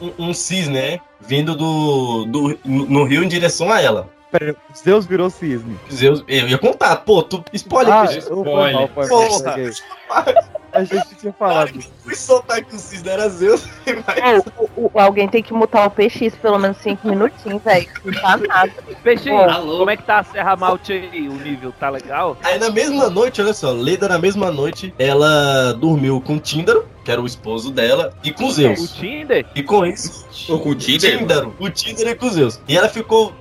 [0.00, 1.00] um, um, um cisne, né?
[1.20, 4.08] Vindo do, do, no rio em direção a ela.
[4.30, 5.76] Pera, Zeus virou cisne.
[5.92, 8.72] Zeus, eu ia contar, pô, tu spoiler Ah, que eu- foi spoiler.
[8.74, 9.28] mal, foi mal.
[9.28, 10.50] Porra.
[10.72, 11.80] A gente tinha falado.
[12.02, 13.64] fui soltar que o cisne era Zeus.
[14.06, 14.16] Mas...
[14.18, 17.88] É, o- o- alguém tem que mutar o PX pelo menos 5 minutinhos, velho.
[18.04, 18.72] Não tá nada.
[19.02, 19.78] Peixinho, Alô?
[19.78, 21.28] como é que tá a Serra Malte aí?
[21.28, 22.36] O nível tá legal?
[22.42, 27.10] Aí na mesma noite, olha só, Leda na mesma noite, ela dormiu com Tíndaro, que
[27.10, 28.92] era o esposo dela, e com O Zeus.
[28.92, 29.46] Tinder?
[29.54, 31.18] E com isso, Ou com o Tinder?
[31.18, 32.60] Tíndaro, o Tíndaro e com Zeus.
[32.68, 33.32] E ela ficou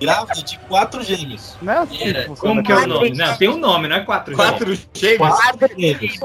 [0.00, 1.56] grávida de quatro gêmeos.
[1.60, 2.26] Não é assim Era.
[2.28, 3.10] Como que é o nome?
[3.10, 5.18] Não, tem um nome, não é quatro Quatro gêmeos?
[5.18, 6.18] Quatro gêmeos.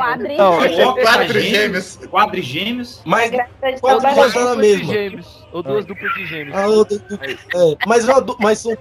[2.10, 3.02] Quatro gêmeos.
[3.06, 4.38] Mas Grávida de Quatro gêmeos gente.
[4.38, 4.94] ela Duplas de mesma.
[4.94, 5.48] gêmeos.
[5.52, 6.58] Ou duas duplas de gêmeos.
[6.58, 8.78] A outra, é, mas, é mas são é,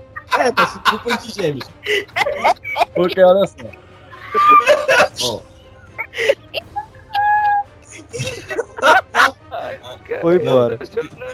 [0.67, 1.69] são duplas de gêmeos.
[2.95, 3.67] Porque olha só.
[5.23, 5.41] Ó,
[10.21, 10.79] Foi embora.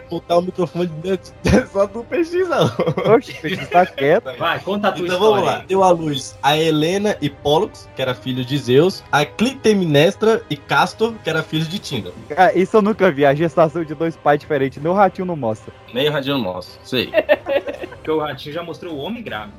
[0.08, 1.32] botar o microfone dentro
[1.72, 2.66] só do PX, não.
[3.14, 4.30] Oxe, o peixe tá quieto.
[4.38, 5.34] Vai, conta a tua Então história.
[5.34, 5.58] vamos lá.
[5.60, 5.66] aí.
[5.66, 10.56] Deu à luz a Helena e Pollux, que era filho de Zeus, a Clitemnestra e
[10.56, 12.14] Castor, que era filho de Tíndaro.
[12.36, 14.80] Ah, isso eu nunca vi, a gestação de dois pais diferentes.
[14.82, 15.72] Meu ratinho não mostra.
[15.92, 16.78] Meio radinho nosso.
[16.84, 17.10] Isso aí.
[18.00, 19.52] Porque o Ratinho já mostrou o homem grávido.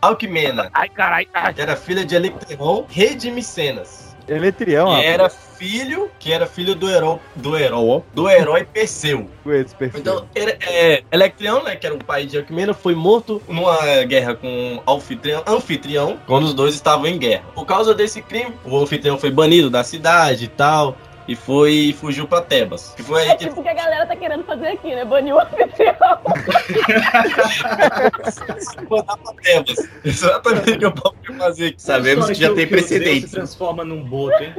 [0.00, 1.28] Alquimena, Ai, caralho.
[1.32, 4.11] Ai, que era filha de Electron, rei de Micenas.
[4.28, 9.28] Eletrião, Que era filho, que era filho do herói, do herói, do herói Perseu.
[9.46, 10.00] Esse perfil.
[10.00, 14.34] Então, era, é, Electrião, né, que era o pai de Alquimena, foi morto numa guerra
[14.34, 17.44] com Anfitrião, Anfitrião, quando os dois estavam em guerra.
[17.54, 20.96] Por causa desse crime, o Anfitrião foi banido da cidade e tal,
[21.28, 22.92] e foi e fugiu pra Tebas.
[22.96, 25.04] Que foi É aí que tipo o que a galera tá querendo fazer aqui, né?
[25.04, 25.94] Banir o anfitrião.
[28.88, 29.88] foi pra Tebas.
[30.04, 31.82] Exatamente o que eu posso fazer aqui.
[31.82, 33.30] Sabemos que já História tem o- o Zeus precedentes.
[33.30, 34.54] se transforma num boto, hein?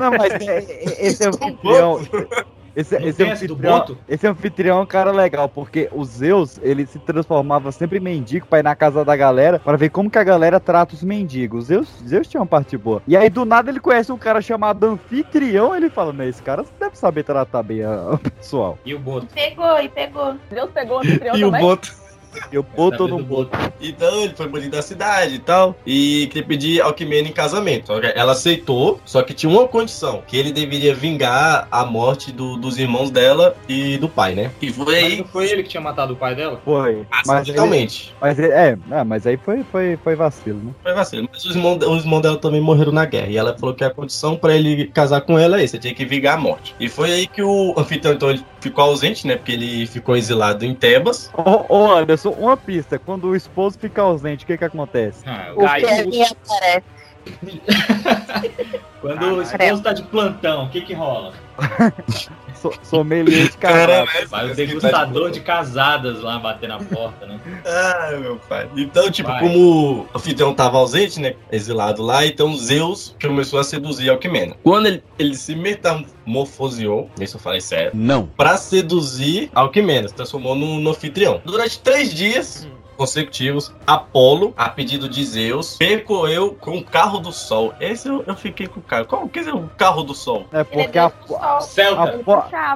[0.00, 2.00] Não, mas é- é- esse anfitrião.
[2.76, 7.72] Esse, esse anfitrião, esse anfitrião é um cara legal, porque o Zeus, ele se transformava
[7.72, 10.60] sempre em mendigo pra ir na casa da galera, pra ver como que a galera
[10.60, 11.66] trata os mendigos.
[11.66, 13.02] Zeus, Zeus tinha uma parte boa.
[13.08, 16.66] E aí, do nada, ele conhece um cara chamado anfitrião, ele fala, não, esse cara
[16.78, 18.78] deve saber tratar bem o pessoal.
[18.84, 19.28] E o boto?
[19.34, 20.36] Pegou e pegou.
[20.50, 21.62] Deus pegou o anfitrião E o também.
[21.62, 22.05] Boto.
[22.52, 23.50] Eu boto no do boto.
[23.80, 25.74] Então ele foi banido da cidade e tal.
[25.86, 27.92] E queria pedir Alquimena em casamento.
[28.14, 32.78] Ela aceitou, só que tinha uma condição: que ele deveria vingar a morte do- dos
[32.78, 34.50] irmãos dela e do pai, né?
[34.60, 35.16] E foi Mas aí.
[35.18, 36.60] não foi ele que tinha matado o pai dela?
[36.64, 37.06] Foi.
[37.26, 38.14] Mas Totalmente.
[38.20, 40.72] mas ele- é, ah, mas aí foi, foi, foi vacilo, né?
[40.82, 41.28] Foi vacilo.
[41.32, 43.28] Mas os irmãos, os irmãos dela também morreram na guerra.
[43.28, 45.94] E ela falou que a condição pra ele casar com ela é isso: ele tinha
[45.94, 46.74] que vingar a morte.
[46.80, 49.36] E foi aí que o anfitrião, então, ficou ausente, né?
[49.36, 51.30] Porque ele ficou exilado em Tebas.
[51.34, 52.98] Ô, ô, Anderson, uma pista.
[52.98, 55.22] Quando o esposo fica ausente, o que que acontece?
[55.26, 56.86] Ah, O Kevin aparece.
[59.00, 61.32] Quando o esposo tá de plantão, o que que rola?
[62.72, 64.08] So, sommelier de casado.
[64.28, 67.40] Vai o degustador de casadas lá bater na porta, né?
[67.64, 68.68] Ah, meu pai.
[68.76, 69.40] Então, tipo, Vai.
[69.40, 71.34] como o anfitrião tava ausente, né?
[71.50, 74.56] Exilado lá, então Zeus começou a seduzir Alquimena.
[74.62, 78.26] Quando ele, ele se metamorfoseou, isso eu falei sério, Não.
[78.26, 81.40] pra seduzir Alquimena, se transformou no, no anfitrião.
[81.44, 82.66] Durante três dias,
[82.96, 87.74] consecutivos, Apolo, a pedido de Zeus, percorreu com o carro do sol.
[87.80, 89.06] Esse eu, eu fiquei com o carro.
[89.06, 90.46] Qual que é o carro do sol?
[90.52, 91.12] É porque a,
[91.60, 92.20] Celta.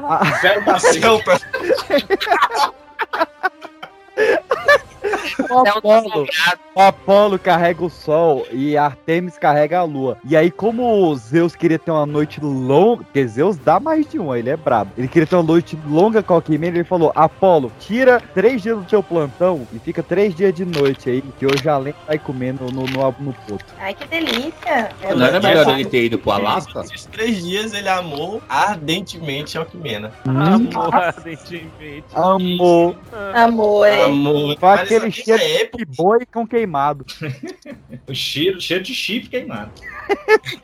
[0.09, 0.25] a.
[0.41, 1.41] Celta Celta.
[5.39, 6.27] o Apolo,
[6.75, 10.19] o Apolo carrega o sol e Artemis carrega a lua.
[10.25, 14.39] E aí, como Zeus queria ter uma noite longa, porque Zeus dá mais de uma,
[14.39, 14.93] ele é brabo.
[14.97, 18.77] Ele queria ter uma noite longa com a Alquimena, ele falou: Apolo, tira três dias
[18.77, 22.67] do teu plantão e fica três dias de noite aí, que hoje além vai comendo
[22.73, 23.65] no, no, no poto.
[23.79, 24.91] Ai, que delícia.
[25.17, 26.81] Não era melhor ele ter ido pro Alasca?
[26.83, 30.13] Nesses três dias ele amou ardentemente a Alquimena.
[30.27, 32.05] Amor, ardentemente.
[32.15, 32.97] Amor.
[33.35, 33.87] Amor.
[33.87, 34.05] é.
[34.05, 34.57] Amor.
[34.59, 37.05] Foi aquele nessa cheiro época, de boi com queimado.
[38.07, 39.71] O cheiro, cheiro de chifre queimado.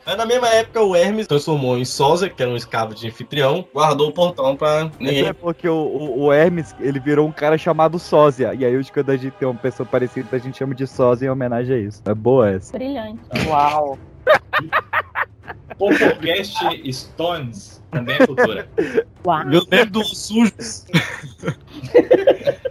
[0.05, 3.65] mas na mesma época o Hermes transformou em Sósia, que era um escravo de anfitrião,
[3.73, 5.27] guardou o portão pra ninguém.
[5.27, 8.53] É porque o, o, o Hermes, ele virou um cara chamado Sósia.
[8.53, 11.27] E aí, hoje, quando a gente tem uma pessoa parecida, a gente chama de Sósia
[11.27, 12.01] em homenagem a isso.
[12.05, 12.77] É boa essa.
[12.77, 13.21] Brilhante.
[13.47, 13.97] Uau.
[15.77, 18.67] Popocast Stones também é cultura.
[19.25, 19.41] Uau.
[19.51, 20.85] Eu lembro dos sujos.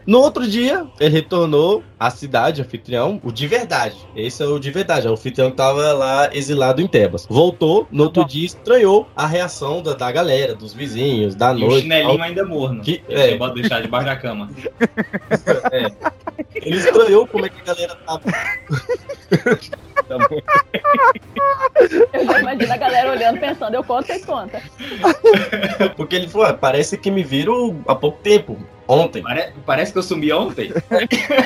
[0.06, 3.96] No outro dia, ele retornou à cidade, anfitrião, o de verdade.
[4.14, 7.26] Esse é o de verdade, é o anfitrião que tava lá exilado em Tebas.
[7.28, 11.58] Voltou, no outro dia estranhou a reação da, da galera, dos vizinhos, da E o
[11.66, 11.82] noite.
[11.82, 12.22] chinelinho tal.
[12.24, 12.82] ainda morno.
[12.84, 13.32] Que- é.
[13.34, 14.48] eu boto deixar debaixo da cama.
[16.54, 18.22] Ele estranhou como é que a galera tava.
[22.12, 24.62] Eu já imagino a galera olhando, pensando, eu conto, você conta.
[25.96, 28.58] Porque ele falou: "Ah, parece que me viram há pouco tempo.
[28.88, 29.20] Ontem.
[29.20, 30.72] Pare- parece que eu sumi ontem.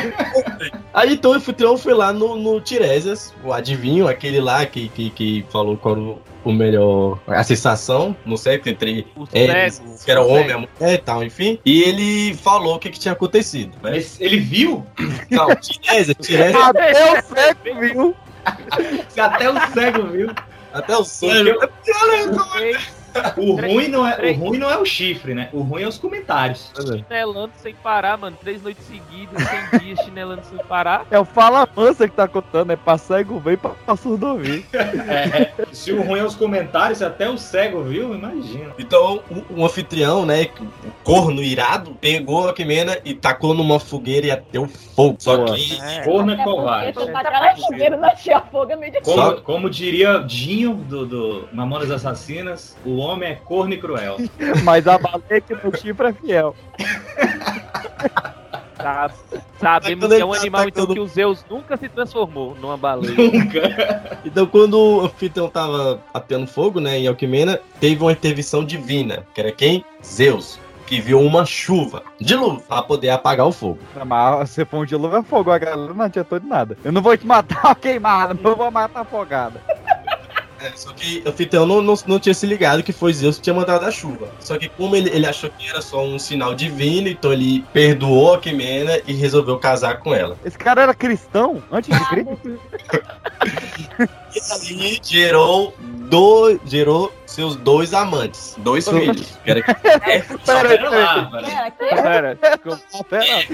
[0.93, 5.09] Aí então o anfitrião foi lá no, no Tiresias, o adivinho, aquele lá que, que,
[5.11, 7.19] que falou qual era o, o melhor.
[7.27, 10.53] A sensação no sexo entre O eles, que era homem, cego.
[10.53, 11.59] a mulher e tal, enfim.
[11.65, 13.70] E ele falou o que, que tinha acontecido.
[13.82, 13.93] Né?
[13.93, 14.85] Mas ele viu?
[15.31, 16.93] Não, Tiresias, Tiresias, Até
[17.73, 18.16] o viu?
[19.19, 20.31] Até o cego viu.
[20.73, 21.05] até o.
[21.05, 23.00] Três
[23.37, 25.49] O ruim, não é, o ruim não é o chifre, né?
[25.53, 26.70] O ruim é os comentários.
[26.77, 28.37] chinelando sem parar, mano.
[28.41, 31.07] Três noites seguidas, sem dias chinelando sem parar.
[31.11, 34.28] É o Fala Mansa que tá contando, é pra cego ver e pra, pra surdo
[34.28, 34.65] ouvir.
[34.73, 38.74] É, se o ruim é os comentários, até o cego viu, imagina.
[38.78, 44.27] Então, o, o anfitrião, né, o corno irado, pegou a Quimena e tacou numa fogueira
[44.27, 45.16] e ateu fogo.
[45.19, 45.55] Só Boa.
[45.55, 46.05] que É.
[46.05, 46.93] Corno é covarde.
[46.93, 47.23] tá
[48.77, 53.79] meio de Como, como diria Dinho do, do Mamonas Assassinas, o homem é corno e
[53.79, 54.17] cruel.
[54.65, 56.55] Mas a baleia que no chifre é fiel.
[58.77, 59.15] Sabe-
[59.61, 63.15] Sabemos que é um tá animal então que o Zeus nunca se transformou numa baleia.
[63.15, 64.21] Nunca.
[64.25, 69.41] Então, quando o anfitrião tava atendo fogo, né, em Alquimena, teve uma intervenção divina, que
[69.41, 69.83] era quem?
[70.05, 73.79] Zeus, que viu uma chuva de luz para poder apagar o fogo.
[74.07, 76.77] Mas se for um dilúvio é fogo, a galera não adiantou de nada.
[76.85, 79.61] Eu não vou te matar queimada, não vou matar afogada.
[80.61, 83.43] É, só que o anfitrião não, não, não tinha se ligado que foi Zeus que
[83.43, 84.28] tinha mandado a chuva.
[84.41, 88.32] Só que como ele, ele achou que era só um sinal divino, então ele perdoou
[88.32, 90.37] a Alquimena e resolveu casar com ela.
[90.45, 92.61] Esse cara era cristão antes de Cristo?
[94.52, 99.39] Ali gerou, dois, gerou seus dois amantes, dois filhos.
[99.44, 101.70] Que era Pera pera.
[103.09, 103.47] Pera?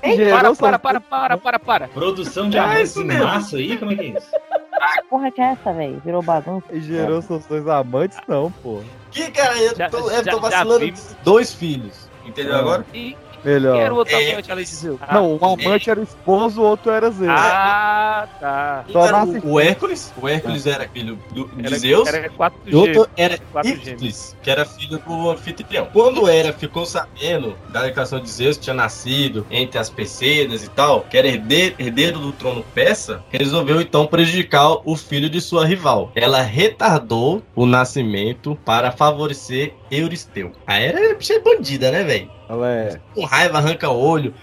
[0.00, 1.88] Pera, para, para, para, para, para, para.
[1.88, 3.76] Produção de É amantes isso em massa aí?
[3.78, 4.30] Como é que é isso?
[4.30, 6.00] Que porra que é essa, velho?
[6.04, 6.66] Virou bagunça.
[6.72, 8.80] Gerou seus dois amantes, não, pô.
[9.10, 10.92] Que cara, eu Já- tô, eu já- tô já vacilando.
[11.22, 12.08] Dois filhos.
[12.24, 12.58] Entendeu Ah.
[12.60, 12.86] agora?
[12.94, 13.74] E Melhor.
[13.74, 14.32] quem era o outro É.
[14.32, 14.98] amante além de Zeus?
[15.12, 17.30] Não, um amante era o esposo, o outro era Zeus.
[17.30, 18.84] Ah, tá.
[18.90, 20.12] Só Era nasce- o, o Hércules.
[20.20, 22.08] O Hércules era filho do, de Era, Zeus.
[22.08, 23.38] era quatro E outro era.
[23.64, 25.88] Íclis, que era filho do anfitrião.
[25.92, 30.68] Quando Hera ficou sabendo da declaração de Zeus que tinha nascido entre as Persedas e
[30.70, 35.66] tal, que era herdeiro, herdeiro do trono persa, resolveu então prejudicar o filho de sua
[35.66, 36.10] rival.
[36.14, 40.52] Ela retardou o nascimento para favorecer Euristeu.
[40.66, 42.30] A Hera é bandida, né, velho?
[42.52, 43.00] Ela é.
[43.14, 44.34] Com raiva, arranca o olho.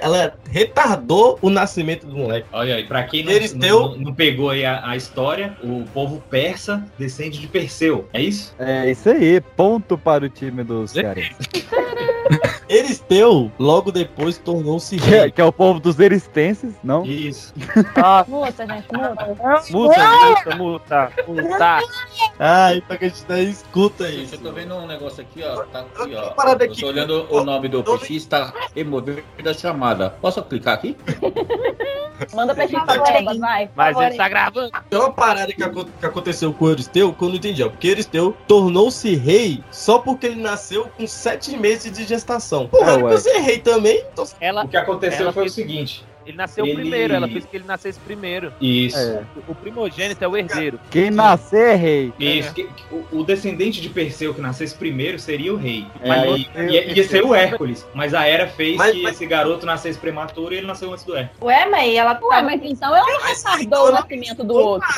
[0.00, 2.48] Ela retardou o nascimento do moleque.
[2.52, 3.80] Olha aí, pra quem não, Peristeu.
[3.80, 8.52] não, não pegou aí a, a história, o povo persa descende de Perseu, é isso?
[8.58, 11.30] É isso aí, ponto para o time dos caras.
[12.70, 15.30] Euristeu, logo depois, tornou-se é- rei.
[15.32, 17.04] que é o povo dos eristenses, não?
[17.04, 17.52] Isso.
[18.28, 19.26] Multa, gente, multa.
[19.70, 21.78] Multa, multa, multa, multa.
[22.38, 24.34] Ai, pra que a gente não escuta Gente, isso.
[24.36, 25.64] eu tô vendo um negócio aqui, ó.
[25.64, 26.30] Tá aqui, ó.
[26.30, 26.80] Parada Eu aqui.
[26.80, 30.10] tô olhando o nome do PX, tá removido da chamada.
[30.20, 30.96] Posso clicar aqui?
[32.34, 33.38] Manda pra gente hein?
[33.40, 33.70] vai.
[33.74, 34.70] Mas ele tá gravando.
[34.90, 35.56] Tem uma parada que,
[36.00, 37.70] que aconteceu com o Euristeu que eu não entendi, ó.
[37.70, 42.59] Porque Euristeu tornou-se rei só porque ele nasceu com sete meses de gestação.
[42.68, 43.10] Pô, É, era ué.
[43.10, 44.04] pra ser rei também.
[44.12, 44.24] Então...
[44.40, 47.44] Ela, O que aconteceu Ela foi o fez- seguinte: Ele nasceu Ele- primeiro, ela fez
[47.44, 48.52] que ele nascesse primeiro.
[48.60, 48.96] Isso.
[48.96, 49.22] É.
[49.48, 50.78] O primogênito é o herdeiro.
[50.90, 52.12] Quem nascer é rei.
[52.18, 52.68] Isso, que
[53.12, 55.86] o, descendente de Perseu que nascesse primeiro seria o rei.
[56.02, 57.86] É, Mas- eu- ia, ia ser o Hércules.
[57.94, 61.16] Mas a Hera fez Mas- que esse garoto nascesse prematuro e ele nasceu antes do
[61.16, 61.42] Hércules.
[61.42, 64.88] Ué, mas ela Ué, mas então ela não retardou o nascimento do outro.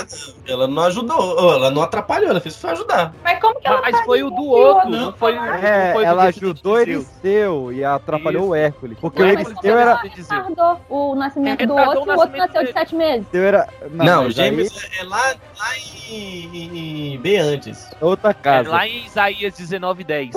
[0.47, 3.15] Ela não ajudou, ela não atrapalhou, ela fez pra ajudar.
[3.25, 4.37] Mas como que ela Mas faz foi o isso?
[4.37, 5.37] do outro, não foi o.
[5.45, 6.81] É, não foi o ela ajudou.
[6.81, 8.99] Eliseu e atrapalhou o Hércules.
[9.01, 9.95] Porque Ué, o mas Eliseu era.
[10.03, 13.27] Retardou o nascimento do Retardou outro o e o outro nasceu de sete meses.
[13.32, 13.69] Eliseu era.
[13.90, 15.77] Não, mas gêmeos é lá, lá
[16.11, 17.89] em, em- em- bem antes.
[17.93, 18.70] aí é outra É, casa.
[18.70, 20.31] lá em Isaías 19:10.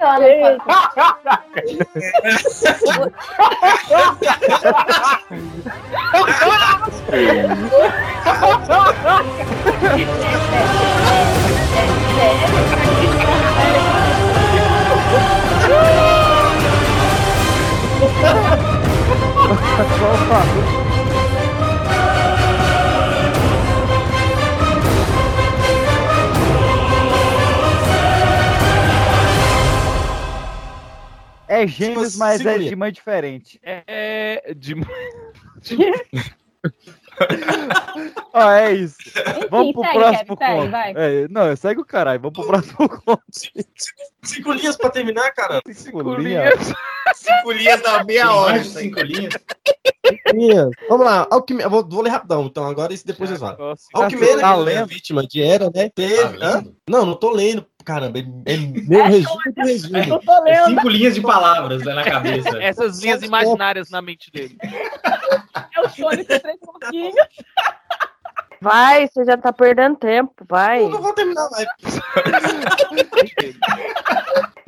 [0.00, 0.26] Ela não
[31.48, 33.58] É gêmeos, Tipo, mas é de mãe diferente.
[33.64, 34.52] É.
[34.54, 34.74] De...
[38.32, 38.96] Ó, é isso.
[39.50, 40.70] Vamos pro segue, próximo Kevin, segue, conto.
[40.70, 40.92] vai.
[40.96, 42.20] É, não, segue o caralho.
[42.20, 43.22] Vamos pro próximo conto.
[44.22, 45.60] Cinco linhas pra terminar, cara.
[45.72, 46.72] Cinco linhas.
[47.14, 48.62] Cinco linhas da meia hora.
[48.64, 49.34] cinco linhas.
[50.32, 50.70] Linhas.
[50.88, 51.66] Vamos lá, Alquimena.
[51.66, 53.74] Eu vou, vou ler rapidão, então agora isso depois vocês falam.
[53.94, 54.86] Alquimena, Tá que é a lendo?
[54.88, 55.90] vítima de Hera, né?
[55.94, 56.16] Teve.
[56.16, 56.54] Tá Hã?
[56.56, 56.76] lendo?
[56.88, 57.66] Não, não tô lendo.
[57.88, 58.56] Caramba, é, é
[58.86, 59.96] meu resumo do resumo.
[59.96, 60.66] Eu tô É lendo.
[60.74, 62.50] cinco linhas de palavras né, na cabeça.
[62.62, 64.58] Essas linhas imaginárias na mente dele.
[65.74, 67.14] É o Sonic três pouquinhos.
[68.60, 70.82] Vai, você já tá perdendo tempo, vai.
[70.82, 71.70] Eu vou terminar a live.